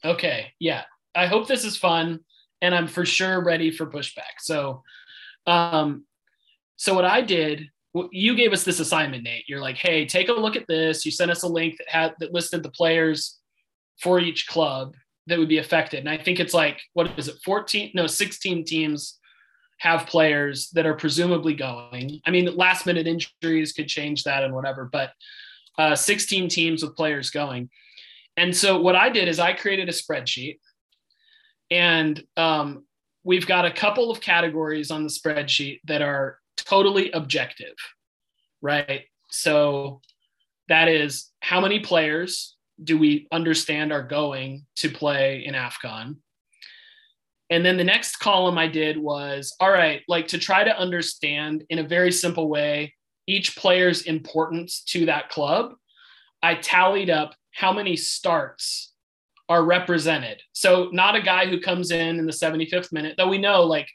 Okay, 0.05 0.53
yeah. 0.59 0.84
I 1.13 1.26
hope 1.26 1.47
this 1.47 1.65
is 1.65 1.76
fun 1.76 2.22
and 2.62 2.74
I'm 2.76 2.88
for 2.88 3.05
sure 3.05 3.43
ready 3.43 3.72
for 3.72 3.86
pushback. 3.88 4.39
So, 4.39 4.84
um, 5.47 6.05
so 6.76 6.93
what 6.93 7.05
I 7.05 7.22
did, 7.22 7.70
you 8.12 8.36
gave 8.36 8.53
us 8.53 8.64
this 8.64 8.80
assignment, 8.80 9.24
Nate. 9.24 9.45
You're 9.47 9.62
like, 9.62 9.78
hey, 9.78 10.05
take 10.05 10.30
a 10.30 10.34
look 10.34 10.55
at 10.55 10.68
this. 10.68 11.05
You 11.05 11.12
sent 11.12 11.32
us 11.32 11.43
a 11.43 11.47
link 11.47 11.78
that 11.78 11.89
had 11.89 12.14
that 12.20 12.34
listed 12.34 12.64
the 12.64 12.72
players 12.72 13.39
for 14.01 14.20
each 14.20 14.47
club 14.47 14.95
that 15.28 15.38
would 15.38 15.49
be 15.49 15.59
affected. 15.59 15.99
And 15.99 16.09
I 16.09 16.18
think 16.18 16.39
it's 16.39 16.53
like, 16.53 16.82
what 16.93 17.12
is 17.18 17.28
it, 17.28 17.36
14? 17.43 17.91
No, 17.93 18.07
16 18.07 18.66
teams 18.66 19.20
have 19.80 20.07
players 20.07 20.70
that 20.72 20.86
are 20.86 20.95
presumably 20.95 21.53
going. 21.53 22.22
I 22.26 22.32
mean, 22.32 22.55
last 22.55 22.86
minute 22.86 23.07
injuries 23.07 23.74
could 23.74 23.88
change 23.88 24.24
that 24.24 24.43
and 24.43 24.53
whatever, 24.53 24.89
but 24.91 25.12
uh, 25.78 25.95
16 25.95 26.49
teams 26.49 26.84
with 26.84 26.95
players 26.95 27.30
going. 27.30 27.70
And 28.38 28.55
so 28.55 28.80
what 28.80 28.95
I 28.95 29.09
did 29.09 29.28
is 29.28 29.39
I 29.39 29.53
created 29.53 29.89
a 29.89 29.91
spreadsheet 29.91 30.59
and 31.72 32.22
um, 32.36 32.86
we've 33.24 33.47
got 33.47 33.65
a 33.65 33.72
couple 33.72 34.11
of 34.11 34.19
categories 34.19 34.91
on 34.91 35.03
the 35.03 35.09
spreadsheet 35.09 35.80
that 35.86 36.01
are 36.01 36.38
totally 36.57 37.09
objective, 37.11 37.76
right? 38.61 39.03
So 39.30 40.01
that 40.67 40.89
is 40.89 41.32
how 41.39 41.61
many 41.61 41.80
players 41.80 42.55
do 42.84 42.97
we 42.97 43.28
understand 43.32 43.93
are 43.93 44.03
going 44.03 44.65
to 44.78 44.89
play 44.89 45.45
in 45.45 45.53
AFCON? 45.53 46.17
And 47.49 47.65
then 47.65 47.78
the 47.78 47.84
next 47.84 48.17
column 48.17 48.57
I 48.57 48.67
did 48.67 48.97
was 48.97 49.55
all 49.59 49.72
right, 49.72 50.01
like 50.07 50.28
to 50.30 50.38
try 50.38 50.63
to 50.63 50.78
understand 50.78 51.63
in 51.69 51.80
a 51.80 51.88
very 51.88 52.11
simple 52.11 52.49
way 52.49 52.93
each 53.28 53.55
player's 53.55 54.03
importance 54.03 54.84
to 54.88 55.05
that 55.05 55.30
club. 55.30 55.74
I 56.41 56.55
tallied 56.55 57.09
up 57.09 57.36
how 57.51 57.72
many 57.72 57.95
starts 57.95 58.90
are 59.51 59.65
represented. 59.65 60.41
So 60.53 60.89
not 60.93 61.17
a 61.17 61.21
guy 61.21 61.45
who 61.45 61.59
comes 61.59 61.91
in 61.91 62.17
in 62.19 62.25
the 62.25 62.31
75th 62.31 62.93
minute, 62.93 63.15
though 63.17 63.27
we 63.27 63.37
know 63.37 63.63
like 63.63 63.89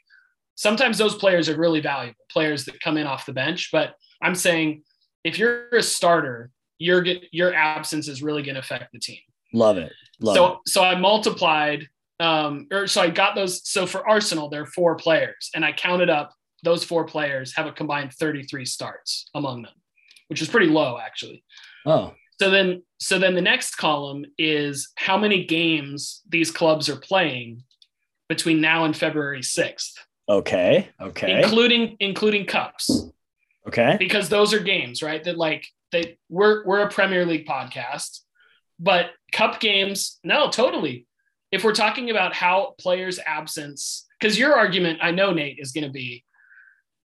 sometimes 0.53 0.99
those 0.99 1.15
players 1.15 1.49
are 1.49 1.57
really 1.57 1.81
valuable 1.81 2.19
players 2.29 2.65
that 2.65 2.79
come 2.79 2.95
in 2.95 3.07
off 3.07 3.25
the 3.25 3.33
bench. 3.33 3.69
But 3.71 3.95
I'm 4.21 4.35
saying 4.35 4.83
if 5.23 5.39
you're 5.39 5.67
a 5.75 5.81
starter, 5.81 6.51
your 6.77 7.03
your 7.31 7.55
absence 7.55 8.07
is 8.07 8.21
really 8.21 8.43
going 8.43 8.53
to 8.53 8.61
affect 8.61 8.93
the 8.93 8.99
team. 8.99 9.17
Love 9.51 9.79
it. 9.79 9.91
Love 10.19 10.35
so 10.35 10.45
it. 10.45 10.57
so 10.67 10.83
I 10.83 10.93
multiplied, 10.93 11.87
um, 12.19 12.67
or 12.71 12.85
so 12.85 13.01
I 13.01 13.09
got 13.09 13.33
those. 13.33 13.67
So 13.67 13.87
for 13.87 14.07
Arsenal, 14.07 14.49
there 14.49 14.61
are 14.61 14.67
four 14.67 14.95
players, 14.95 15.49
and 15.55 15.65
I 15.65 15.71
counted 15.71 16.11
up 16.11 16.33
those 16.63 16.83
four 16.83 17.05
players 17.05 17.55
have 17.55 17.65
a 17.65 17.71
combined 17.71 18.13
33 18.13 18.63
starts 18.65 19.29
among 19.33 19.63
them, 19.63 19.73
which 20.27 20.41
is 20.41 20.49
pretty 20.49 20.67
low 20.67 20.99
actually. 20.99 21.43
Oh. 21.85 22.13
So 22.39 22.51
then, 22.51 22.83
so 22.99 23.17
then 23.19 23.35
the 23.35 23.41
next 23.41 23.75
column 23.75 24.25
is 24.37 24.89
how 24.95 25.17
many 25.17 25.45
games 25.45 26.21
these 26.29 26.51
clubs 26.51 26.87
are 26.89 26.95
playing 26.97 27.63
between 28.29 28.61
now 28.61 28.85
and 28.85 28.95
February 28.95 29.41
6th. 29.41 29.93
Okay. 30.29 30.89
Okay. 31.01 31.41
Including 31.41 31.95
including 31.99 32.45
cups. 32.45 33.09
Okay. 33.67 33.95
Because 33.97 34.29
those 34.29 34.53
are 34.53 34.59
games, 34.59 35.01
right? 35.01 35.23
That 35.23 35.37
like 35.37 35.65
they 35.91 36.17
we're 36.29 36.65
we're 36.65 36.81
a 36.81 36.89
Premier 36.89 37.25
League 37.25 37.47
podcast, 37.47 38.21
but 38.79 39.11
cup 39.31 39.59
games, 39.59 40.19
no, 40.23 40.49
totally. 40.49 41.05
If 41.51 41.63
we're 41.63 41.73
talking 41.73 42.09
about 42.09 42.33
how 42.33 42.75
players' 42.77 43.19
absence, 43.25 44.05
because 44.19 44.37
your 44.37 44.53
argument, 44.53 44.99
I 45.01 45.11
know 45.11 45.31
Nate 45.31 45.59
is 45.59 45.71
going 45.71 45.85
to 45.85 45.91
be 45.91 46.25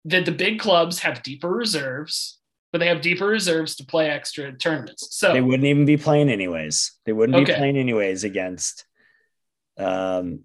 that 0.05 0.25
the 0.25 0.31
big 0.31 0.59
clubs 0.59 0.99
have 0.99 1.23
deeper 1.23 1.49
reserves 1.49 2.39
but 2.75 2.79
they 2.79 2.87
have 2.87 2.99
deeper 2.99 3.27
reserves 3.27 3.77
to 3.77 3.85
play 3.85 4.09
extra 4.09 4.51
tournaments. 4.51 5.07
So 5.11 5.31
they 5.31 5.39
wouldn't 5.39 5.63
even 5.63 5.85
be 5.85 5.95
playing 5.95 6.29
anyways. 6.29 6.91
They 7.05 7.13
wouldn't 7.13 7.37
okay. 7.37 7.53
be 7.53 7.57
playing 7.57 7.77
anyways 7.77 8.25
against 8.25 8.83
um, 9.77 10.41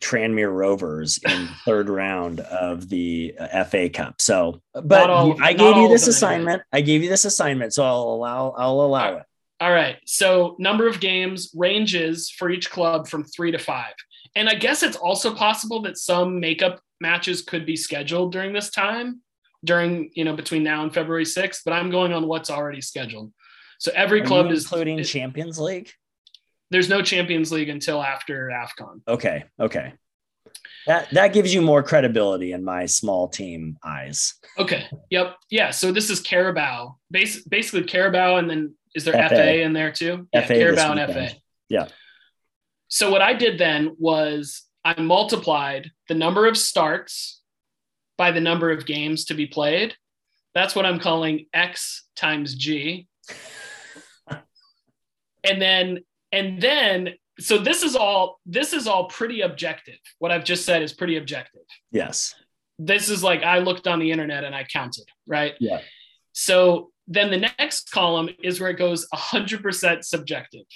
Tranmere 0.00 0.54
Rovers 0.54 1.18
in 1.26 1.48
third 1.64 1.88
round 1.88 2.40
of 2.40 2.90
the 2.90 3.34
uh, 3.40 3.64
FA 3.64 3.88
Cup. 3.88 4.20
So, 4.20 4.60
but 4.74 5.08
all, 5.08 5.42
I 5.42 5.54
gave 5.54 5.78
you 5.78 5.88
this 5.88 6.08
assignment. 6.08 6.60
I 6.74 6.82
gave 6.82 7.02
you 7.02 7.08
this 7.08 7.24
assignment, 7.24 7.72
so 7.72 7.84
I'll 7.84 8.02
allow. 8.02 8.50
I'll 8.50 8.82
allow 8.82 9.16
it. 9.16 9.22
All 9.60 9.72
right. 9.72 9.96
So, 10.04 10.56
number 10.58 10.86
of 10.88 11.00
games 11.00 11.52
ranges 11.56 12.28
for 12.28 12.50
each 12.50 12.70
club 12.70 13.08
from 13.08 13.24
three 13.24 13.50
to 13.50 13.58
five, 13.58 13.94
and 14.36 14.46
I 14.46 14.56
guess 14.56 14.82
it's 14.82 14.98
also 14.98 15.34
possible 15.34 15.80
that 15.84 15.96
some 15.96 16.38
makeup 16.38 16.82
matches 17.00 17.40
could 17.40 17.64
be 17.64 17.76
scheduled 17.76 18.32
during 18.32 18.52
this 18.52 18.68
time 18.68 19.22
during 19.64 20.10
you 20.14 20.24
know 20.24 20.34
between 20.34 20.62
now 20.62 20.82
and 20.82 20.92
February 20.92 21.24
6th, 21.24 21.60
but 21.64 21.72
I'm 21.72 21.90
going 21.90 22.12
on 22.12 22.26
what's 22.26 22.50
already 22.50 22.80
scheduled. 22.80 23.32
So 23.78 23.90
every 23.94 24.22
Are 24.22 24.26
club 24.26 24.50
is 24.50 24.64
including 24.64 25.02
Champions 25.02 25.58
League. 25.58 25.90
There's 26.70 26.88
no 26.88 27.02
Champions 27.02 27.52
League 27.52 27.68
until 27.68 28.02
after 28.02 28.48
AFCON. 28.48 29.02
Okay, 29.06 29.44
okay. 29.60 29.92
That 30.86 31.10
that 31.12 31.32
gives 31.32 31.54
you 31.54 31.62
more 31.62 31.82
credibility 31.82 32.52
in 32.52 32.64
my 32.64 32.86
small 32.86 33.28
team 33.28 33.78
eyes. 33.84 34.34
Okay. 34.58 34.86
Yep. 35.10 35.36
Yeah. 35.50 35.70
So 35.70 35.92
this 35.92 36.10
is 36.10 36.20
Carabao. 36.20 36.98
Bas- 37.10 37.42
basically 37.42 37.84
Carabao, 37.84 38.38
and 38.38 38.50
then 38.50 38.74
is 38.94 39.04
there 39.04 39.14
FA, 39.14 39.28
FA 39.28 39.62
in 39.62 39.72
there 39.72 39.92
too? 39.92 40.28
Yeah, 40.32 40.46
FA 40.46 40.54
Carabao 40.54 40.92
and 40.92 41.12
FA. 41.12 41.30
Yeah. 41.68 41.88
So 42.88 43.10
what 43.10 43.22
I 43.22 43.32
did 43.34 43.58
then 43.58 43.94
was 43.98 44.62
I 44.84 45.00
multiplied 45.00 45.90
the 46.08 46.14
number 46.14 46.46
of 46.46 46.58
starts 46.58 47.41
by 48.22 48.30
the 48.30 48.40
number 48.40 48.70
of 48.70 48.86
games 48.86 49.24
to 49.24 49.34
be 49.34 49.48
played. 49.48 49.96
That's 50.54 50.76
what 50.76 50.86
I'm 50.86 51.00
calling 51.00 51.46
X 51.52 52.04
times 52.14 52.54
G. 52.54 53.08
and 55.42 55.60
then 55.60 56.04
and 56.30 56.62
then 56.62 57.14
so 57.40 57.58
this 57.58 57.82
is 57.82 57.96
all 57.96 58.38
this 58.46 58.72
is 58.72 58.86
all 58.86 59.06
pretty 59.06 59.40
objective. 59.40 59.98
What 60.20 60.30
I've 60.30 60.44
just 60.44 60.64
said 60.64 60.82
is 60.82 60.92
pretty 60.92 61.16
objective. 61.16 61.64
Yes. 61.90 62.32
This 62.78 63.08
is 63.08 63.24
like 63.24 63.42
I 63.42 63.58
looked 63.58 63.88
on 63.88 63.98
the 63.98 64.12
internet 64.12 64.44
and 64.44 64.54
I 64.54 64.66
counted, 64.72 65.08
right? 65.26 65.54
Yeah. 65.58 65.80
So 66.30 66.92
then 67.08 67.32
the 67.32 67.50
next 67.58 67.90
column 67.90 68.28
is 68.40 68.60
where 68.60 68.70
it 68.70 68.78
goes 68.78 69.04
100% 69.12 70.04
subjective. 70.04 70.66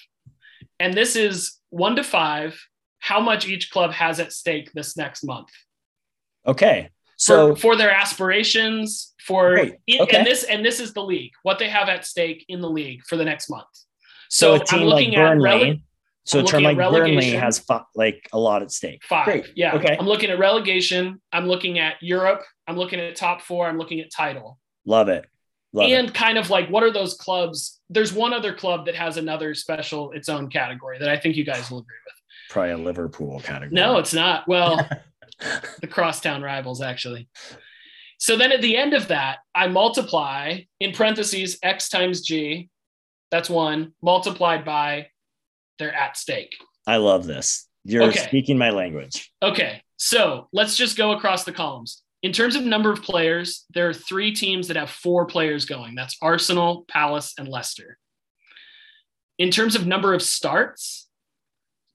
And 0.81 0.95
this 0.95 1.15
is 1.15 1.61
1 1.71 1.95
to 1.95 2.03
5 2.03 2.61
how 2.99 3.21
much 3.21 3.47
each 3.47 3.71
club 3.71 3.93
has 3.93 4.19
at 4.19 4.33
stake 4.33 4.73
this 4.73 4.97
next 4.97 5.23
month. 5.23 5.51
Okay. 6.45 6.91
So 7.27 7.55
So 7.55 7.57
for, 7.57 7.77
their 7.77 7.91
aspirations, 7.91 9.15
for 9.27 9.57
in- 9.57 9.77
Okay. 10.01 10.17
and 10.19 10.27
this 10.27 10.45
and 10.45 10.65
this 10.65 10.79
is 10.81 10.93
the 10.93 11.03
league, 11.03 11.33
what 11.43 11.59
they 11.59 11.69
have 11.69 11.89
at 11.89 12.05
stake 12.05 12.45
in 12.49 12.61
the 12.61 12.71
league 12.71 13.03
for 13.09 13.17
the 13.17 13.25
next 13.25 13.51
month. 13.51 13.67
so 14.29 14.55
a 14.55 14.59
I'm 14.61 14.67
team 14.67 14.81
like 14.81 14.89
looking 14.95 15.17
at 15.17 15.23
Burnley. 15.29 15.49
rele- 15.49 15.81
so 16.25 16.39
a 16.39 16.41
I'm 16.41 16.45
looking 16.47 16.63
like 16.65 16.77
Burnley 16.77 17.31
has 17.33 17.65
like 17.95 18.29
a 18.33 18.39
lot 18.39 18.63
at 18.63 18.71
stake. 18.73 19.03
Five. 19.05 19.25
Great. 19.25 19.47
Yeah. 19.55 19.75
Okay. 19.77 19.97
I'm 19.99 20.07
looking 20.07 20.31
at 20.31 20.39
relegation. 20.39 21.21
I'm 21.33 21.47
looking 21.47 21.79
at 21.79 21.95
Europe. 22.01 22.43
I'm 22.69 22.77
looking 22.77 22.99
at 23.01 23.15
top 23.17 23.43
four. 23.43 23.67
I'm 23.69 23.79
looking 23.79 24.01
at 24.01 24.11
title. 24.11 24.59
Love 24.85 25.09
it. 25.09 25.25
Love 25.73 25.89
and 25.91 26.09
it. 26.09 26.15
kind 26.15 26.39
of 26.39 26.49
like 26.51 26.69
what 26.69 26.83
are 26.83 26.93
those 26.93 27.15
clubs? 27.15 27.81
There's 27.91 28.13
one 28.13 28.33
other 28.33 28.53
club 28.55 28.87
that 28.87 28.95
has 28.95 29.17
another 29.17 29.55
special, 29.55 30.13
its 30.13 30.29
own 30.29 30.49
category 30.49 30.99
that 31.01 31.09
I 31.09 31.17
think 31.19 31.37
you 31.37 31.45
guys 31.45 31.71
will 31.71 31.79
agree 31.79 32.03
with. 32.07 32.15
Probably 32.51 32.71
a 32.73 32.79
Liverpool 32.79 33.41
category. 33.41 33.71
No, 33.75 33.99
it's 33.99 34.15
not. 34.15 34.47
Well, 34.49 34.75
the 35.81 35.87
crosstown 35.87 36.43
rivals, 36.43 36.81
actually. 36.83 37.29
So 38.19 38.37
then 38.37 38.53
at 38.53 38.63
the 38.63 38.77
end 38.77 38.95
of 38.95 39.09
that, 39.09 39.39
I 39.55 39.69
multiply 39.69 40.61
in 40.81 40.93
parentheses 40.93 41.59
X 41.63 41.89
times 41.89 42.23
G. 42.23 42.71
That's 43.31 43.51
one 43.51 43.93
multiplied 44.03 44.65
by 44.65 45.09
their 45.79 45.93
at 45.93 46.17
stake. 46.17 46.55
I 46.87 46.97
love 46.97 47.27
this. 47.27 47.69
You're 47.85 48.05
Okay. 48.05 48.21
speaking 48.21 48.57
my 48.57 48.71
language. 48.71 49.31
Okay, 49.43 49.83
so 49.97 50.49
let's 50.53 50.77
just 50.77 50.97
go 50.97 51.13
across 51.13 51.45
the 51.45 51.53
columns. 51.53 52.03
In 52.23 52.33
terms 52.33 52.57
of 52.57 52.65
number 52.65 52.91
of 52.91 53.03
players, 53.03 53.65
there 53.75 53.89
are 53.89 53.95
three 53.95 54.33
teams 54.35 54.69
that 54.69 54.77
have 54.77 54.91
four 54.91 55.27
players 55.27 55.65
going. 55.67 55.95
That's 55.95 56.17
Arsenal, 56.23 56.85
Palace, 56.89 57.35
and 57.39 57.47
Leicester. 57.47 57.99
In 59.39 59.51
terms 59.51 59.77
of 59.77 59.87
number 59.87 60.15
of 60.15 60.23
starts, 60.23 61.09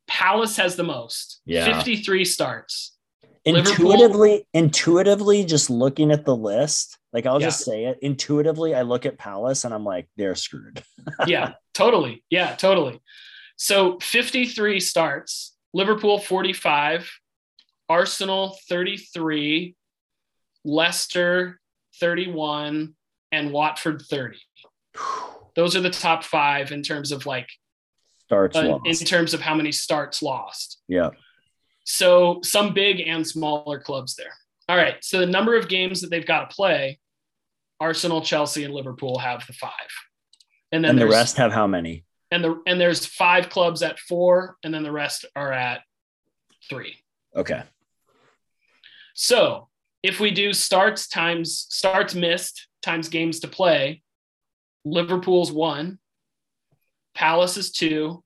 Palace 0.08 0.58
has 0.58 0.76
the 0.76 0.84
most. 0.84 1.42
Yeah. 1.46 1.66
53 1.66 2.24
starts. 2.26 2.91
Intuitively, 3.46 4.48
intuitively, 4.54 5.44
just 5.46 5.70
looking 5.70 6.12
at 6.12 6.26
the 6.26 6.36
list, 6.36 6.98
like 7.12 7.26
I'll 7.26 7.42
Yeah. 7.42 7.48
just 7.48 7.66
say 7.66 7.86
it. 7.86 7.98
Intuitively, 8.02 8.76
I 8.76 8.84
look 8.84 9.06
at 9.06 9.18
Palace 9.18 9.66
and 9.66 9.74
I'm 9.74 9.84
like, 9.84 10.08
they're 10.18 10.36
screwed. 10.36 10.84
yeah, 11.28 11.54
totally. 11.74 12.24
Yeah, 12.30 12.56
totally. 12.56 13.02
So 13.58 13.98
53 14.00 14.80
starts, 14.80 15.56
Liverpool 15.74 16.20
45, 16.20 17.12
Arsenal 17.90 18.58
33, 18.70 19.76
Leicester 20.64 21.60
31, 22.00 22.94
and 23.32 23.52
Watford 23.52 24.02
30. 24.10 24.38
Those 25.56 25.76
are 25.76 25.82
the 25.82 25.90
top 25.90 26.24
five 26.24 26.72
in 26.72 26.84
terms 26.84 27.12
of 27.12 27.26
like, 27.26 27.50
Starts 28.26 28.56
uh, 28.56 28.64
lost. 28.80 29.02
in 29.02 29.06
terms 29.08 29.34
of 29.34 29.42
how 29.42 29.54
many 29.56 29.72
starts 29.74 30.22
lost. 30.22 30.80
yeah. 30.88 31.10
So 31.84 32.40
some 32.44 32.74
big 32.74 33.02
and 33.02 33.26
smaller 33.26 33.80
clubs 33.80 34.16
there. 34.16 34.34
All 34.70 34.78
right. 34.78 34.96
So 35.02 35.20
the 35.20 35.26
number 35.26 35.56
of 35.56 35.68
games 35.68 36.02
that 36.02 36.10
they've 36.10 36.26
got 36.26 36.50
to 36.50 36.56
play, 36.56 37.00
Arsenal, 37.80 38.22
Chelsea, 38.22 38.64
and 38.64 38.74
Liverpool 38.74 39.18
have 39.20 39.46
the 39.48 39.54
five. 39.54 39.72
And 40.72 40.84
then 40.84 40.92
And 40.92 41.00
the 41.00 41.08
rest 41.08 41.38
have 41.38 41.52
how 41.52 41.68
many? 41.68 42.06
and 42.32 42.44
the 42.44 42.62
and 42.66 42.80
there's 42.80 43.06
five 43.06 43.50
clubs 43.50 43.82
at 43.84 44.00
four, 44.00 44.56
and 44.64 44.74
then 44.74 44.84
the 44.84 44.92
rest 44.92 45.26
are 45.36 45.52
at 45.52 45.82
three. 46.70 46.96
Okay. 47.36 47.64
So 49.14 49.68
if 50.02 50.20
we 50.20 50.32
do 50.32 50.54
starts 50.54 51.08
times 51.08 51.68
starts 51.70 52.16
missed 52.16 52.68
times 52.82 53.10
games 53.10 53.42
to 53.42 53.48
play, 53.48 54.02
Liverpool's 54.86 55.52
one, 55.52 56.00
Palace 57.14 57.58
is 57.58 57.72
two, 57.72 58.24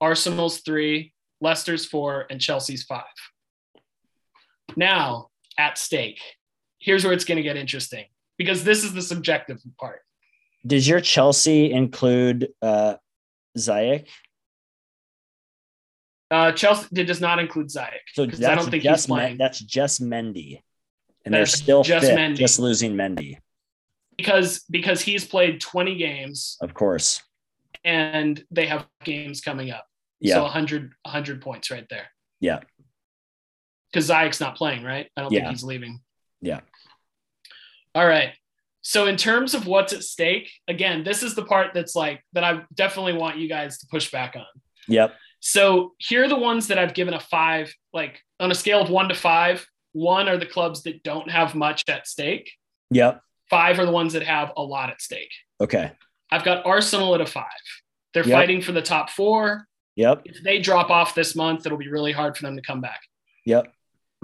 Arsenal's 0.00 0.60
three, 0.60 1.12
Leicester's 1.40 1.86
four, 1.86 2.26
and 2.30 2.40
Chelsea's 2.40 2.82
five. 2.84 3.04
Now 4.76 5.30
at 5.58 5.78
stake, 5.78 6.20
here's 6.78 7.04
where 7.04 7.12
it's 7.12 7.24
going 7.24 7.36
to 7.36 7.42
get 7.42 7.56
interesting 7.56 8.06
because 8.38 8.64
this 8.64 8.84
is 8.84 8.92
the 8.94 9.02
subjective 9.02 9.60
part. 9.78 10.02
Does 10.66 10.86
your 10.86 11.00
Chelsea 11.00 11.72
include 11.72 12.48
uh 12.62 12.94
Ziyech? 13.58 14.06
Uh, 16.30 16.52
Chelsea 16.52 17.04
does 17.04 17.20
not 17.20 17.40
include 17.40 17.68
Ziyech. 17.68 18.06
So 18.14 18.24
that's 18.26 18.44
I 18.44 18.54
don't 18.54 18.70
think 18.70 18.82
he's 18.84 18.92
just 18.92 19.08
Men- 19.08 19.16
playing. 19.18 19.38
that's 19.38 19.58
just 19.58 20.00
Mendy. 20.02 20.62
And 21.24 21.34
they're 21.34 21.44
still 21.46 21.82
just 21.82 22.06
fit, 22.06 22.34
just 22.36 22.58
losing 22.58 22.94
Mendy, 22.94 23.36
because 24.16 24.60
because 24.70 25.02
he's 25.02 25.26
played 25.26 25.60
20 25.60 25.96
games 25.96 26.56
of 26.62 26.72
course. 26.72 27.22
and 27.84 28.42
they 28.50 28.64
have 28.66 28.86
games 29.04 29.42
coming 29.42 29.70
up. 29.70 29.86
Yeah. 30.20 30.34
So 30.36 30.42
100 30.42 30.92
100 31.02 31.40
points 31.42 31.70
right 31.70 31.86
there. 31.90 32.06
Yeah. 32.40 32.60
Because 33.92 34.08
Ziyech's 34.08 34.40
not 34.40 34.56
playing, 34.56 34.84
right? 34.84 35.10
I 35.16 35.22
don't 35.22 35.32
Yeah. 35.32 35.40
think 35.40 35.50
he's 35.52 35.64
leaving. 35.64 36.00
Yeah. 36.40 36.60
All 37.94 38.06
right. 38.06 38.34
So 38.82 39.06
in 39.06 39.16
terms 39.16 39.54
of 39.54 39.66
what's 39.66 39.92
at 39.92 40.02
stake, 40.04 40.50
again, 40.68 41.04
this 41.04 41.22
is 41.22 41.34
the 41.34 41.44
part 41.44 41.74
that's 41.74 41.94
like 41.94 42.22
that 42.32 42.44
I 42.44 42.62
definitely 42.74 43.14
want 43.14 43.38
you 43.38 43.48
guys 43.48 43.78
to 43.78 43.86
push 43.90 44.10
back 44.10 44.36
on. 44.36 44.46
Yep. 44.88 45.14
So 45.40 45.94
here 45.98 46.24
are 46.24 46.28
the 46.28 46.38
ones 46.38 46.68
that 46.68 46.78
I've 46.78 46.94
given 46.94 47.14
a 47.14 47.20
five, 47.20 47.72
like 47.92 48.20
on 48.38 48.50
a 48.50 48.54
scale 48.54 48.80
of 48.80 48.90
one 48.90 49.08
to 49.08 49.14
five. 49.14 49.66
One 49.92 50.28
are 50.28 50.36
the 50.36 50.46
clubs 50.46 50.82
that 50.84 51.02
don't 51.02 51.30
have 51.30 51.54
much 51.54 51.82
at 51.88 52.06
stake. 52.06 52.52
Yep. 52.90 53.20
Five 53.50 53.78
are 53.78 53.86
the 53.86 53.90
ones 53.92 54.12
that 54.12 54.22
have 54.22 54.52
a 54.56 54.62
lot 54.62 54.90
at 54.90 55.02
stake. 55.02 55.32
Okay. 55.60 55.90
I've 56.30 56.44
got 56.44 56.64
Arsenal 56.64 57.14
at 57.16 57.20
a 57.20 57.26
five. 57.26 57.46
They're 58.14 58.26
Yep. 58.26 58.32
fighting 58.38 58.62
for 58.62 58.72
the 58.72 58.82
top 58.82 59.10
four. 59.10 59.66
Yep. 59.96 60.22
If 60.24 60.42
they 60.42 60.60
drop 60.60 60.90
off 60.90 61.14
this 61.14 61.34
month, 61.36 61.66
it'll 61.66 61.78
be 61.78 61.88
really 61.88 62.12
hard 62.12 62.36
for 62.36 62.42
them 62.44 62.56
to 62.56 62.62
come 62.62 62.80
back. 62.80 63.00
Yep. 63.44 63.72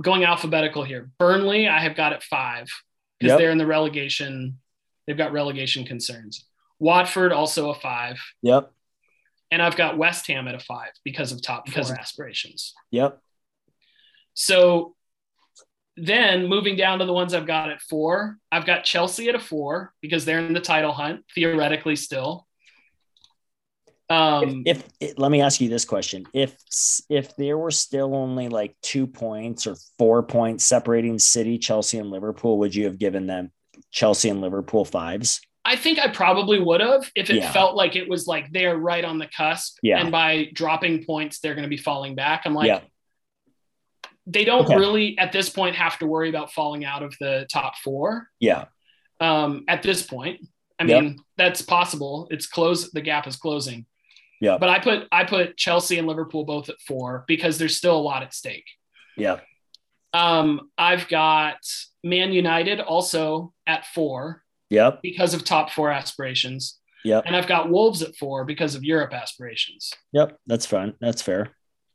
Going 0.00 0.24
alphabetical 0.24 0.84
here. 0.84 1.10
Burnley, 1.18 1.68
I 1.68 1.80
have 1.80 1.96
got 1.96 2.12
at 2.12 2.22
five 2.22 2.68
because 3.18 3.32
Yep. 3.32 3.38
they're 3.38 3.50
in 3.50 3.58
the 3.58 3.66
relegation. 3.66 4.58
They've 5.06 5.16
got 5.16 5.32
relegation 5.32 5.84
concerns. 5.84 6.46
Watford 6.78 7.32
also 7.32 7.70
a 7.70 7.74
five, 7.74 8.18
Yep. 8.42 8.70
and 9.50 9.62
I've 9.62 9.76
got 9.76 9.96
West 9.96 10.26
Ham 10.26 10.46
at 10.48 10.54
a 10.54 10.58
five 10.60 10.90
because 11.04 11.32
of 11.32 11.40
top 11.42 11.64
Because 11.64 11.90
of- 11.90 11.96
aspirations. 11.98 12.74
Yep. 12.90 13.18
So 14.34 14.94
then 15.96 16.46
moving 16.46 16.76
down 16.76 16.98
to 16.98 17.06
the 17.06 17.12
ones 17.14 17.32
I've 17.32 17.46
got 17.46 17.70
at 17.70 17.80
four, 17.80 18.36
I've 18.52 18.66
got 18.66 18.84
Chelsea 18.84 19.28
at 19.30 19.34
a 19.34 19.38
four 19.40 19.94
because 20.02 20.26
they're 20.26 20.40
in 20.40 20.52
the 20.52 20.60
title 20.60 20.92
hunt 20.92 21.24
theoretically 21.34 21.96
still. 21.96 22.46
Um, 24.08 24.62
if, 24.66 24.84
if 25.00 25.18
let 25.18 25.30
me 25.32 25.40
ask 25.42 25.60
you 25.60 25.68
this 25.68 25.84
question 25.84 26.26
if 26.32 26.54
if 27.10 27.34
there 27.36 27.58
were 27.58 27.72
still 27.72 28.14
only 28.14 28.48
like 28.48 28.76
two 28.80 29.06
points 29.06 29.66
or 29.66 29.74
four 29.98 30.22
points 30.22 30.62
separating 30.64 31.18
city 31.18 31.58
chelsea 31.58 31.98
and 31.98 32.08
liverpool 32.10 32.58
would 32.58 32.72
you 32.72 32.84
have 32.84 32.98
given 33.00 33.26
them 33.26 33.50
chelsea 33.90 34.28
and 34.28 34.40
liverpool 34.40 34.84
fives 34.84 35.40
I 35.64 35.74
think 35.74 35.98
I 35.98 36.06
probably 36.06 36.60
would 36.60 36.80
have 36.80 37.10
if 37.16 37.28
it 37.30 37.36
Yeah. 37.38 37.50
felt 37.52 37.74
like 37.74 37.96
it 37.96 38.08
was 38.08 38.28
like 38.28 38.52
they're 38.52 38.76
right 38.78 39.04
on 39.04 39.18
the 39.18 39.26
cusp. 39.26 39.78
Yeah. 39.82 39.98
And 39.98 40.12
by 40.12 40.48
dropping 40.52 41.04
points, 41.04 41.40
they're 41.40 41.54
going 41.56 41.64
to 41.64 41.68
be 41.68 41.76
falling 41.76 42.14
back. 42.14 42.42
I'm 42.44 42.54
like, 42.54 42.68
yeah 42.68 42.80
they 44.28 44.44
don't 44.44 44.64
Okay. 44.66 44.76
really 44.76 45.18
at 45.18 45.32
this 45.32 45.48
point 45.48 45.74
have 45.74 45.98
to 45.98 46.06
worry 46.06 46.28
about 46.28 46.52
falling 46.52 46.84
out 46.84 47.02
of 47.02 47.16
the 47.18 47.46
top 47.52 47.76
four. 47.78 48.28
yeah 48.38 48.66
Um, 49.20 49.64
at 49.66 49.82
this 49.82 50.02
point, 50.06 50.46
I 50.78 50.84
Yep. 50.84 51.02
mean, 51.02 51.18
that's 51.36 51.62
possible. 51.62 52.28
It's 52.30 52.46
close. 52.46 52.90
The 52.92 53.00
gap 53.00 53.26
is 53.26 53.34
closing. 53.36 53.86
Yeah. 54.40 54.58
But 54.58 54.68
I 54.68 54.78
put 54.78 55.08
I 55.10 55.24
put 55.24 55.56
Chelsea 55.56 55.98
and 55.98 56.06
Liverpool 56.06 56.44
both 56.44 56.68
at 56.68 56.80
four 56.86 57.24
because 57.26 57.58
there's 57.58 57.76
still 57.76 57.96
a 57.96 58.00
lot 58.00 58.22
at 58.22 58.34
stake. 58.34 58.66
yeah 59.16 59.40
Um, 60.12 60.70
I've 60.78 61.08
got 61.08 61.58
Man 62.04 62.32
United 62.32 62.80
also 62.80 63.52
at 63.66 63.86
four 63.86 64.42
yep 64.70 65.00
because 65.02 65.34
of 65.34 65.44
top 65.44 65.70
four 65.70 65.90
aspirations. 65.90 66.78
yep 67.04 67.24
And 67.26 67.34
I've 67.36 67.46
got 67.46 67.70
Wolves 67.70 68.02
at 68.02 68.16
four 68.16 68.44
because 68.44 68.74
of 68.74 68.84
Europe 68.84 69.12
aspirations. 69.12 69.92
yep 70.12 70.38
that's 70.46 70.66
fine 70.66 70.94
that's 71.00 71.22
fair 71.22 71.50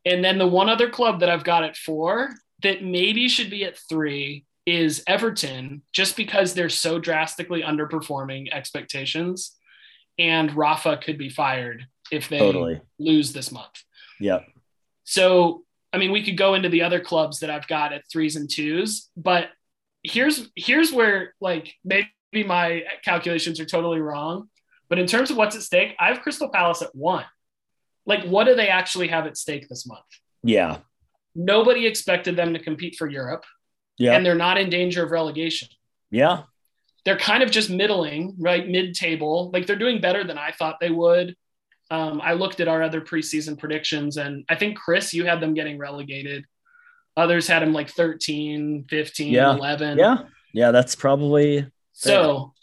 And 0.05 0.23
then 0.25 0.37
the 0.39 0.47
one 0.47 0.69
other 0.69 0.89
club 0.89 1.19
that 1.19 1.29
I've 1.29 1.43
got 1.43 1.63
at 1.63 1.77
four 1.77 2.31
that 2.63 2.83
maybe 2.83 3.27
should 3.27 3.49
be 3.49 3.63
at 3.65 3.77
three 3.89 4.45
is 4.65 5.03
Everton, 5.07 5.81
just 5.93 6.15
because 6.15 6.53
they're 6.53 6.69
so 6.69 6.99
drastically 6.99 7.61
underperforming 7.63 8.47
expectations. 8.51 9.55
And 10.19 10.55
Rafa 10.55 10.97
could 10.97 11.17
be 11.17 11.29
fired 11.29 11.85
if 12.11 12.29
they 12.29 12.39
totally 12.39 12.81
lose 12.99 13.33
this 13.33 13.51
month. 13.51 13.83
yep 14.19 14.45
So, 15.03 15.63
I 15.93 15.97
mean, 15.97 16.11
we 16.11 16.23
could 16.23 16.37
go 16.37 16.53
into 16.53 16.69
the 16.69 16.83
other 16.83 16.99
clubs 16.99 17.39
that 17.39 17.49
I've 17.49 17.67
got 17.67 17.93
at 17.93 18.03
threes 18.11 18.35
and 18.35 18.49
twos, 18.49 19.09
but 19.17 19.49
here's 20.03 20.49
here's 20.55 20.91
where 20.91 21.33
like 21.41 21.73
maybe 21.83 22.09
my 22.45 22.83
calculations 23.03 23.59
are 23.59 23.65
totally 23.65 23.99
wrong. 23.99 24.49
But 24.89 24.99
in 24.99 25.07
terms 25.07 25.31
of 25.31 25.37
what's 25.37 25.55
at 25.55 25.61
stake, 25.61 25.95
I 25.99 26.07
have 26.07 26.21
Crystal 26.21 26.49
Palace 26.49 26.81
at 26.81 26.93
one. 26.93 27.25
Like, 28.05 28.25
what 28.25 28.45
do 28.45 28.55
they 28.55 28.67
actually 28.67 29.07
have 29.07 29.25
at 29.25 29.37
stake 29.37 29.67
this 29.69 29.85
month? 29.87 30.11
yeah 30.43 30.77
Nobody 31.33 31.87
expected 31.87 32.35
them 32.35 32.53
to 32.53 32.59
compete 32.59 32.95
for 32.97 33.09
Europe, 33.09 33.45
yeah 33.97 34.13
and 34.13 34.25
they're 34.25 34.35
not 34.35 34.57
in 34.57 34.69
danger 34.69 35.03
of 35.03 35.11
relegation. 35.11 35.69
yeah 36.09 36.43
They're 37.05 37.17
kind 37.17 37.41
of 37.43 37.51
just 37.51 37.69
middling, 37.69 38.35
right? 38.37 38.67
Mid 38.67 38.93
table. 38.95 39.49
Like, 39.53 39.65
they're 39.65 39.75
doing 39.85 40.01
better 40.01 40.23
than 40.23 40.37
I 40.37 40.51
thought 40.51 40.77
they 40.79 40.89
would. 40.91 41.35
Um, 41.91 42.21
I 42.23 42.33
looked 42.33 42.61
at 42.61 42.67
our 42.69 42.81
other 42.81 43.01
preseason 43.01 43.57
predictions, 43.59 44.15
and 44.17 44.45
I 44.49 44.55
think 44.55 44.77
Chris, 44.77 45.13
you 45.13 45.25
had 45.25 45.41
them 45.41 45.53
getting 45.53 45.77
relegated. 45.77 46.45
Others 47.17 47.47
had 47.47 47.61
them 47.61 47.73
like 47.73 47.89
13, 47.89 48.85
15, 48.89 49.33
Yeah. 49.33 49.53
11. 49.53 49.97
Yeah. 49.97 50.19
Yeah, 50.53 50.71
that's 50.71 50.95
probably 50.95 51.69
So 51.91 52.53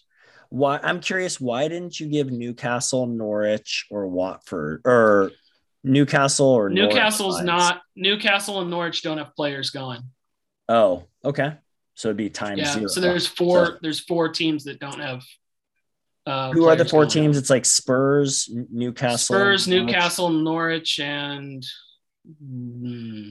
why 0.48 0.80
I'm 0.82 1.00
curious 1.00 1.38
why 1.38 1.68
didn't 1.68 2.00
you 2.00 2.06
give 2.08 2.30
Newcastle, 2.30 3.06
Norwich, 3.06 3.86
or 3.90 4.08
Watford 4.08 4.80
or 4.86 5.30
Newcastle 5.84 6.46
or 6.48 6.70
Newcastle's 6.70 7.42
not 7.42 7.82
Newcastle 7.96 8.60
and 8.62 8.70
Norwich 8.70 9.02
don't 9.02 9.18
have 9.18 9.34
players 9.36 9.70
going. 9.70 10.00
Oh, 10.68 11.04
okay. 11.24 11.52
So 11.94 12.08
it'd 12.08 12.16
be 12.16 12.30
times 12.30 12.60
Yeah. 12.60 12.72
zero. 12.72 12.86
So 12.88 13.00
there's 13.00 13.26
four 13.26 13.66
So 13.66 13.78
there's 13.82 14.00
four 14.00 14.30
teams 14.30 14.64
that 14.64 14.80
don't 14.80 15.00
have 15.00 15.22
uh 16.28 16.52
who 16.52 16.66
are 16.68 16.76
the 16.76 16.84
four 16.84 17.02
going. 17.02 17.10
teams? 17.10 17.38
It's 17.38 17.50
like 17.50 17.64
Spurs, 17.64 18.48
Newcastle, 18.70 19.36
Spurs, 19.36 19.66
Norwich. 19.66 19.86
Newcastle, 19.86 20.30
Norwich, 20.30 21.00
and 21.00 21.66
hmm, 22.42 23.30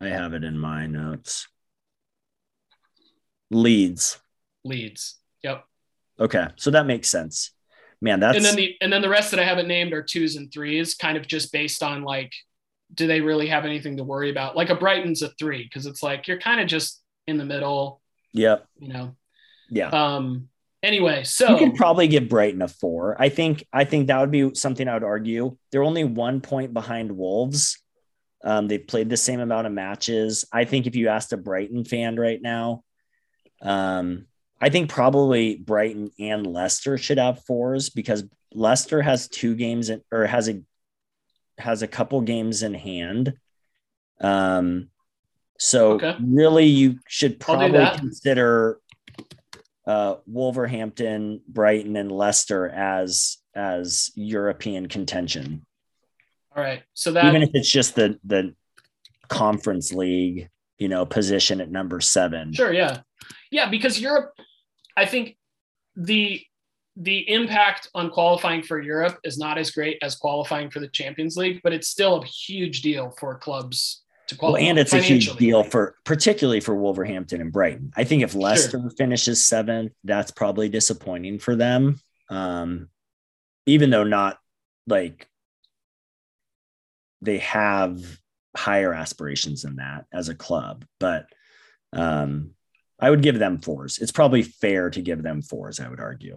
I 0.00 0.08
have 0.08 0.34
it 0.34 0.44
in 0.44 0.58
my 0.58 0.86
notes. 0.86 1.48
Leeds. 3.50 4.20
Leeds. 4.64 5.16
Yep. 5.42 5.64
Okay, 6.20 6.46
so 6.56 6.70
that 6.70 6.86
makes 6.86 7.10
sense. 7.10 7.52
Man, 8.00 8.20
that's 8.20 8.36
and 8.36 8.44
then 8.44 8.54
the 8.54 8.76
and 8.80 8.92
then 8.92 9.02
the 9.02 9.08
rest 9.08 9.32
that 9.32 9.40
I 9.40 9.44
haven't 9.44 9.66
named 9.66 9.92
are 9.92 10.02
twos 10.02 10.36
and 10.36 10.52
threes, 10.52 10.94
kind 10.94 11.16
of 11.16 11.26
just 11.26 11.52
based 11.52 11.82
on 11.82 12.02
like, 12.02 12.32
do 12.94 13.08
they 13.08 13.20
really 13.20 13.48
have 13.48 13.64
anything 13.64 13.96
to 13.96 14.04
worry 14.04 14.30
about? 14.30 14.56
Like 14.56 14.70
a 14.70 14.76
Brighton's 14.76 15.22
a 15.22 15.30
three 15.30 15.64
because 15.64 15.86
it's 15.86 16.02
like 16.02 16.28
you're 16.28 16.38
kind 16.38 16.60
of 16.60 16.68
just 16.68 17.02
in 17.26 17.38
the 17.38 17.44
middle, 17.44 18.00
yep, 18.32 18.66
you 18.78 18.88
know. 18.92 19.16
yeah. 19.68 19.88
Um. 19.88 20.48
Anyway, 20.82 21.24
so 21.24 21.50
you 21.50 21.56
could 21.66 21.74
probably 21.74 22.06
give 22.06 22.28
Brighton 22.28 22.62
a 22.62 22.68
four. 22.68 23.16
I 23.20 23.28
think 23.28 23.66
I 23.72 23.84
think 23.84 24.06
that 24.06 24.20
would 24.20 24.30
be 24.30 24.54
something 24.54 24.86
I 24.86 24.94
would 24.94 25.02
argue. 25.02 25.56
They're 25.72 25.82
only 25.82 26.04
one 26.04 26.40
point 26.40 26.72
behind 26.72 27.10
Wolves. 27.10 27.78
Um, 28.44 28.68
they've 28.68 28.86
played 28.86 29.10
the 29.10 29.16
same 29.16 29.40
amount 29.40 29.66
of 29.66 29.72
matches. 29.72 30.44
I 30.52 30.64
think 30.64 30.86
if 30.86 30.94
you 30.94 31.08
asked 31.08 31.32
a 31.32 31.36
Brighton 31.36 31.84
fan 31.84 32.14
right 32.14 32.40
now, 32.40 32.84
um, 33.60 34.26
I 34.60 34.68
think 34.68 34.88
probably 34.90 35.56
Brighton 35.56 36.10
and 36.20 36.46
Leicester 36.46 36.96
should 36.96 37.18
have 37.18 37.44
fours 37.44 37.90
because 37.90 38.24
Leicester 38.52 39.02
has 39.02 39.28
two 39.28 39.56
games 39.56 39.90
in, 39.90 40.02
or 40.12 40.26
has 40.26 40.48
a 40.48 40.62
has 41.58 41.82
a 41.82 41.88
couple 41.88 42.20
games 42.20 42.62
in 42.62 42.74
hand. 42.74 43.34
Um, 44.20 44.90
so 45.58 45.94
Okay. 45.94 46.14
really, 46.22 46.66
you 46.66 47.00
should 47.08 47.40
probably 47.40 47.84
consider 47.98 48.78
uh, 49.88 50.16
Wolverhampton, 50.26 51.40
Brighton, 51.48 51.96
and 51.96 52.12
Leicester 52.12 52.68
as 52.68 53.38
as 53.54 54.12
European 54.14 54.86
contention, 54.86 55.66
all 56.54 56.62
right. 56.62 56.82
So 56.94 57.12
that 57.12 57.24
even 57.24 57.42
if 57.42 57.50
it's 57.54 57.70
just 57.70 57.94
the 57.94 58.18
the 58.24 58.54
conference 59.28 59.92
league, 59.92 60.48
you 60.78 60.88
know, 60.88 61.06
position 61.06 61.60
at 61.60 61.70
number 61.70 62.00
seven. 62.00 62.52
Sure, 62.52 62.72
yeah. 62.72 62.98
Yeah, 63.50 63.70
because 63.70 64.00
Europe, 64.00 64.32
I 64.96 65.06
think 65.06 65.36
the 65.96 66.42
the 66.96 67.30
impact 67.30 67.88
on 67.94 68.10
qualifying 68.10 68.62
for 68.62 68.80
Europe 68.80 69.18
is 69.22 69.38
not 69.38 69.56
as 69.56 69.70
great 69.70 69.98
as 70.02 70.16
qualifying 70.16 70.68
for 70.68 70.80
the 70.80 70.88
Champions 70.88 71.36
League, 71.36 71.60
but 71.62 71.72
it's 71.72 71.88
still 71.88 72.20
a 72.20 72.26
huge 72.26 72.82
deal 72.82 73.14
for 73.18 73.38
clubs 73.38 74.02
to 74.28 74.36
Well, 74.40 74.56
and 74.56 74.78
it's 74.78 74.92
a 74.92 75.00
huge 75.00 75.34
deal 75.36 75.62
for 75.62 75.96
particularly 76.04 76.60
for 76.60 76.74
Wolverhampton 76.74 77.40
and 77.40 77.52
Brighton. 77.52 77.92
I 77.96 78.04
think 78.04 78.22
if 78.22 78.34
Leicester 78.34 78.90
finishes 78.96 79.44
seventh, 79.44 79.92
that's 80.04 80.30
probably 80.30 80.68
disappointing 80.68 81.38
for 81.38 81.56
them. 81.56 82.00
Um, 82.30 82.88
even 83.66 83.90
though 83.90 84.04
not 84.04 84.38
like 84.86 85.28
they 87.20 87.38
have 87.38 88.00
higher 88.56 88.94
aspirations 88.94 89.62
than 89.62 89.76
that 89.76 90.06
as 90.12 90.28
a 90.28 90.34
club, 90.34 90.84
but 91.00 91.26
um, 91.92 92.52
I 93.00 93.10
would 93.10 93.22
give 93.22 93.38
them 93.38 93.60
fours. 93.60 93.98
It's 93.98 94.12
probably 94.12 94.42
fair 94.42 94.90
to 94.90 95.00
give 95.00 95.22
them 95.22 95.42
fours. 95.42 95.80
I 95.80 95.88
would 95.88 96.00
argue. 96.00 96.36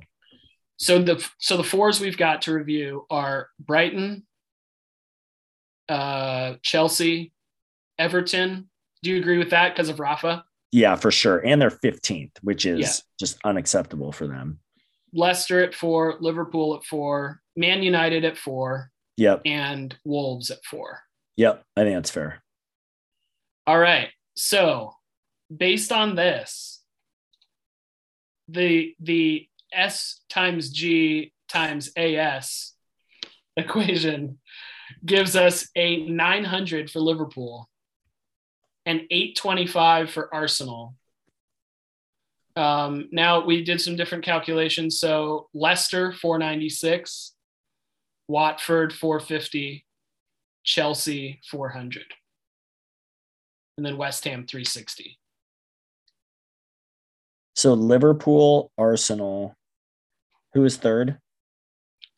So 0.78 1.02
the 1.02 1.26
so 1.38 1.58
the 1.58 1.64
fours 1.64 2.00
we've 2.00 2.18
got 2.18 2.44
to 2.44 2.54
review 2.54 3.06
are 3.10 3.50
Brighton, 3.60 4.26
uh, 5.88 6.56
Chelsea, 6.64 7.34
Everton. 8.02 8.68
Do 9.04 9.12
you 9.12 9.18
agree 9.18 9.38
with 9.38 9.52
that 9.52 9.74
because 9.76 9.90
of 9.90 10.00
Rafa? 10.00 10.44
Yeah, 10.72 10.96
for 10.96 11.12
sure. 11.12 11.38
And 11.46 11.62
they're 11.62 11.70
15th, 11.70 12.32
which 12.42 12.66
is 12.66 12.80
Yeah. 12.80 12.92
just 13.20 13.38
unacceptable 13.44 14.12
for 14.12 14.26
them. 14.28 14.60
Leicester 15.14 15.64
at 15.64 15.76
four, 15.76 16.18
Liverpool 16.20 16.76
at 16.76 16.84
four, 16.86 17.42
Man 17.56 17.84
United 17.84 18.24
at 18.26 18.38
four, 18.38 18.92
Yep. 19.18 19.42
and 19.46 19.96
Wolves 20.06 20.50
at 20.50 20.64
four. 20.66 21.02
Yep. 21.38 21.64
I 21.78 21.84
think 21.84 21.96
that's 21.96 22.10
fair. 22.12 22.44
All 23.68 23.78
right. 23.78 24.10
So, 24.36 24.94
based 25.56 25.92
on 25.92 26.16
this, 26.16 26.82
the 28.48 28.96
the 29.00 29.48
S 29.72 30.22
times 30.30 30.70
G 30.70 31.34
times 31.48 31.92
AS 31.96 32.74
equation 33.58 34.40
gives 35.06 35.36
us 35.36 35.70
a 35.76 36.06
900 36.08 36.90
for 36.90 37.00
Liverpool 37.00 37.70
and 38.86 39.02
825 39.12 40.12
for 40.12 40.34
Arsenal. 40.34 40.96
Um, 42.56 43.08
now 43.12 43.46
we 43.46 43.64
did 43.64 43.80
some 43.80 43.96
different 43.96 44.26
calculations. 44.26 45.00
So 45.00 45.48
Leicester 45.54 46.12
496, 46.12 47.34
Watford 48.28 48.94
450, 48.94 49.86
Chelsea 50.64 51.40
400 51.50 52.04
and 53.78 53.86
then 53.86 53.98
West 53.98 54.26
Ham 54.26 54.46
360. 54.46 55.18
So 57.56 57.74
Liverpool, 57.74 58.72
Arsenal, 58.78 59.56
who 60.54 60.64
is 60.66 60.78
third? 60.78 61.18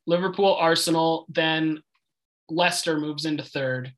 Liverpool, 0.05 0.55
Arsenal, 0.55 1.26
then 1.30 1.82
Leicester 2.49 2.99
moves 2.99 3.26
into 3.26 3.43
third. 3.43 3.93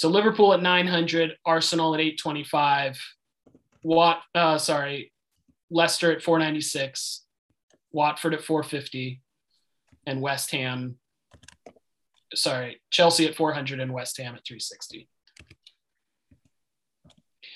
So 0.00 0.08
Liverpool 0.08 0.54
at 0.54 0.62
900, 0.62 1.36
Arsenal 1.44 1.92
at 1.92 2.00
825, 2.00 2.98
Wat, 3.82 4.22
uh, 4.34 4.56
sorry, 4.56 5.12
Leicester 5.70 6.10
at 6.10 6.22
496, 6.22 7.26
Watford 7.92 8.32
at 8.32 8.42
450, 8.42 9.20
and 10.06 10.22
West 10.22 10.52
Ham, 10.52 10.96
sorry, 12.34 12.80
Chelsea 12.88 13.26
at 13.26 13.34
400 13.34 13.78
and 13.78 13.92
West 13.92 14.16
Ham 14.16 14.34
at 14.34 14.40
360. 14.46 15.06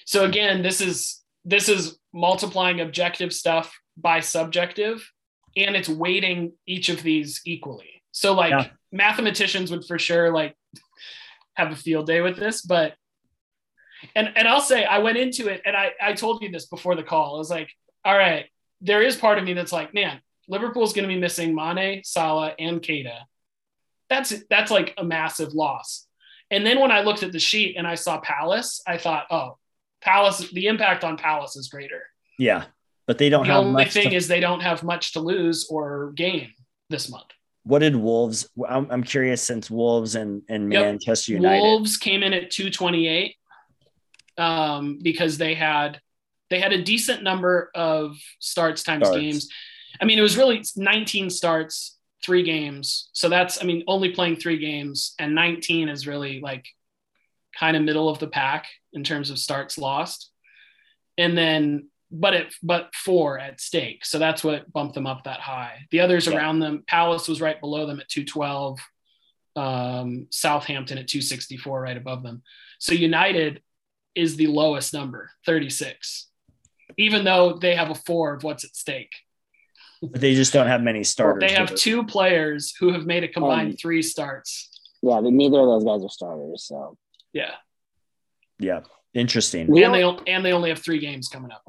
So 0.05 0.26
again, 0.26 0.61
this 0.61 0.82
is 0.82 1.22
this 1.47 1.70
is 1.70 1.99
multiplying 2.12 2.82
objective 2.82 3.32
stuff 3.32 3.74
by 3.97 4.20
subjective 4.20 5.11
and 5.57 5.74
it's 5.74 5.88
weighting 5.88 6.53
each 6.66 6.90
of 6.90 7.03
these 7.03 7.40
equally. 7.47 8.03
So 8.12 8.34
like 8.34 8.51
Yeah. 8.51 8.66
mathematicians 8.92 9.70
would 9.70 9.86
for 9.86 9.99
sure 9.99 10.30
like 10.30 10.55
have 11.55 11.72
a 11.72 11.76
field 11.76 12.07
day 12.07 12.20
with 12.20 12.36
this, 12.36 12.62
but 12.62 12.94
and 14.14 14.32
and 14.36 14.46
I'll 14.48 14.61
say 14.61 14.84
I 14.84 14.98
went 14.98 15.16
into 15.18 15.48
it 15.48 15.62
and 15.64 15.76
I 15.76 15.92
I 16.00 16.12
told 16.14 16.42
you 16.42 16.50
this 16.50 16.66
before 16.66 16.94
the 16.96 17.02
call. 17.02 17.36
I 17.36 17.38
was 17.38 17.50
like, 17.50 17.70
all 18.05 18.16
right, 18.16 18.46
there 18.80 19.02
is 19.02 19.16
part 19.16 19.38
of 19.38 19.44
me 19.44 19.55
that's 19.55 19.72
like, 19.72 19.94
man, 19.94 20.20
Liverpool's 20.48 20.92
going 20.92 21.09
to 21.09 21.14
be 21.14 21.20
missing 21.20 21.55
Mane, 21.55 22.02
Salah, 22.05 22.55
and 22.59 22.82
Keita. 22.82 23.18
That's 24.11 24.34
that's 24.50 24.70
like 24.70 24.94
a 24.98 25.05
massive 25.05 25.55
loss. 25.55 26.07
And 26.50 26.64
then 26.66 26.78
when 26.80 26.90
I 26.90 27.00
looked 27.00 27.22
at 27.22 27.32
the 27.32 27.38
sheet 27.38 27.76
and 27.76 27.86
I 27.86 27.94
saw 27.94 28.20
Palace, 28.20 28.82
I 28.86 28.98
thought, 28.98 29.24
oh, 29.30 29.57
Palace, 30.02 30.50
the 30.50 30.66
impact 30.66 31.02
on 31.02 31.16
Palace 31.16 31.57
is 31.57 31.68
greater. 31.68 32.02
Yeah, 32.38 32.64
but 33.07 33.16
they 33.16 33.30
don't 33.30 33.46
The 33.46 33.52
have 33.55 33.64
only 33.64 33.84
much. 33.84 33.92
thing 33.92 34.11
to- 34.11 34.16
is 34.16 34.28
they 34.28 34.40
don't 34.40 34.61
have 34.61 34.82
much 34.82 35.14
to 35.14 35.20
lose 35.20 35.66
or 35.70 36.12
gain 36.14 36.52
this 36.90 37.09
month. 37.09 37.24
What 37.64 37.80
did 37.80 37.96
Wolves? 37.96 38.48
I'm, 38.68 38.86
I'm 38.90 39.02
curious 39.02 39.42
since 39.42 39.70
Wolves 39.70 40.14
and 40.14 40.42
and 40.48 40.72
Yep. 40.72 40.82
Manchester 40.82 41.32
United. 41.32 41.60
Wolves 41.62 41.96
came 41.96 42.22
in 42.22 42.32
at 42.32 42.50
228 42.50 43.36
um, 44.38 44.98
because 45.02 45.38
they 45.38 45.54
had 45.54 46.00
they 46.50 46.60
had 46.60 46.72
a 46.72 46.82
decent 46.82 47.22
number 47.22 47.70
of 47.74 48.16
starts 48.38 48.82
times 48.82 49.06
Starts. 49.06 49.20
games. 49.20 49.48
I 50.00 50.04
mean, 50.04 50.18
it 50.18 50.22
was 50.22 50.36
really 50.36 50.62
19 50.76 51.30
starts, 51.30 51.98
three 52.24 52.42
games. 52.42 53.08
So 53.12 53.28
that's 53.28 53.62
I 53.62 53.66
mean, 53.66 53.82
only 53.86 54.10
playing 54.12 54.36
three 54.36 54.58
games, 54.58 55.14
and 55.18 55.34
19 55.34 55.88
is 55.88 56.06
really 56.06 56.40
like 56.40 56.66
kind 57.58 57.76
of 57.76 57.82
middle 57.82 58.08
of 58.08 58.18
the 58.18 58.26
pack 58.26 58.66
in 58.92 59.04
terms 59.04 59.30
of 59.30 59.38
starts 59.38 59.78
lost. 59.78 60.30
And 61.16 61.38
then 61.38 61.88
but 62.16 62.32
it 62.32 62.54
but 62.62 62.94
four 62.94 63.38
at 63.38 63.60
stake. 63.60 64.04
So 64.04 64.18
that's 64.18 64.44
what 64.44 64.72
bumped 64.72 64.94
them 64.94 65.06
up 65.06 65.24
that 65.24 65.40
high. 65.40 65.86
The 65.90 66.00
others 66.00 66.26
Yeah. 66.26 66.36
around 66.36 66.60
them, 66.60 66.84
Palace 66.86 67.26
was 67.28 67.40
right 67.40 67.60
below 67.60 67.86
them 67.86 67.98
at 68.00 68.08
212 68.08 68.78
um, 69.56 70.26
Southampton 70.30 70.98
at 70.98 71.08
264 71.08 71.80
right 71.80 71.96
above 71.96 72.22
them. 72.22 72.42
So 72.78 72.92
United 72.94 73.62
is 74.14 74.36
the 74.36 74.46
lowest 74.48 74.92
number, 74.92 75.30
36, 75.46 76.28
even 76.98 77.24
though 77.24 77.54
they 77.54 77.74
have 77.74 77.90
a 77.90 77.94
four 77.94 78.34
of 78.34 78.42
what's 78.44 78.64
at 78.64 78.74
stake. 78.76 79.12
but 80.02 80.20
they 80.20 80.34
just 80.34 80.52
don't 80.52 80.66
have 80.66 80.82
many 80.82 81.02
starters. 81.04 81.40
They 81.48 81.54
have 81.56 81.74
two 81.74 82.04
players 82.04 82.74
who 82.78 82.92
have 82.92 83.06
made 83.06 83.24
a 83.24 83.28
combined 83.28 83.70
Um, 83.72 83.76
three 83.76 84.02
starts. 84.02 84.70
Yeah, 85.02 85.20
but 85.20 85.32
neither 85.32 85.58
of 85.60 85.66
those 85.66 85.84
guys 85.84 86.04
are 86.04 86.08
starters. 86.10 86.64
So 86.64 86.96
Yeah. 87.32 87.54
Yeah. 88.58 88.80
Interesting. 89.14 89.68
We 89.68 89.84
and 89.84 89.94
they 89.94 90.02
and 90.02 90.44
they 90.44 90.52
only 90.52 90.68
have 90.70 90.80
three 90.80 90.98
games 90.98 91.28
coming 91.28 91.50
up. 91.52 91.62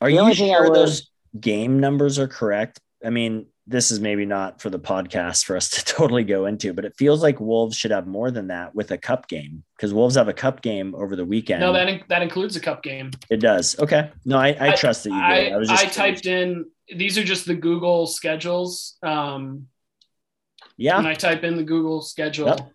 Are 0.00 0.10
you 0.10 0.20
I 0.20 0.32
sure 0.32 0.72
those 0.72 1.10
game 1.38 1.80
numbers 1.80 2.18
are 2.18 2.28
correct? 2.28 2.80
I 3.04 3.10
mean, 3.10 3.46
this 3.66 3.90
is 3.90 4.00
maybe 4.00 4.24
not 4.24 4.62
for 4.62 4.70
the 4.70 4.78
podcast 4.78 5.44
for 5.44 5.56
us 5.56 5.68
to 5.70 5.84
totally 5.96 6.24
go 6.24 6.46
into, 6.46 6.72
but 6.72 6.84
it 6.84 6.94
feels 6.96 7.22
like 7.22 7.38
Wolves 7.40 7.76
should 7.76 7.90
have 7.90 8.06
more 8.06 8.30
than 8.30 8.46
that 8.48 8.74
with 8.74 8.90
a 8.92 8.98
cup 8.98 9.28
game 9.28 9.62
because 9.76 9.92
Wolves 9.92 10.16
have 10.16 10.28
a 10.28 10.32
cup 10.32 10.62
game 10.62 10.94
over 10.94 11.14
the 11.16 11.24
weekend. 11.24 11.60
No, 11.60 11.72
that 11.72 11.88
in- 11.88 12.02
that 12.08 12.22
includes 12.22 12.56
a 12.56 12.60
cup 12.60 12.82
game. 12.82 13.10
it 13.30 13.40
does. 13.40 13.78
Okay. 13.78 14.10
No, 14.24 14.38
I, 14.38 14.48
I 14.58 14.68
I- 14.68 14.74
trust 14.74 15.04
that 15.04 15.10
you 15.10 15.16
did. 15.20 15.52
I 15.52 15.56
was 15.56 15.68
I, 15.70 15.84
typed 15.84 16.26
in 16.26 16.66
these 16.94 17.18
are 17.18 17.24
just 17.24 17.44
the 17.44 17.54
Google 17.54 18.06
schedules. 18.06 18.96
Um, 19.02 19.66
yeah. 20.78 20.96
when 20.96 21.06
I 21.06 21.14
type 21.14 21.44
in 21.44 21.56
the 21.56 21.62
Google 21.64 22.00
schedule, 22.00 22.46
Yep. 22.48 22.72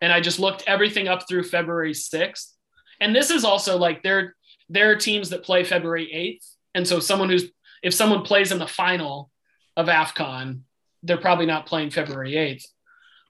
and 0.00 0.12
I 0.12 0.20
just 0.20 0.40
looked 0.40 0.64
everything 0.66 1.06
up 1.08 1.28
through 1.28 1.44
February 1.44 1.94
sixth. 1.94 2.54
And 3.00 3.14
this 3.14 3.30
is 3.30 3.44
also 3.44 3.78
like 3.78 4.02
there 4.02 4.34
there 4.68 4.90
are 4.90 4.96
teams 4.96 5.30
that 5.30 5.42
play 5.44 5.64
February 5.64 6.12
eighth, 6.12 6.46
and 6.74 6.86
so 6.86 7.00
someone 7.00 7.28
who's 7.28 7.44
if 7.82 7.94
someone 7.94 8.22
plays 8.22 8.52
in 8.52 8.58
the 8.58 8.66
final 8.66 9.30
of 9.76 9.86
AFCON, 9.86 10.60
they're 11.02 11.16
probably 11.16 11.46
not 11.46 11.66
playing 11.66 11.90
February 11.90 12.36
eighth. 12.36 12.66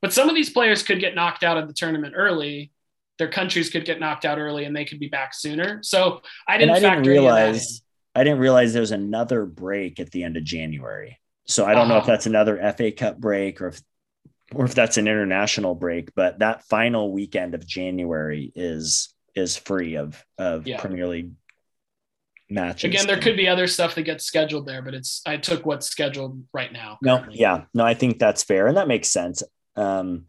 But 0.01 0.13
some 0.13 0.29
of 0.29 0.35
these 0.35 0.51
players 0.51 0.83
could 0.83 1.01
get 1.01 1.15
knocked 1.15 1.43
out 1.45 1.59
of 1.59 1.67
the 1.69 1.75
tournament 1.75 2.15
early. 2.17 2.73
Their 3.19 3.29
countries 3.29 3.69
could 3.69 3.85
get 3.85 3.99
knocked 4.01 4.25
out 4.25 4.39
early, 4.39 4.65
and 4.65 4.75
they 4.75 4.85
could 4.85 5.01
be 5.01 5.09
back 5.09 5.35
sooner. 5.35 5.81
So 5.83 6.23
I 6.47 6.57
didn't 6.57 6.77
I 6.77 6.79
didn't 6.81 7.07
any 7.07 7.17
of 7.17 7.25
that 7.25 7.49
in. 7.49 7.55
realize 7.55 7.83
I 8.15 8.25
didn't 8.25 8.39
realize 8.41 8.73
there 8.73 8.81
was 8.81 8.91
another 8.93 9.45
break 9.45 10.01
at 10.01 10.11
the 10.11 10.25
end 10.25 10.37
of 10.37 10.45
January. 10.45 11.19
So 11.47 11.65
I 11.67 11.75
don't 11.75 11.89
know 11.89 11.97
if 11.97 12.03
Uh-huh. 12.03 12.13
that's 12.13 12.27
another 12.27 12.59
FA 12.77 12.91
Cup 12.93 13.19
break 13.19 13.61
or 13.61 13.69
if 13.69 13.81
or 14.55 14.65
if 14.65 14.75
that's 14.75 14.97
an 14.97 15.07
international 15.07 15.75
break, 15.75 16.15
but 16.15 16.39
that 16.39 16.65
final 16.65 17.13
weekend 17.13 17.55
of 17.55 17.67
January 17.67 18.51
is 18.55 19.13
is 19.39 19.57
free 19.57 19.97
of 19.97 20.23
of 20.37 20.67
Yeah. 20.67 20.81
Premier 20.81 21.07
League 21.07 21.33
matches. 22.51 22.85
Again, 22.85 23.07
there 23.07 23.21
could 23.21 23.37
be 23.37 23.49
other 23.49 23.67
stuff 23.67 23.95
that 23.95 24.03
gets 24.03 24.25
scheduled 24.25 24.67
there, 24.67 24.83
but 24.83 24.95
it's 24.95 25.23
I 25.27 25.37
took 25.37 25.65
what's 25.67 25.87
scheduled 25.87 26.45
right 26.53 26.73
now. 26.73 26.99
no, 27.03 27.19
currently. 27.19 27.39
yeah, 27.41 27.65
no, 27.75 27.85
I 27.85 27.95
think 27.95 28.19
that's 28.19 28.43
fair, 28.43 28.67
and 28.67 28.77
that 28.77 28.89
makes 28.89 29.09
sense. 29.09 29.43
Um, 29.77 30.27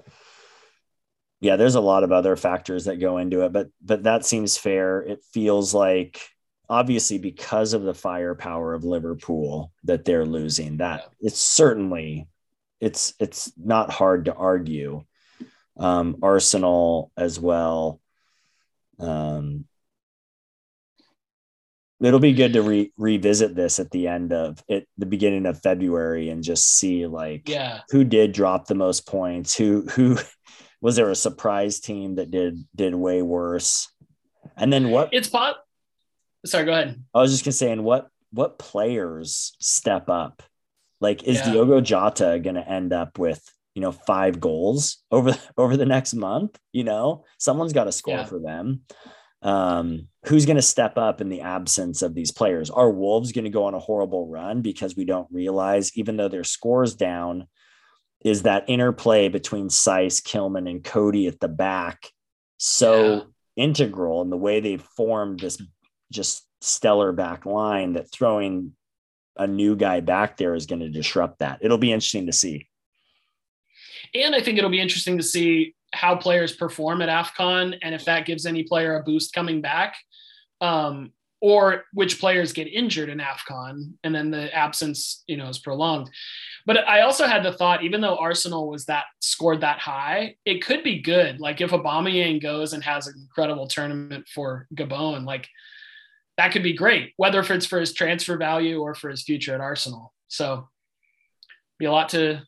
yeah, 1.42 1.56
there's 1.56 1.76
a 1.76 1.82
lot 1.82 2.04
of 2.04 2.12
other 2.12 2.36
factors 2.36 2.86
that 2.86 3.00
go 3.00 3.18
into 3.18 3.42
it, 3.46 3.54
but 3.54 3.68
but 3.82 4.04
that 4.04 4.26
seems 4.26 4.58
fair. 4.58 5.02
It 5.02 5.24
feels 5.34 5.74
like 5.74 6.22
obviously 6.70 7.18
because 7.18 7.74
of 7.74 7.82
the 7.82 7.94
firepower 7.96 8.74
of 8.76 8.84
Liverpool 8.84 9.72
that 9.86 10.06
they're 10.06 10.26
losing. 10.26 10.78
That 10.78 11.06
it's 11.22 11.40
certainly 11.40 12.28
it's 12.82 13.14
it's 13.20 13.52
not 13.58 13.92
hard 13.92 14.26
to 14.26 14.34
argue. 14.34 15.04
Um, 15.78 16.18
Arsenal 16.22 17.12
as 17.16 17.40
well. 17.40 18.02
Um, 19.00 19.66
it'll 22.02 22.20
be 22.20 22.34
good 22.34 22.54
to 22.54 22.62
re- 22.62 22.94
revisit 22.98 23.56
this 23.56 23.80
at 23.80 23.92
the 23.92 24.08
end 24.08 24.32
of 24.34 24.64
it, 24.68 24.88
the 24.98 25.06
beginning 25.06 25.46
of 25.46 25.62
February, 25.62 26.30
and 26.30 26.44
just 26.44 26.78
see 26.78 27.06
like 27.08 27.48
Yeah. 27.48 27.82
who 27.90 28.04
did 28.04 28.32
drop 28.32 28.68
the 28.68 28.76
most 28.76 29.06
points, 29.06 29.56
who 29.56 29.82
who 29.92 30.18
was 30.82 30.96
there 30.96 31.10
a 31.10 31.16
surprise 31.16 31.80
team 31.80 32.16
that 32.16 32.32
did 32.32 32.60
did 32.76 32.96
way 32.96 33.22
worse, 33.22 33.92
and 34.56 34.72
then 34.72 34.90
what 34.92 35.10
It's 35.14 35.30
pot. 35.30 35.58
Sorry, 36.46 36.64
go 36.66 36.72
ahead. 36.72 37.04
I 37.14 37.20
was 37.20 37.32
just 37.32 37.44
gonna 37.44 37.52
say, 37.54 37.72
and 37.72 37.84
what 37.84 38.08
what 38.32 38.60
players 38.60 39.56
step 39.60 40.10
up? 40.10 40.42
Like, 41.02 41.24
is 41.24 41.38
Yeah. 41.40 41.52
Diogo 41.54 41.82
Jota 41.82 42.40
gonna 42.44 42.62
end 42.62 42.94
up 42.94 43.18
with 43.20 43.42
you 43.76 43.82
know 43.82 43.92
five 43.92 44.40
goals 44.40 45.04
over 45.12 45.36
over 45.58 45.78
the 45.78 45.86
next 45.86 46.14
month? 46.14 46.58
You 46.74 46.84
know, 46.84 47.26
someone's 47.38 47.74
got 47.74 47.86
to 47.86 47.92
score 47.92 48.18
Yeah. 48.18 48.26
for 48.26 48.40
them. 48.40 48.82
Um, 49.42 50.10
who's 50.26 50.46
gonna 50.46 50.62
step 50.62 50.98
up 50.98 51.22
in 51.22 51.30
the 51.30 51.42
absence 51.42 52.02
of 52.02 52.14
these 52.14 52.32
players? 52.32 52.70
Are 52.70 52.92
Wolves 52.92 53.32
gonna 53.32 53.50
go 53.50 53.64
on 53.66 53.74
a 53.74 53.80
horrible 53.80 54.28
run 54.28 54.62
because 54.62 54.96
we 54.98 55.06
don't 55.06 55.28
realize, 55.32 55.96
even 55.96 56.18
though 56.18 56.28
their 56.28 56.44
scores 56.44 56.96
down, 56.96 57.48
is 58.26 58.42
that 58.44 58.66
interplay 58.68 59.30
between 59.30 59.70
Saïss, 59.70 60.22
Kilman, 60.22 60.70
and 60.70 60.84
Coady 60.84 61.28
at 61.28 61.40
the 61.40 61.48
back 61.48 62.10
so 62.58 63.14
Yeah. 63.14 63.24
integral 63.66 64.22
in 64.22 64.30
the 64.30 64.38
way 64.38 64.60
they've 64.60 64.82
formed 64.98 65.40
this 65.40 65.62
just 66.12 66.46
stellar 66.62 67.14
back 67.14 67.46
line 67.46 67.94
that 67.94 68.12
throwing 68.12 68.74
a 69.38 69.48
new 69.48 69.78
guy 69.78 70.02
back 70.02 70.36
there 70.36 70.54
is 70.56 70.66
going 70.66 70.82
to 70.82 70.90
disrupt 70.90 71.40
that. 71.40 71.60
It'll 71.62 71.78
be 71.78 71.94
interesting 71.94 72.26
to 72.26 72.34
see. 72.34 72.68
And 74.14 74.36
I 74.36 74.42
think 74.42 74.58
it'll 74.58 74.70
be 74.70 74.82
interesting 74.82 75.18
to 75.18 75.24
see 75.24 75.76
how 75.94 76.16
players 76.16 76.56
perform 76.56 77.02
at 77.02 77.10
AFCON 77.10 77.78
and 77.82 77.96
if 77.96 78.06
that 78.06 78.26
gives 78.26 78.46
any 78.46 78.64
player 78.64 78.98
a 78.98 79.04
boost 79.04 79.34
coming 79.34 79.62
back, 79.62 79.96
um, 80.62 81.12
or 81.42 81.86
which 81.94 82.20
players 82.20 82.52
get 82.52 82.68
injured 82.68 83.10
in 83.10 83.20
AFCON 83.20 83.94
and 84.04 84.14
then 84.14 84.30
the 84.30 84.54
absence, 84.54 85.24
you 85.28 85.38
know, 85.38 85.48
is 85.48 85.60
prolonged. 85.60 86.10
But 86.66 86.88
I 86.88 87.02
also 87.02 87.26
had 87.26 87.44
the 87.44 87.54
thought, 87.54 87.84
even 87.84 88.02
though 88.02 88.18
Arsenal 88.18 88.70
was 88.70 88.86
that 88.86 89.06
scored 89.22 89.62
that 89.62 89.80
high, 89.80 90.36
it 90.46 90.64
could 90.64 90.84
be 90.84 91.02
good. 91.02 91.40
Like 91.40 91.62
if 91.62 91.72
Aubameyang 91.72 92.42
goes 92.42 92.74
and 92.74 92.84
has 92.84 93.08
an 93.08 93.16
incredible 93.18 93.68
tournament 93.68 94.28
for 94.28 94.68
Gabon, 94.76 95.26
like 95.26 95.48
that 96.38 96.52
could 96.52 96.64
be 96.64 96.74
great, 96.74 97.14
whether 97.18 97.40
if 97.40 97.52
it's 97.52 97.66
for 97.66 97.80
his 97.80 97.94
transfer 97.94 98.38
value 98.38 98.82
or 98.82 98.94
for 98.94 99.10
his 99.10 99.24
future 99.24 99.56
at 99.56 99.62
Arsenal. 99.62 100.14
So 100.28 100.68
be 101.78 101.86
a 101.86 101.92
lot 101.92 102.10
to 102.10 102.42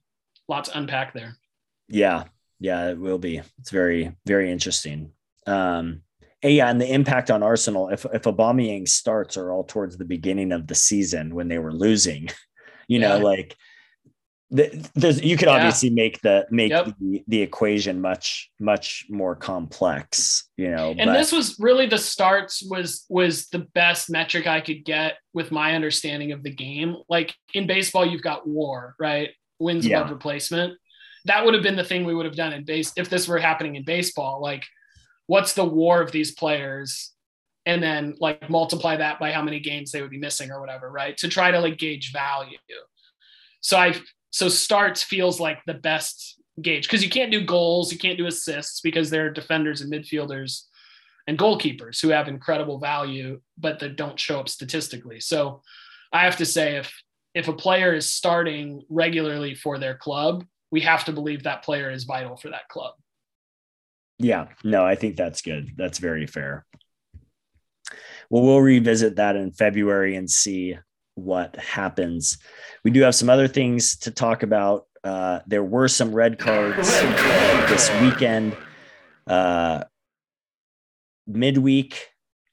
lot 0.47 0.65
to 0.65 0.77
unpack 0.77 1.13
there. 1.13 1.37
Yeah. 1.91 2.23
Yeah, 2.59 2.89
it 2.89 2.99
will 2.99 3.17
be. 3.17 3.41
It's 3.59 3.71
very, 3.71 4.15
very 4.25 4.51
interesting. 4.51 5.11
Um, 5.47 6.01
and 6.43 6.53
yeah, 6.53 6.69
and 6.69 6.79
the 6.79 6.91
impact 6.91 7.29
on 7.31 7.43
Arsenal, 7.43 7.89
if 7.89 8.05
if 8.13 8.23
Aubameyang 8.23 8.87
starts 8.87 9.37
are 9.37 9.51
all 9.51 9.63
towards 9.63 9.97
the 9.97 10.05
beginning 10.05 10.51
of 10.51 10.67
the 10.67 10.75
season 10.75 11.33
when 11.35 11.47
they 11.47 11.57
were 11.59 11.73
losing, 11.73 12.29
you 12.87 12.99
know, 12.99 13.17
Yeah. 13.17 13.23
like 13.23 13.55
the, 14.53 14.89
there's 14.95 15.23
you 15.23 15.37
could 15.37 15.47
Yeah. 15.47 15.55
obviously 15.55 15.89
make 15.91 16.19
the 16.21 16.45
make 16.51 16.71
Yep. 16.71 16.95
the, 16.99 17.23
the 17.27 17.41
equation 17.41 18.01
much 18.01 18.51
much 18.59 19.05
more 19.09 19.35
complex, 19.35 20.49
you 20.57 20.69
know. 20.69 20.89
and 20.97 21.07
but- 21.09 21.13
this 21.17 21.31
was 21.31 21.57
really 21.59 21.85
the 21.87 21.97
starts 21.97 22.61
was 22.61 23.05
was 23.09 23.47
the 23.49 23.59
best 23.73 24.09
metric 24.09 24.47
i 24.47 24.59
could 24.61 24.83
get 24.83 25.13
with 25.33 25.51
my 25.51 25.73
understanding 25.75 26.31
of 26.31 26.43
the 26.43 26.51
game 26.53 26.95
like 27.09 27.33
in 27.53 27.65
baseball 27.65 28.05
you've 28.05 28.21
got 28.21 28.45
war 28.47 28.93
right 28.99 29.29
wins 29.59 29.85
Yeah. 29.87 29.99
above 30.01 30.11
replacement 30.11 30.73
that 31.25 31.45
would 31.45 31.53
have 31.53 31.63
been 31.63 31.75
the 31.75 31.83
thing 31.83 32.05
we 32.05 32.15
would 32.15 32.25
have 32.25 32.35
done 32.35 32.53
in 32.53 32.63
base 32.63 32.91
if 32.95 33.09
this 33.09 33.27
were 33.27 33.39
happening 33.39 33.75
in 33.75 33.83
baseball 33.83 34.41
like 34.41 34.65
what's 35.31 35.53
the 35.53 35.63
war 35.63 36.01
of 36.01 36.11
these 36.11 36.33
players? 36.33 37.11
And 37.65 37.81
then 37.81 38.15
like 38.19 38.49
multiply 38.49 38.97
that 38.97 39.17
by 39.17 39.31
how 39.31 39.41
many 39.41 39.61
games 39.61 39.89
they 39.91 40.01
would 40.01 40.11
be 40.11 40.17
missing 40.17 40.51
or 40.51 40.59
whatever 40.59 40.91
right? 40.91 41.15
To 41.19 41.29
try 41.29 41.51
to 41.51 41.59
like 41.61 41.77
gauge 41.77 42.11
value. 42.11 42.57
So 43.61 43.77
i 43.77 43.95
so 44.31 44.49
starts 44.49 45.03
feels 45.03 45.39
like 45.39 45.59
the 45.65 45.73
best 45.73 46.41
gauge 46.61 46.85
because 46.85 47.03
you 47.03 47.09
can't 47.09 47.31
do 47.31 47.45
goals 47.45 47.93
you 47.93 47.97
can't 47.97 48.17
do 48.17 48.27
assists 48.27 48.81
because 48.81 49.09
they're 49.09 49.29
defenders 49.29 49.81
and 49.81 49.91
midfielders 49.91 50.63
and 51.27 51.37
goalkeepers 51.37 52.01
who 52.01 52.09
have 52.09 52.27
incredible 52.27 52.79
value 52.79 53.39
but 53.57 53.79
that 53.79 53.95
don't 53.95 54.19
show 54.19 54.39
up 54.39 54.49
statistically. 54.49 55.21
So 55.21 55.61
i 56.11 56.25
have 56.25 56.37
to 56.37 56.45
say 56.45 56.75
if 56.75 56.91
if 57.33 57.47
a 57.47 57.53
player 57.53 57.93
is 57.93 58.09
starting 58.09 58.81
regularly 58.89 59.55
for 59.55 59.77
their 59.77 59.95
club 59.95 60.43
we 60.71 60.81
have 60.81 61.05
to 61.05 61.11
believe 61.11 61.43
that 61.43 61.63
player 61.63 61.91
is 61.91 62.05
vital 62.05 62.37
for 62.37 62.49
that 62.49 62.67
club 62.69 62.93
Yeah, 64.19 64.47
no, 64.63 64.85
I 64.85 64.95
think 64.95 65.15
that's 65.15 65.41
good. 65.41 65.71
That's 65.77 65.99
very 65.99 66.27
fair. 66.27 66.65
Well, 68.29 68.43
we'll 68.43 68.61
revisit 68.61 69.17
that 69.17 69.35
in 69.35 69.51
February 69.51 70.15
and 70.15 70.29
see 70.29 70.77
what 71.15 71.55
happens. 71.57 72.37
We 72.83 72.91
do 72.91 73.01
have 73.01 73.15
some 73.15 73.29
other 73.29 73.47
things 73.47 73.97
to 73.97 74.11
talk 74.11 74.43
about. 74.43 74.87
Uh, 75.03 75.39
there 75.47 75.63
were 75.63 75.87
some 75.87 76.13
red 76.13 76.39
cards 76.39 76.89
this 77.69 77.91
weekend. 78.01 78.55
Uh, 79.27 79.83
midweek, 81.27 82.07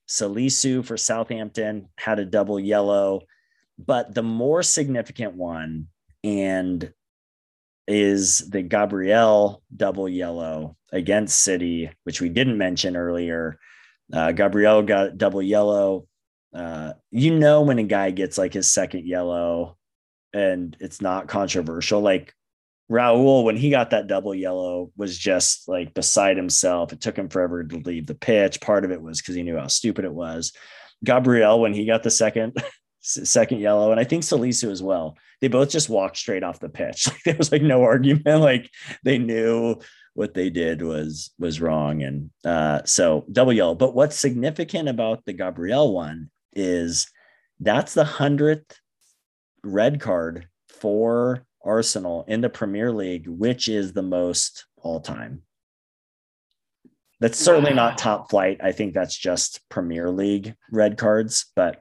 Salisu 0.08 0.84
for 0.84 0.96
Southampton 0.96 1.88
had 1.96 2.18
a 2.18 2.24
double 2.24 2.58
yellow, 2.58 3.20
but 3.78 4.14
the 4.14 4.22
more 4.22 4.62
significant 4.62 5.34
one 5.34 5.88
and 6.24 6.92
is 7.88 8.48
the 8.50 8.60
Gabriel 8.62 9.62
double 9.74 10.08
yellow 10.08 10.76
against 10.92 11.42
City, 11.42 11.90
which 12.04 12.20
we 12.20 12.28
didn't 12.28 12.58
mention 12.58 12.96
earlier. 12.96 13.58
Uh, 14.12 14.32
Gabriel 14.32 14.82
got 14.82 15.16
double 15.16 15.42
yellow. 15.42 16.06
Uh, 16.54 16.92
you 17.10 17.34
know 17.34 17.62
when 17.62 17.78
a 17.78 17.84
guy 17.84 18.10
gets 18.10 18.36
like 18.36 18.52
his 18.52 18.70
second 18.72 19.06
yellow, 19.06 19.76
and 20.34 20.76
it's 20.80 21.00
not 21.00 21.28
controversial. 21.28 22.00
Like 22.00 22.34
Raul, 22.90 23.44
when 23.44 23.56
he 23.56 23.70
got 23.70 23.90
that 23.90 24.06
double 24.06 24.34
yellow, 24.34 24.90
was 24.96 25.16
just 25.16 25.66
like 25.66 25.94
beside 25.94 26.36
himself. 26.36 26.92
It 26.92 27.00
took 27.00 27.16
him 27.16 27.30
forever 27.30 27.64
to 27.64 27.76
leave 27.78 28.06
the 28.06 28.14
pitch. 28.14 28.60
Part 28.60 28.84
of 28.84 28.90
it 28.90 29.00
was 29.00 29.20
because 29.20 29.34
he 29.34 29.42
knew 29.42 29.56
how 29.56 29.66
stupid 29.66 30.04
it 30.04 30.12
was. 30.12 30.52
Gabriel, 31.04 31.60
when 31.60 31.72
he 31.72 31.86
got 31.86 32.02
the 32.02 32.10
second 32.10 32.62
second 33.00 33.60
yellow, 33.60 33.92
and 33.92 34.00
I 34.00 34.04
think 34.04 34.24
Salisu 34.24 34.70
as 34.70 34.82
well, 34.82 35.16
they 35.40 35.48
both 35.48 35.70
just 35.70 35.88
walked 35.88 36.16
straight 36.16 36.42
off 36.42 36.60
the 36.60 36.68
pitch. 36.68 37.06
Like 37.12 37.22
there 37.24 37.36
was 37.36 37.52
like 37.52 37.62
no 37.62 37.82
argument. 37.82 38.40
Like 38.40 38.70
they 39.04 39.18
knew 39.18 39.76
what 40.14 40.34
they 40.34 40.50
did 40.50 40.82
was 40.82 41.30
was 41.38 41.60
wrong 41.60 42.02
and 42.02 42.30
uh 42.44 42.80
so 42.84 43.24
double 43.30 43.52
yellow 43.52 43.76
but 43.76 43.94
what's 43.94 44.18
significant 44.18 44.88
about 44.88 45.24
the 45.26 45.32
gabriel 45.32 45.94
one 45.94 46.28
is 46.54 47.06
that's 47.60 47.94
the 47.94 48.02
100th 48.02 48.64
red 49.62 50.00
card 50.00 50.48
for 50.68 51.44
arsenal 51.64 52.24
in 52.26 52.40
the 52.40 52.48
premier 52.48 52.90
league 52.90 53.28
which 53.28 53.68
is 53.68 53.92
the 53.92 54.02
most 54.02 54.66
all 54.82 54.98
time 55.00 55.42
that's 57.20 57.38
certainly 57.38 57.70
Wow. 57.70 57.76
not 57.90 57.98
top 57.98 58.28
flight 58.28 58.58
i 58.60 58.72
think 58.72 58.94
that's 58.94 59.16
just 59.16 59.60
premier 59.68 60.10
league 60.10 60.54
red 60.72 60.96
cards 60.98 61.46
but 61.54 61.80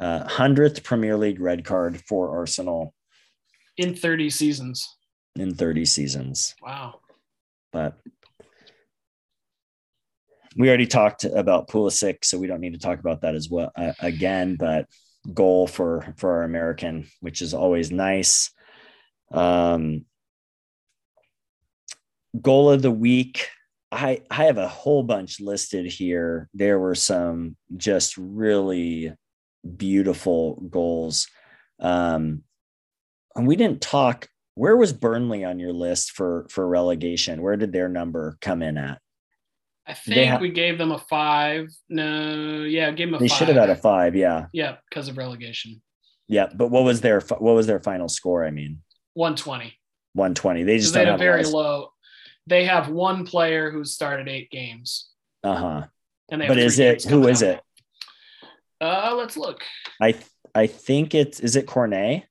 uh 0.00 0.24
100th 0.28 0.82
premier 0.82 1.16
league 1.16 1.40
red 1.40 1.64
card 1.64 2.00
for 2.06 2.36
arsenal 2.38 2.94
In 3.76 3.94
30 3.94 4.30
seasons. 4.30 4.86
in 5.36 5.54
30 5.54 5.84
seasons 5.84 6.54
Wow. 6.62 7.00
but 7.72 7.98
we 10.56 10.68
already 10.68 10.86
talked 10.86 11.24
about 11.24 11.68
Pulisic, 11.68 12.24
so 12.24 12.36
we 12.38 12.48
don't 12.48 12.60
need 12.60 12.72
to 12.72 12.80
talk 12.80 12.98
about 12.98 13.20
that 13.20 13.36
as 13.36 13.48
well 13.48 13.70
uh, 13.76 13.92
again. 14.00 14.56
But 14.56 14.86
goal 15.32 15.68
for 15.68 16.12
for 16.16 16.32
our 16.32 16.42
American, 16.42 17.06
which 17.20 17.42
is 17.42 17.54
always 17.54 17.92
nice. 17.92 18.50
Um, 19.30 20.04
goal 22.40 22.70
of 22.72 22.82
the 22.82 22.90
week. 22.90 23.48
I 23.92 24.22
I 24.30 24.46
have 24.46 24.58
a 24.58 24.66
whole 24.66 25.04
bunch 25.04 25.38
listed 25.38 25.86
here. 25.86 26.48
There 26.54 26.78
were 26.80 26.96
some 26.96 27.56
just 27.76 28.16
really 28.16 29.12
beautiful 29.76 30.56
goals. 30.70 31.26
Um, 31.80 32.42
and 33.34 33.46
we 33.46 33.56
didn't 33.56 33.80
talk 33.80 34.28
where 34.54 34.76
was 34.76 34.92
Burnley 34.92 35.44
on 35.44 35.60
your 35.60 35.72
list 35.72 36.10
for 36.12 36.46
for 36.50 36.66
relegation? 36.66 37.42
Where 37.42 37.56
did 37.56 37.72
their 37.72 37.88
number 37.88 38.36
come 38.40 38.60
in 38.62 38.76
at? 38.76 39.00
I 39.86 39.94
think 39.94 40.30
ha- 40.30 40.38
we 40.38 40.50
gave 40.50 40.76
them 40.78 40.90
a 40.90 40.98
five. 40.98 41.68
No, 41.88 42.64
yeah, 42.64 42.90
give 42.90 43.08
them 43.08 43.14
a 43.14 43.18
They 43.20 43.28
five. 43.28 43.38
should 43.38 43.48
have 43.48 43.56
had 43.56 43.70
a 43.70 43.76
five. 43.76 44.16
Yeah, 44.16 44.46
Yeah, 44.52 44.76
because 44.90 45.08
of 45.08 45.16
relegation. 45.16 45.80
yeah. 46.26 46.48
But 46.54 46.68
what 46.72 46.82
was 46.84 47.00
their 47.00 47.20
what 47.20 47.54
was 47.54 47.66
their 47.68 47.78
final 47.80 48.08
score? 48.08 48.44
I 48.44 48.50
mean, 48.50 48.82
120. 49.14 49.72
one 50.14 50.34
twenty. 50.34 50.64
They 50.64 50.78
just 50.78 50.92
they 50.92 51.04
had 51.06 51.14
a 51.14 51.18
very 51.18 51.44
low. 51.44 51.92
They 52.48 52.64
have 52.64 52.88
one 52.90 53.24
player 53.26 53.70
who's 53.70 53.92
started 53.94 54.26
eight 54.28 54.50
games. 54.50 55.08
Uh 55.44 55.54
huh. 55.56 55.86
And 56.30 56.40
they 56.42 56.48
But 56.48 56.58
is 56.58 56.78
it 56.80 56.86
who 56.90 56.96
is 56.96 57.04
who 57.04 57.10
coming 57.20 57.28
is 57.30 57.42
up. 57.44 57.48
it? 57.58 57.60
Uh, 58.80 59.14
let's 59.16 59.36
look. 59.36 59.62
I 60.00 60.14
I 60.54 60.66
think 60.66 61.14
it's 61.14 61.40
is 61.40 61.56
it 61.56 61.66
Cornet. 61.66 62.24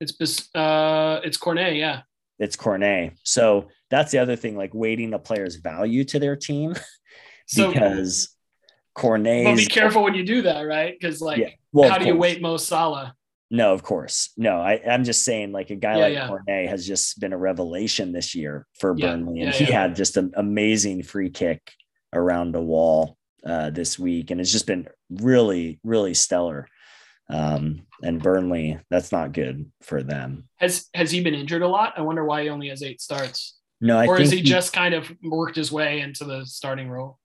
It's 0.00 0.54
uh, 0.54 1.20
it's 1.24 1.36
Cornet. 1.36 1.76
Yeah. 1.76 2.02
It's 2.38 2.56
Cornet. 2.56 3.14
So 3.24 3.68
that's 3.90 4.12
the 4.12 4.18
other 4.18 4.36
thing, 4.36 4.56
like 4.56 4.72
weighting 4.72 5.10
the 5.10 5.18
player's 5.18 5.56
value 5.56 6.04
to 6.04 6.18
their 6.18 6.36
team, 6.36 6.74
So, 7.46 7.72
because 7.72 8.28
Cornet. 8.94 9.44
but 9.44 9.56
be 9.56 9.66
careful 9.66 10.04
when 10.04 10.14
you 10.14 10.24
do 10.24 10.42
that, 10.42 10.62
right? 10.62 10.94
Because 10.98 11.20
like, 11.20 11.38
Yeah, 11.38 11.48
Well, 11.72 11.90
how 11.90 11.98
do 11.98 12.06
you 12.06 12.16
weight 12.16 12.40
Mo 12.40 12.56
Salah? 12.58 13.14
No, 13.50 13.72
of 13.72 13.82
course. 13.82 14.30
No, 14.36 14.58
I, 14.60 14.80
I'm 14.88 15.04
just 15.04 15.24
saying, 15.24 15.52
like 15.52 15.70
a 15.70 15.76
guy 15.76 15.94
Yeah, 15.94 15.98
like 15.98 16.12
yeah. 16.12 16.28
Cornet 16.28 16.68
has 16.68 16.86
just 16.86 17.18
been 17.18 17.32
a 17.32 17.38
revelation 17.38 18.12
this 18.12 18.34
year 18.34 18.66
for 18.78 18.94
Yeah, 18.96 19.08
Burnley, 19.08 19.40
and 19.40 19.52
he 19.52 19.64
had 19.64 19.96
just 19.96 20.16
an 20.16 20.32
amazing 20.36 21.02
free 21.02 21.30
kick 21.30 21.72
around 22.12 22.52
the 22.52 22.62
wall 22.62 23.17
uh, 23.48 23.70
this 23.70 23.98
week, 23.98 24.30
and 24.30 24.40
it's 24.40 24.52
just 24.52 24.66
been 24.66 24.86
really, 25.10 25.80
really 25.82 26.14
stellar. 26.14 26.68
Um, 27.30 27.82
and 28.02 28.22
Burnley, 28.22 28.78
that's 28.90 29.12
not 29.12 29.32
good 29.32 29.70
for 29.82 30.02
them. 30.02 30.48
Has 30.56 30.86
has 30.94 31.10
he 31.10 31.22
been 31.22 31.34
injured 31.34 31.62
a 31.62 31.68
lot? 31.68 31.94
I 31.96 32.02
wonder 32.02 32.24
why 32.24 32.42
he 32.42 32.48
only 32.48 32.68
has 32.68 32.82
eight 32.82 33.00
starts. 33.00 33.56
No, 33.80 33.98
I 33.98 34.06
or 34.06 34.16
think 34.16 34.26
is 34.26 34.32
he 34.32 34.42
just 34.42 34.72
kind 34.72 34.94
of 34.94 35.10
worked 35.22 35.56
his 35.56 35.70
way 35.70 36.00
into 36.00 36.24
the 36.24 36.44
starting 36.44 36.88
role? 36.88 37.18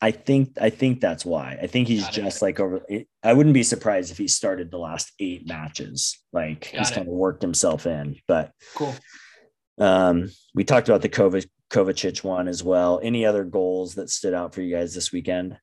I 0.00 0.10
think 0.10 0.58
I 0.60 0.70
think 0.70 1.00
that's 1.00 1.24
why. 1.24 1.58
I 1.62 1.66
think 1.68 1.86
he's 1.88 2.02
Got 2.02 2.18
it. 2.18 2.22
just 2.22 2.42
like 2.42 2.60
over. 2.60 2.80
I 3.22 3.32
wouldn't 3.32 3.54
be 3.54 3.62
surprised 3.62 4.10
if 4.10 4.18
he 4.18 4.26
started 4.28 4.70
the 4.70 4.78
last 4.78 5.12
eight 5.20 5.46
matches. 5.46 6.18
Like 6.32 6.64
he's 6.64 6.80
Got 6.80 6.90
it. 6.90 6.94
kind 6.94 7.08
of 7.08 7.14
worked 7.14 7.42
himself 7.42 7.86
in, 7.86 8.16
but. 8.26 8.52
Cool. 8.74 8.94
Um, 9.78 10.30
we 10.54 10.64
talked 10.64 10.88
about 10.88 11.02
the 11.02 11.08
Kovac, 11.08 11.46
Kovacic 11.72 12.22
one 12.22 12.48
as 12.48 12.62
well. 12.62 13.00
Any 13.02 13.24
other 13.24 13.44
goals 13.44 13.94
that 13.94 14.10
stood 14.10 14.34
out 14.34 14.54
for 14.54 14.60
you 14.60 14.74
guys 14.74 14.94
this 14.94 15.10
weekend? 15.10 15.56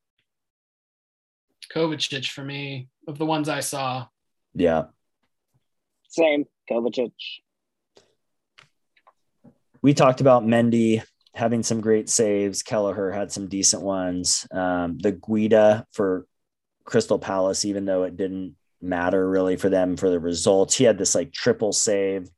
Kovacic 1.74 2.28
for 2.30 2.43
me 2.43 2.89
of 3.07 3.20
the 3.20 3.26
ones 3.26 3.47
I 3.47 3.60
saw. 3.60 4.07
Yeah, 4.55 4.86
Same. 6.10 6.45
Kovacic. 6.70 7.12
we 9.82 9.93
talked 9.93 10.20
about 10.20 10.43
Mendy 10.43 11.03
having 11.36 11.62
some 11.62 11.80
great 11.80 12.10
saves. 12.10 12.64
Kelleher 12.64 13.12
had 13.12 13.32
some 13.32 13.47
decent 13.47 13.84
ones. 13.84 14.47
Um, 14.51 14.97
the 14.97 15.14
Guaita 15.14 15.86
for 15.91 16.26
Crystal 16.86 17.20
Palace, 17.20 17.66
even 17.66 17.86
though 17.86 18.03
it 18.03 18.18
didn't 18.18 18.55
matter 18.82 19.30
really 19.30 19.57
for 19.57 19.70
them 19.70 19.95
for 19.95 20.10
the 20.10 20.20
results, 20.20 20.76
he 20.76 20.86
had 20.86 20.97
this 20.97 21.14
like 21.14 21.32
triple 21.32 21.72
save, 21.72 22.30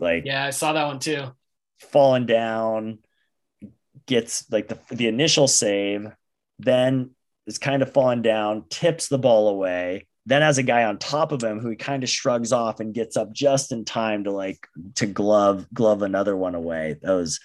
like 0.00 0.24
Yeah, 0.24 0.44
I 0.44 0.50
saw 0.50 0.72
that 0.72 0.86
one 0.86 0.98
too. 0.98 1.26
Falling 1.78 2.26
down, 2.26 2.98
gets 4.06 4.50
like 4.50 4.68
the, 4.68 4.78
the 4.90 5.08
initial 5.08 5.48
save, 5.48 6.06
then 6.58 7.10
is 7.46 7.58
kind 7.58 7.82
of 7.82 7.92
falling 7.92 8.22
down, 8.22 8.64
tips 8.68 9.08
the 9.08 9.18
ball 9.18 9.48
away, 9.48 10.06
then 10.26 10.42
has 10.42 10.58
a 10.58 10.62
guy 10.62 10.84
on 10.84 10.98
top 10.98 11.32
of 11.32 11.42
him 11.42 11.60
who 11.60 11.70
he 11.70 11.76
kind 11.76 12.02
of 12.02 12.10
shrugs 12.10 12.52
off 12.52 12.80
and 12.80 12.94
gets 12.94 13.16
up 13.16 13.32
just 13.32 13.72
in 13.72 13.84
time 13.84 14.24
to 14.24 14.32
like 14.32 14.66
to 14.96 15.06
glove 15.06 15.66
glove 15.72 16.02
another 16.02 16.36
one 16.36 16.54
away. 16.54 16.96
That 17.02 17.12
was 17.12 17.40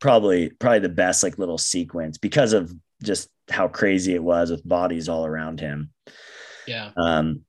probably 0.00 0.50
probably 0.50 0.80
the 0.80 0.88
best 0.88 1.22
like 1.22 1.38
little 1.38 1.58
sequence 1.58 2.18
because 2.18 2.52
of 2.52 2.72
just 3.02 3.28
how 3.48 3.68
crazy 3.68 4.14
it 4.14 4.22
was 4.22 4.50
with 4.50 4.66
bodies 4.68 5.08
all 5.08 5.24
around 5.24 5.60
him. 5.60 5.92
Yeah. 6.66 6.90
Um, 6.96 7.42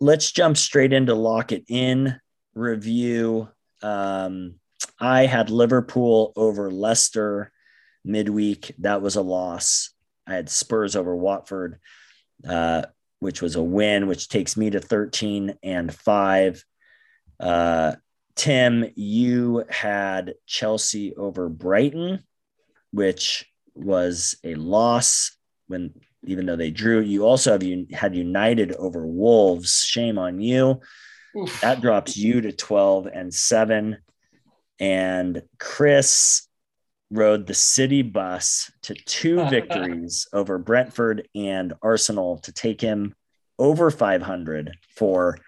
let's 0.00 0.32
jump 0.32 0.56
straight 0.56 0.92
into 0.92 1.14
lock 1.14 1.52
it 1.52 1.64
in 1.68 2.18
review. 2.54 3.48
Um, 3.82 4.54
I 5.00 5.26
had 5.26 5.50
Liverpool 5.50 6.32
over 6.36 6.70
Leicester 6.70 7.52
midweek. 8.04 8.74
That 8.78 9.02
was 9.02 9.16
a 9.16 9.22
loss. 9.22 9.90
I 10.26 10.34
had 10.34 10.48
Spurs 10.48 10.96
over 10.96 11.14
Watford, 11.14 11.78
uh, 12.48 12.82
which 13.20 13.42
was 13.42 13.56
a 13.56 13.62
win, 13.62 14.06
which 14.06 14.28
takes 14.28 14.56
me 14.56 14.70
to 14.70 14.80
13 14.80 15.58
and 15.62 15.92
five. 15.94 16.64
Uh, 17.40 17.96
Tim, 18.36 18.90
you 18.94 19.64
had 19.68 20.34
Chelsea 20.46 21.14
over 21.14 21.48
Brighton, 21.48 22.24
which 22.90 23.46
was 23.74 24.36
a 24.44 24.54
loss 24.54 25.36
when 25.66 25.94
even 26.26 26.46
though 26.46 26.56
they 26.56 26.70
drew. 26.70 27.00
You 27.00 27.26
also 27.26 27.52
have 27.52 27.62
you 27.62 27.86
had 27.92 28.16
United 28.16 28.72
over 28.72 29.06
Wolves. 29.06 29.84
Shame 29.84 30.18
on 30.18 30.40
you. 30.40 30.80
Oof. 31.36 31.60
That 31.60 31.80
drops 31.80 32.16
you 32.16 32.40
to 32.42 32.52
12 32.52 33.06
and 33.06 33.32
7. 33.32 33.98
And 34.80 35.42
Chris 35.58 36.48
rode 37.10 37.46
the 37.46 37.54
city 37.54 38.02
bus 38.02 38.70
to 38.82 38.94
two 38.94 39.44
victories 39.48 40.26
over 40.32 40.58
Brentford 40.58 41.28
and 41.34 41.72
Arsenal 41.82 42.38
to 42.38 42.52
take 42.52 42.80
him 42.80 43.14
over 43.58 43.90
500 43.90 44.76
for 44.96 45.38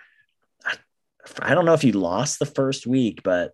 I 1.40 1.54
don't 1.54 1.64
know 1.64 1.74
if 1.74 1.82
you 1.82 1.92
lost 1.92 2.38
the 2.38 2.46
first 2.46 2.86
week, 2.86 3.22
but 3.24 3.52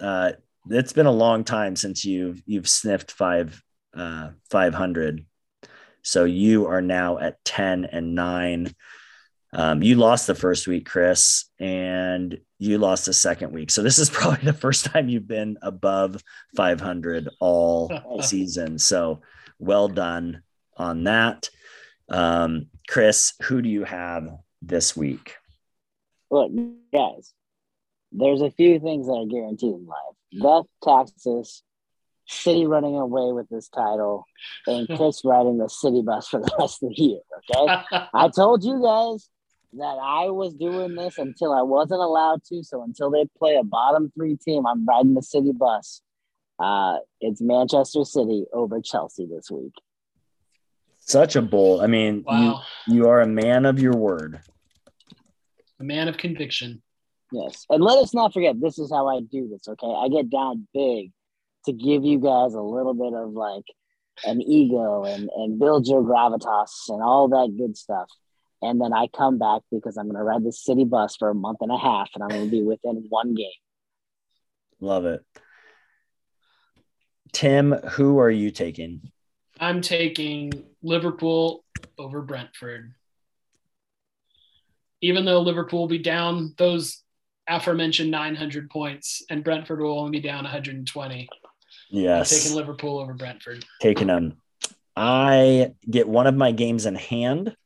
uh, 0.00 0.32
it's 0.68 0.92
been 0.92 1.06
a 1.06 1.12
long 1.12 1.44
time 1.44 1.76
since 1.76 2.04
you've 2.04 2.42
you've 2.44 2.68
sniffed 2.68 3.12
five 3.12 3.62
uh, 3.96 4.30
500. 4.50 5.24
So 6.02 6.24
you 6.24 6.66
are 6.66 6.80
now 6.80 7.18
at 7.18 7.42
10 7.44 7.84
and 7.86 8.14
9. 8.14 8.74
Um, 9.52 9.82
you 9.82 9.96
lost 9.96 10.26
the 10.26 10.34
first 10.34 10.66
week, 10.66 10.86
Chris, 10.86 11.46
and 11.58 12.38
you 12.58 12.78
lost 12.78 13.06
the 13.06 13.14
second 13.14 13.52
week. 13.52 13.70
So 13.70 13.82
this 13.82 13.98
is 13.98 14.10
probably 14.12 14.44
the 14.44 14.52
first 14.52 14.84
time 14.86 15.08
you've 15.08 15.28
been 15.28 15.58
above 15.62 16.22
500 16.56 17.28
all 17.40 17.90
season. 18.22 18.78
So 18.78 19.20
well 19.58 19.88
done 19.88 20.42
on 20.76 21.04
that. 21.04 21.48
Um, 22.08 22.66
Chris, 22.88 23.34
who 23.42 23.62
do 23.62 23.68
you 23.68 23.84
have 23.84 24.28
this 24.62 24.96
week? 24.96 25.34
Look, 26.30 26.52
guys, 26.92 27.32
there's 28.12 28.42
a 28.42 28.50
few 28.50 28.78
things 28.80 29.06
that 29.06 29.12
are 29.12 29.26
guaranteed 29.26 29.74
in 29.74 29.86
life 29.86 29.96
death, 30.42 30.66
taxes, 30.84 31.62
city 32.26 32.66
running 32.66 32.96
away 32.96 33.32
with 33.32 33.48
this 33.48 33.68
title, 33.68 34.24
and 34.66 34.86
Chris 34.96 35.22
riding 35.24 35.58
the 35.58 35.68
city 35.68 36.02
bus 36.02 36.28
for 36.28 36.40
the 36.40 36.50
rest 36.58 36.82
of 36.82 36.90
the 36.90 37.02
year. 37.02 37.20
Okay. 37.56 37.84
I 38.14 38.28
told 38.28 38.62
you 38.62 38.82
guys 38.82 39.28
that 39.74 39.98
I 40.02 40.30
was 40.30 40.54
doing 40.54 40.94
this 40.94 41.18
until 41.18 41.52
I 41.52 41.62
wasn't 41.62 42.00
allowed 42.00 42.42
to. 42.44 42.62
So 42.62 42.82
until 42.82 43.10
they 43.10 43.26
play 43.38 43.56
a 43.56 43.62
bottom 43.62 44.10
three 44.14 44.36
team, 44.36 44.66
I'm 44.66 44.86
riding 44.86 45.14
the 45.14 45.22
city 45.22 45.52
bus. 45.52 46.00
Uh, 46.58 46.98
it's 47.20 47.40
Manchester 47.40 48.04
City 48.04 48.46
over 48.52 48.80
Chelsea 48.80 49.26
this 49.26 49.50
week. 49.50 49.74
Such 50.98 51.36
a 51.36 51.42
bold. 51.42 51.82
I 51.82 51.86
mean, 51.86 52.24
wow. 52.26 52.62
you 52.86 52.96
you 52.96 53.08
are 53.08 53.20
a 53.20 53.26
man 53.26 53.64
of 53.64 53.80
your 53.80 53.94
word. 53.94 54.40
A 55.80 55.84
man 55.84 56.08
of 56.08 56.16
conviction. 56.16 56.82
Yes. 57.30 57.64
And 57.68 57.82
let 57.82 57.98
us 57.98 58.14
not 58.14 58.32
forget 58.32 58.60
this 58.60 58.78
is 58.78 58.90
how 58.90 59.06
I 59.06 59.20
do 59.20 59.48
this, 59.48 59.68
okay? 59.68 59.86
I 59.86 60.08
get 60.08 60.30
down 60.30 60.66
big 60.72 61.12
to 61.66 61.72
give 61.72 62.04
you 62.04 62.18
guys 62.18 62.54
a 62.54 62.60
little 62.60 62.94
bit 62.94 63.12
of 63.12 63.32
like 63.32 63.64
an 64.24 64.42
ego 64.42 65.04
and, 65.04 65.28
and 65.36 65.58
build 65.58 65.86
your 65.86 66.02
gravitas 66.02 66.88
and 66.88 67.02
all 67.02 67.28
that 67.28 67.54
good 67.56 67.76
stuff. 67.76 68.08
And 68.60 68.80
then 68.80 68.92
I 68.92 69.06
come 69.06 69.38
back 69.38 69.62
because 69.70 69.96
I'm 69.96 70.06
going 70.06 70.16
to 70.16 70.22
ride 70.22 70.44
the 70.44 70.52
city 70.52 70.84
bus 70.84 71.16
for 71.16 71.30
a 71.30 71.34
month 71.34 71.58
and 71.60 71.70
a 71.70 71.78
half 71.78 72.10
and 72.14 72.22
I'm 72.22 72.30
going 72.30 72.44
to 72.44 72.50
be 72.50 72.62
within 72.62 73.06
one 73.08 73.34
game. 73.34 73.50
Love 74.80 75.06
it. 75.06 75.24
Tim, 77.32 77.72
who 77.72 78.18
are 78.18 78.30
you 78.30 78.50
taking? 78.50 79.10
I'm 79.60 79.80
taking 79.80 80.52
Liverpool 80.82 81.64
over 81.98 82.22
Brentford. 82.22 82.94
Even 85.00 85.24
though 85.24 85.40
Liverpool 85.40 85.80
will 85.80 85.88
be 85.88 85.98
down 85.98 86.54
those 86.58 87.02
aforementioned 87.48 88.10
900 88.10 88.70
points 88.70 89.22
and 89.30 89.44
Brentford 89.44 89.80
will 89.80 89.98
only 89.98 90.18
be 90.18 90.20
down 90.20 90.44
120. 90.44 91.28
Yes. 91.90 92.32
I'm 92.32 92.38
taking 92.38 92.56
Liverpool 92.56 92.98
over 92.98 93.14
Brentford. 93.14 93.64
Taking 93.80 94.08
them. 94.08 94.38
I 94.96 95.72
get 95.88 96.08
one 96.08 96.26
of 96.26 96.34
my 96.34 96.50
games 96.50 96.86
in 96.86 96.96
hand 96.96 97.56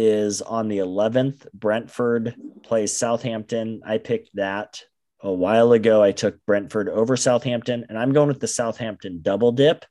is 0.00 0.40
on 0.42 0.68
the 0.68 0.78
11th. 0.78 1.44
Brentford 1.52 2.36
plays 2.62 2.96
Southampton. 2.96 3.80
I 3.84 3.98
picked 3.98 4.30
that 4.36 4.80
a 5.20 5.32
while 5.32 5.72
ago. 5.72 6.00
I 6.00 6.12
took 6.12 6.38
Brentford 6.46 6.88
over 6.88 7.16
Southampton, 7.16 7.84
and 7.88 7.98
I'm 7.98 8.12
going 8.12 8.28
with 8.28 8.38
the 8.38 8.46
Southampton 8.46 9.18
double 9.22 9.50
dip. 9.50 9.84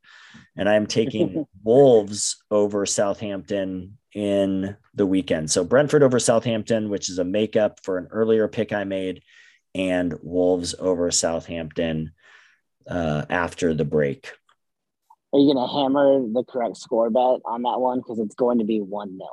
And 0.55 0.69
I'm 0.69 0.87
taking 0.87 1.45
Wolves 1.63 2.41
over 2.49 2.85
Southampton 2.85 3.97
in 4.13 4.77
the 4.93 5.05
weekend. 5.05 5.51
So 5.51 5.65
Brentford 5.65 6.03
over 6.03 6.19
Southampton, 6.19 6.89
which 6.89 7.09
is 7.09 7.19
a 7.19 7.25
makeup 7.25 7.79
for 7.83 7.97
an 7.97 8.07
earlier 8.09 8.47
pick 8.47 8.71
I 8.71 8.85
made, 8.85 9.23
and 9.75 10.13
Wolves 10.23 10.73
over 10.79 11.11
Southampton 11.11 12.13
uh, 12.89 13.25
after 13.29 13.73
the 13.73 13.85
break. 13.85 14.31
Are 15.33 15.39
you 15.39 15.53
going 15.53 15.67
to 15.67 15.73
hammer 15.73 16.21
the 16.31 16.45
correct 16.47 16.77
score 16.77 17.09
bet 17.09 17.41
on 17.45 17.63
that 17.63 17.79
one? 17.79 17.99
Because 17.99 18.19
it's 18.19 18.35
going 18.35 18.59
to 18.59 18.63
be 18.63 18.79
1 18.79 19.17
0. 19.17 19.27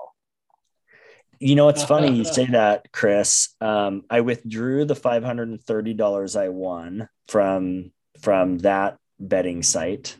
You 1.38 1.54
know, 1.56 1.68
it's 1.68 1.84
funny 1.84 2.14
you 2.14 2.24
say 2.32 2.46
that, 2.46 2.92
Chris. 2.92 3.54
Um, 3.60 4.04
I 4.10 4.20
withdrew 4.20 4.84
the 4.84 4.94
five 4.94 5.24
hundred 5.24 5.48
and 5.48 5.62
thirty 5.62 5.94
dollars 5.94 6.36
I 6.36 6.48
won 6.48 7.08
from 7.28 7.92
from 8.20 8.58
that 8.58 8.98
betting 9.18 9.62
site, 9.62 10.16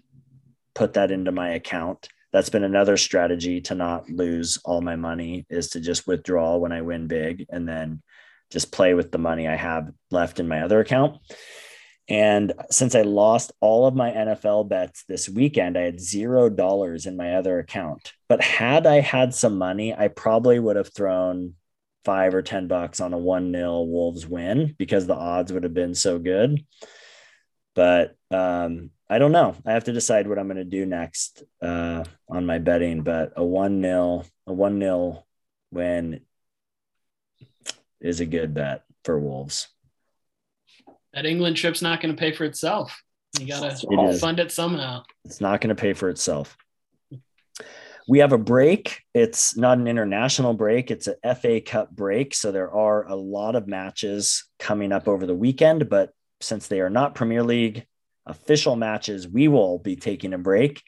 put 0.74 0.94
that 0.94 1.10
into 1.10 1.32
my 1.32 1.50
account. 1.50 2.08
That's 2.32 2.48
been 2.48 2.64
another 2.64 2.96
strategy 2.96 3.60
to 3.62 3.74
not 3.74 4.10
lose 4.10 4.58
all 4.64 4.80
my 4.80 4.96
money 4.96 5.46
is 5.48 5.70
to 5.70 5.80
just 5.80 6.06
withdraw 6.06 6.56
when 6.56 6.72
I 6.72 6.82
win 6.82 7.06
big 7.06 7.46
and 7.48 7.68
then 7.68 8.02
just 8.50 8.72
play 8.72 8.94
with 8.94 9.12
the 9.12 9.18
money 9.18 9.46
I 9.46 9.56
have 9.56 9.92
left 10.10 10.40
in 10.40 10.48
my 10.48 10.62
other 10.62 10.80
account. 10.80 11.18
And 12.09 12.52
since 12.70 12.94
I 12.94 13.02
lost 13.02 13.52
all 13.61 13.86
of 13.86 13.94
my 13.94 14.11
NFL 14.11 14.68
bets 14.68 15.05
this 15.09 15.28
weekend, 15.28 15.78
I 15.78 15.82
had 15.82 16.00
zero 16.00 16.50
dollars 16.50 17.07
in 17.07 17.16
my 17.16 17.36
other 17.36 17.59
account. 17.59 18.12
But 18.28 18.42
had 18.42 18.86
I 18.86 19.00
had 19.00 19.34
some 19.34 19.57
money, 19.57 19.94
I 19.94 20.09
probably 20.09 20.59
would 20.59 20.76
have 20.76 20.92
thrown 20.92 21.55
five 22.05 22.34
or 22.34 22.42
10 22.42 22.68
bucks 22.68 23.00
on 23.00 23.14
a 23.14 23.18
1 23.18 23.52
0 23.52 23.82
Wolves 23.82 24.26
win 24.26 24.74
because 24.76 25.07
the 25.07 25.14
odds 25.14 25.52
would 25.52 25.62
have 25.62 25.72
been 25.72 25.94
so 25.94 26.18
good. 26.18 26.62
But 27.74 28.16
um, 28.30 28.90
I 29.09 29.18
don't 29.18 29.32
know. 29.32 29.57
I 29.64 29.72
have 29.72 29.84
to 29.84 29.92
decide 29.92 30.28
what 30.28 30.38
I'm 30.38 30.46
going 30.46 30.59
to 30.59 30.64
do 30.64 30.84
next 30.84 31.42
uh, 31.62 32.05
on 32.28 32.44
my 32.44 32.59
betting. 32.59 33.02
But 33.02 33.32
a 33.36 33.44
1 33.44 33.80
0, 33.80 34.24
a 34.46 34.52
1 34.52 34.78
0 34.78 35.24
win 35.70 36.20
is 37.98 38.20
a 38.20 38.26
good 38.26 38.52
bet 38.52 38.84
for 39.05 39.18
Wolves 39.18 39.68
that 41.14 41.26
England 41.26 41.56
trip's 41.56 41.82
not 41.82 42.00
going 42.00 42.14
to 42.14 42.18
pay 42.18 42.32
for 42.32 42.44
itself. 42.44 43.02
You 43.38 43.46
got 43.46 43.78
to 43.78 43.86
it 43.90 44.18
fund 44.18 44.38
it 44.38 44.52
somehow. 44.52 45.02
It's 45.24 45.40
not 45.40 45.60
going 45.60 45.74
to 45.74 45.80
pay 45.80 45.92
for 45.92 46.08
itself. 46.08 46.56
We 48.06 48.18
have 48.18 48.32
a 48.32 48.38
break. 48.38 49.00
It's 49.14 49.56
not 49.56 49.78
an 49.78 49.88
international 49.88 50.52
break, 50.54 50.90
it's 50.90 51.08
a 51.08 51.34
FA 51.34 51.60
Cup 51.60 51.90
break. 51.90 52.34
So 52.34 52.52
there 52.52 52.70
are 52.70 53.08
a 53.08 53.14
lot 53.14 53.56
of 53.56 53.66
matches 53.66 54.44
coming 54.58 54.92
up 54.92 55.08
over 55.08 55.26
the 55.26 55.34
weekend, 55.34 55.88
but 55.88 56.10
since 56.40 56.68
they 56.68 56.80
are 56.80 56.90
not 56.90 57.14
Premier 57.14 57.42
League 57.42 57.86
official 58.26 58.76
matches, 58.76 59.26
we 59.26 59.48
will 59.48 59.78
be 59.78 59.96
taking 59.96 60.34
a 60.34 60.38
break. 60.38 60.82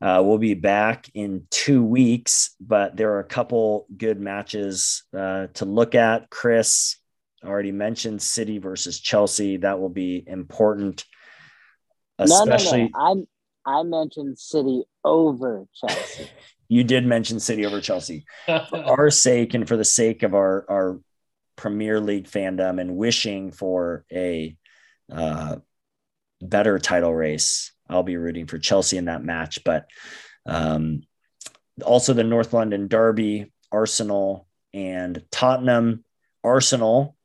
Uh, 0.00 0.22
we'll 0.24 0.38
be 0.38 0.54
back 0.54 1.10
in 1.14 1.44
two 1.50 1.82
weeks, 1.82 2.54
but 2.60 2.96
there 2.96 3.12
are 3.14 3.20
a 3.20 3.24
couple 3.24 3.86
good 3.96 4.20
matches 4.20 5.02
uh, 5.16 5.48
to 5.54 5.64
look 5.64 5.94
at. 5.94 6.30
Chris, 6.30 6.96
already 7.44 7.72
mentioned 7.72 8.22
City 8.22 8.58
versus 8.58 9.00
Chelsea. 9.00 9.58
That 9.58 9.80
will 9.80 9.88
be 9.88 10.22
important, 10.26 11.04
especially. 12.18 12.90
No, 12.92 12.98
no, 12.98 13.14
no. 13.14 13.26
I 13.66 13.80
I 13.80 13.82
mentioned 13.82 14.38
City 14.38 14.84
over 15.04 15.66
Chelsea. 15.74 16.28
you 16.68 16.84
did 16.84 17.06
mention 17.06 17.40
City 17.40 17.66
over 17.66 17.80
Chelsea. 17.80 18.24
for 18.46 18.76
our 18.76 19.10
sake 19.10 19.54
and 19.54 19.68
for 19.68 19.76
the 19.76 19.84
sake 19.84 20.22
of 20.22 20.34
our 20.34 20.64
our 20.68 21.00
Premier 21.56 22.00
League 22.00 22.28
fandom 22.28 22.80
and 22.80 22.96
wishing 22.96 23.50
for 23.50 24.04
a 24.12 24.56
uh, 25.12 25.56
better 26.40 26.78
title 26.78 27.14
race, 27.14 27.72
I'll 27.88 28.04
be 28.04 28.16
rooting 28.16 28.46
for 28.46 28.58
Chelsea 28.58 28.96
in 28.96 29.06
that 29.06 29.24
match. 29.24 29.64
But 29.64 29.86
um, 30.46 31.02
also 31.84 32.14
the 32.14 32.24
North 32.24 32.52
London 32.52 32.88
Derby, 32.88 33.52
Arsenal 33.70 34.48
and 34.72 35.22
Tottenham. 35.30 36.04
Arsenal 36.44 37.16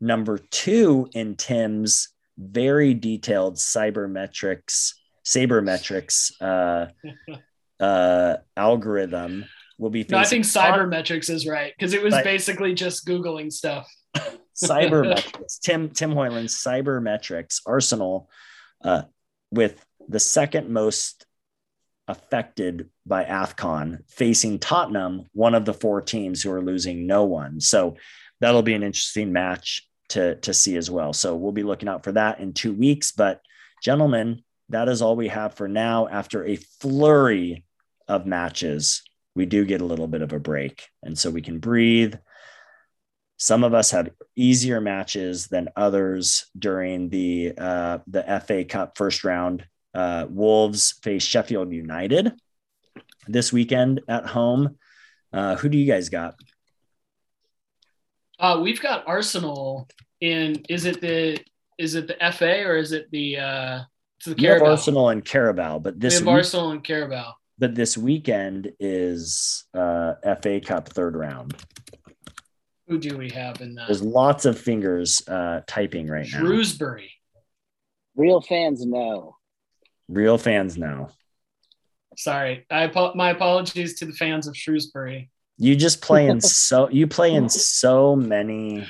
number 0.00 0.38
two 0.38 1.08
in 1.12 1.36
Tim's 1.36 2.08
very 2.38 2.94
detailed 2.94 3.56
cybermetrics, 3.56 4.94
sabermetrics 5.24 6.32
uh, 6.40 6.86
uh, 7.82 8.36
algorithm 8.56 9.44
will 9.78 9.90
be. 9.90 10.06
No, 10.08 10.18
I 10.18 10.24
think 10.24 10.44
cybermetrics 10.44 11.30
is 11.30 11.46
right 11.46 11.72
because 11.76 11.92
it 11.92 12.02
was 12.02 12.14
basically 12.24 12.74
just 12.74 13.06
googling 13.06 13.52
stuff. 13.52 13.90
cybermetrics. 14.56 15.60
Tim 15.62 15.90
Tim 15.90 16.12
Hoyland's 16.12 16.62
cybermetrics 16.62 17.60
arsenal 17.66 18.30
uh, 18.82 19.02
with 19.50 19.84
the 20.08 20.20
second 20.20 20.70
most 20.70 21.26
affected 22.08 22.90
by 23.06 23.24
AFCON 23.24 24.00
facing 24.08 24.58
Tottenham, 24.58 25.26
one 25.32 25.54
of 25.54 25.64
the 25.64 25.74
four 25.74 26.00
teams 26.02 26.42
who 26.42 26.50
are 26.50 26.62
losing 26.62 27.06
no 27.06 27.24
one. 27.24 27.60
So 27.60 27.96
that'll 28.40 28.62
be 28.62 28.74
an 28.74 28.82
interesting 28.82 29.32
match 29.32 29.88
to 30.10 30.36
to 30.36 30.54
see 30.54 30.76
as 30.76 30.90
well. 30.90 31.12
So 31.12 31.36
we'll 31.36 31.52
be 31.52 31.62
looking 31.62 31.88
out 31.88 32.04
for 32.04 32.12
that 32.12 32.40
in 32.40 32.52
two 32.52 32.72
weeks. 32.72 33.12
But 33.12 33.40
gentlemen, 33.82 34.42
that 34.68 34.88
is 34.88 35.02
all 35.02 35.16
we 35.16 35.28
have 35.28 35.54
for 35.54 35.68
now. 35.68 36.08
After 36.08 36.44
a 36.44 36.56
flurry 36.56 37.64
of 38.08 38.26
matches, 38.26 39.02
we 39.34 39.46
do 39.46 39.64
get 39.64 39.80
a 39.80 39.86
little 39.86 40.08
bit 40.08 40.22
of 40.22 40.32
a 40.32 40.38
break, 40.38 40.88
and 41.02 41.18
so 41.18 41.30
we 41.30 41.42
can 41.42 41.58
breathe. 41.58 42.14
Some 43.36 43.64
of 43.64 43.72
us 43.72 43.90
have 43.92 44.10
easier 44.36 44.80
matches 44.80 45.46
than 45.46 45.70
others 45.74 46.46
during 46.58 47.08
the 47.08 47.54
uh, 47.56 47.98
the 48.06 48.42
FA 48.46 48.64
Cup 48.64 48.96
first 48.96 49.24
round. 49.24 49.64
Uh, 49.92 50.26
Wolves 50.28 50.92
face 51.02 51.24
Sheffield 51.24 51.72
United 51.72 52.32
this 53.26 53.52
weekend 53.52 54.02
at 54.08 54.26
home. 54.26 54.76
Uh, 55.32 55.56
who 55.56 55.68
do 55.68 55.78
you 55.78 55.86
guys 55.86 56.08
got? 56.08 56.34
Uh, 58.40 58.58
we've 58.62 58.80
got 58.80 59.06
Arsenal 59.06 59.86
in. 60.20 60.64
Is 60.68 60.86
it 60.86 61.00
the 61.00 61.38
is 61.78 61.94
it 61.94 62.08
the 62.08 62.32
FA 62.32 62.64
or 62.64 62.76
is 62.76 62.92
it 62.92 63.10
the 63.10 63.36
uh, 63.36 63.80
it's 64.16 64.26
the 64.26 64.34
Carabao? 64.34 64.70
Arsenal 64.70 65.10
and 65.10 65.22
Carabao, 65.22 65.78
but 65.78 66.00
this 66.00 66.14
we 66.14 66.18
have 66.18 66.26
week, 66.26 66.34
Arsenal 66.36 66.70
and 66.70 66.82
Carabao. 66.82 67.34
But 67.58 67.74
this 67.74 67.98
weekend 67.98 68.72
is 68.80 69.64
uh, 69.74 70.14
FA 70.42 70.60
Cup 70.60 70.88
third 70.88 71.16
round. 71.16 71.54
Who 72.88 72.98
do 72.98 73.18
we 73.18 73.28
have 73.30 73.60
in 73.60 73.74
that? 73.74 73.86
There's 73.86 74.02
lots 74.02 74.46
of 74.46 74.58
fingers 74.58 75.22
uh, 75.28 75.60
typing 75.66 76.08
right 76.08 76.26
now. 76.32 76.38
Shrewsbury. 76.38 77.12
Real 78.16 78.40
fans 78.40 78.84
know. 78.84 79.36
Real 80.08 80.38
fans 80.38 80.78
know. 80.78 81.10
Sorry, 82.16 82.66
I 82.70 82.90
my 83.14 83.30
apologies 83.30 83.98
to 83.98 84.06
the 84.06 84.12
fans 84.12 84.48
of 84.48 84.56
Shrewsbury. 84.56 85.30
You 85.60 85.76
just 85.76 86.00
play 86.00 86.26
in 86.26 86.40
so 86.40 86.88
you 86.88 87.06
play 87.06 87.34
in 87.34 87.48
so 87.50 88.16
many 88.16 88.86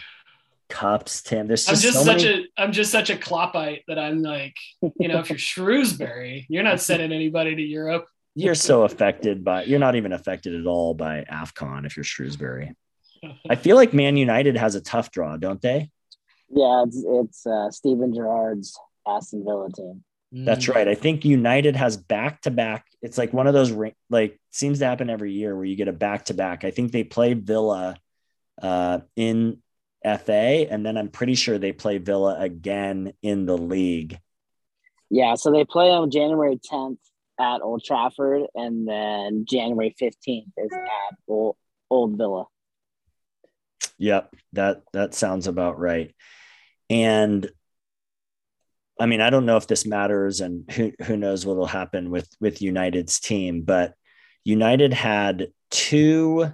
cups, 0.68 1.21
Tim. 1.21 1.49
There's 1.49 1.66
just, 1.66 1.85
I'm 1.85 1.93
just 1.93 1.99
so 1.99 2.05
such 2.05 2.23
many... 2.25 2.45
a 2.57 2.62
I'm 2.62 2.73
just 2.73 2.93
such 2.93 3.11
a 3.11 3.16
Kloppite 3.16 3.83
that 3.89 3.99
I'm 3.99 4.23
like, 4.23 4.55
you 4.99 5.09
know, 5.09 5.18
if 5.18 5.29
you're 5.29 5.39
Shrewsbury, 5.39 6.47
you're 6.49 6.62
not 6.62 6.81
sending 6.81 7.12
anybody 7.12 7.57
to 7.57 7.62
Europe. 7.62 8.07
You're 8.37 8.55
so 8.55 8.85
affected 8.85 9.45
by 9.45 9.64
you're 9.64 9.81
not 9.81 9.97
even 9.97 10.12
affected 10.12 10.55
at 10.55 10.66
all 10.66 10.95
by 10.95 11.25
AFCON 11.31 11.85
if 11.87 11.97
you're 11.97 12.05
Shrewsbury. 12.05 12.75
I 13.51 13.57
feel 13.57 13.77
like 13.77 13.93
Man 13.93 14.16
United 14.16 14.57
has 14.57 14.77
a 14.77 14.81
tough 14.81 15.11
draw, 15.11 15.37
don't 15.37 15.61
they? 15.61 15.91
Yeah, 16.49 16.85
it's 16.87 17.05
it's 17.05 17.47
uh, 17.47 17.71
Steven 17.73 18.14
Gerrard's 18.14 18.79
Aston 19.07 19.45
Villa 19.45 19.68
team. 19.73 20.05
That's 20.33 20.66
mm. 20.66 20.74
right. 20.74 20.89
I 20.89 20.95
think 20.95 21.24
United 21.24 21.76
has 21.76 21.97
back 21.97 22.43
to 22.43 22.51
back. 22.51 22.87
It's 23.03 23.18
like 23.18 23.33
one 23.33 23.47
of 23.47 23.55
those 23.55 23.72
like 24.09 24.39
seems 24.51 24.78
to 24.78 24.87
happen 24.87 25.11
every 25.11 25.33
year 25.33 25.57
where 25.57 25.64
you 25.64 25.76
get 25.76 25.89
a 25.89 25.93
back 25.93 26.26
to 26.26 26.35
back. 26.35 26.64
I 26.64 26.70
think 26.70 26.93
they 26.93 27.05
play 27.05 27.35
Villa 27.35 27.97
uh, 28.62 29.01
in 29.16 29.62
FA, 30.05 30.66
and 30.70 30.87
then 30.87 30.97
I'm 30.97 31.09
pretty 31.09 31.35
sure 31.35 31.59
they 31.59 31.72
play 31.72 31.99
Villa 31.99 32.39
again 32.39 33.12
in 33.22 33.47
the 33.47 33.59
league. 33.59 34.18
Yeah, 35.11 35.35
so 35.35 35.51
they 35.51 35.64
play 35.64 35.91
on 35.91 36.11
January 36.11 36.57
10th 36.57 36.99
at 37.41 37.62
Old 37.62 37.83
Trafford, 37.85 38.43
and 38.55 38.87
then 38.87 39.45
January 39.49 39.95
15th 40.01 40.53
is 40.57 40.72
at 40.72 41.16
Old, 41.26 41.57
Old 41.91 42.16
Villa. 42.16 42.47
Yep, 43.99 44.35
that 44.53 44.83
that 44.93 45.14
sounds 45.14 45.47
about 45.47 45.78
right. 45.78 46.14
And 46.89 47.51
I 49.01 49.07
mean, 49.07 49.22
I 49.22 49.30
don't 49.30 49.46
know 49.46 49.57
if 49.57 49.66
this 49.66 49.86
matters, 49.86 50.40
and 50.40 50.70
who 50.70 50.92
who 51.05 51.16
knows 51.16 51.46
what 51.46 51.57
will 51.57 51.66
happen 51.66 52.11
with 52.11 52.28
with 52.38 52.61
United's 52.61 53.18
team, 53.18 53.62
but 53.62 53.94
United 54.44 54.92
had 54.92 55.48
two 55.70 56.53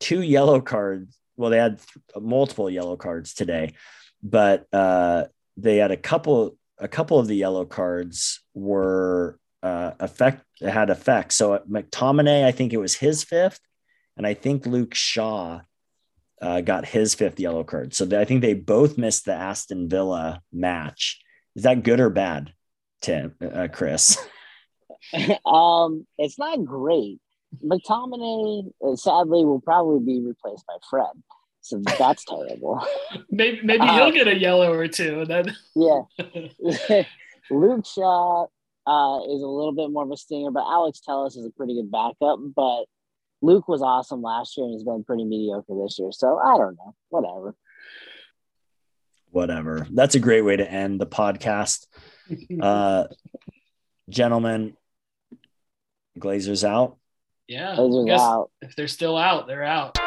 two 0.00 0.22
yellow 0.22 0.60
cards. 0.60 1.16
Well, 1.36 1.50
they 1.50 1.58
had 1.58 1.80
multiple 2.16 2.70
yellow 2.70 2.96
cards 2.96 3.34
today, 3.34 3.74
but 4.22 4.66
uh, 4.72 5.24
they 5.56 5.76
had 5.76 5.90
a 5.90 5.96
couple. 5.96 6.56
A 6.80 6.88
couple 6.88 7.18
of 7.18 7.26
the 7.26 7.34
yellow 7.34 7.64
cards 7.64 8.40
were 8.54 9.38
uh, 9.62 9.92
effect 10.00 10.44
had 10.60 10.90
effect. 10.90 11.32
So 11.32 11.60
McTominay, 11.70 12.44
I 12.44 12.52
think 12.52 12.72
it 12.72 12.78
was 12.78 12.94
his 12.94 13.24
fifth, 13.24 13.60
and 14.16 14.26
I 14.26 14.34
think 14.34 14.64
Luke 14.64 14.94
Shaw 14.94 15.60
uh, 16.40 16.60
got 16.60 16.86
his 16.86 17.14
fifth 17.14 17.40
yellow 17.40 17.64
card. 17.64 17.94
So 17.94 18.06
I 18.18 18.24
think 18.24 18.40
they 18.40 18.54
both 18.54 18.96
missed 18.96 19.24
the 19.24 19.34
Aston 19.34 19.88
Villa 19.88 20.40
match. 20.52 21.20
Is 21.58 21.64
that 21.64 21.82
good 21.82 21.98
or 21.98 22.08
bad, 22.08 22.52
Tim, 23.02 23.34
uh, 23.42 23.66
Chris? 23.72 24.16
um, 25.44 26.06
it's 26.16 26.38
not 26.38 26.64
great. 26.64 27.18
McTominay, 27.66 28.70
uh, 28.86 28.94
sadly, 28.94 29.44
will 29.44 29.60
probably 29.60 29.98
be 29.98 30.24
replaced 30.24 30.64
by 30.68 30.76
Fred. 30.88 31.10
So 31.62 31.82
that's 31.98 32.24
terrible. 32.28 32.86
Maybe, 33.32 33.60
maybe 33.64 33.84
he'll 33.86 34.04
uh, 34.04 34.10
get 34.12 34.28
a 34.28 34.38
yellow 34.38 34.72
or 34.72 34.86
two. 34.86 35.24
Then 35.24 35.56
yeah, 35.74 36.02
Luke 37.50 37.86
Shaw 37.86 38.44
uh, 38.86 39.18
is 39.24 39.42
a 39.42 39.48
little 39.48 39.74
bit 39.74 39.90
more 39.90 40.04
of 40.04 40.12
a 40.12 40.16
stinger, 40.16 40.52
but 40.52 40.62
Alex 40.64 41.00
Telles 41.00 41.34
is 41.34 41.44
a 41.44 41.50
pretty 41.50 41.74
good 41.74 41.90
backup. 41.90 42.38
But 42.54 42.84
Luke 43.42 43.66
was 43.66 43.82
awesome 43.82 44.22
last 44.22 44.56
year 44.56 44.64
and 44.64 44.74
he's 44.74 44.84
been 44.84 45.02
pretty 45.02 45.24
mediocre 45.24 45.74
this 45.82 45.98
year. 45.98 46.12
So 46.12 46.38
I 46.38 46.56
don't 46.56 46.76
know. 46.76 46.94
Whatever. 47.08 47.56
Whatever. 49.30 49.86
That's 49.90 50.14
a 50.14 50.20
great 50.20 50.42
way 50.42 50.56
to 50.56 50.70
end 50.70 51.00
the 51.00 51.06
podcast. 51.06 51.86
Uh, 52.62 53.06
gentlemen, 54.10 54.76
Glazers 56.18 56.62
out. 56.62 56.98
Yeah. 57.46 57.74
Glazers 57.74 58.18
out. 58.18 58.50
If 58.60 58.76
they're 58.76 58.86
still 58.86 59.16
out, 59.16 59.46
they're 59.46 59.64
out. 59.64 59.98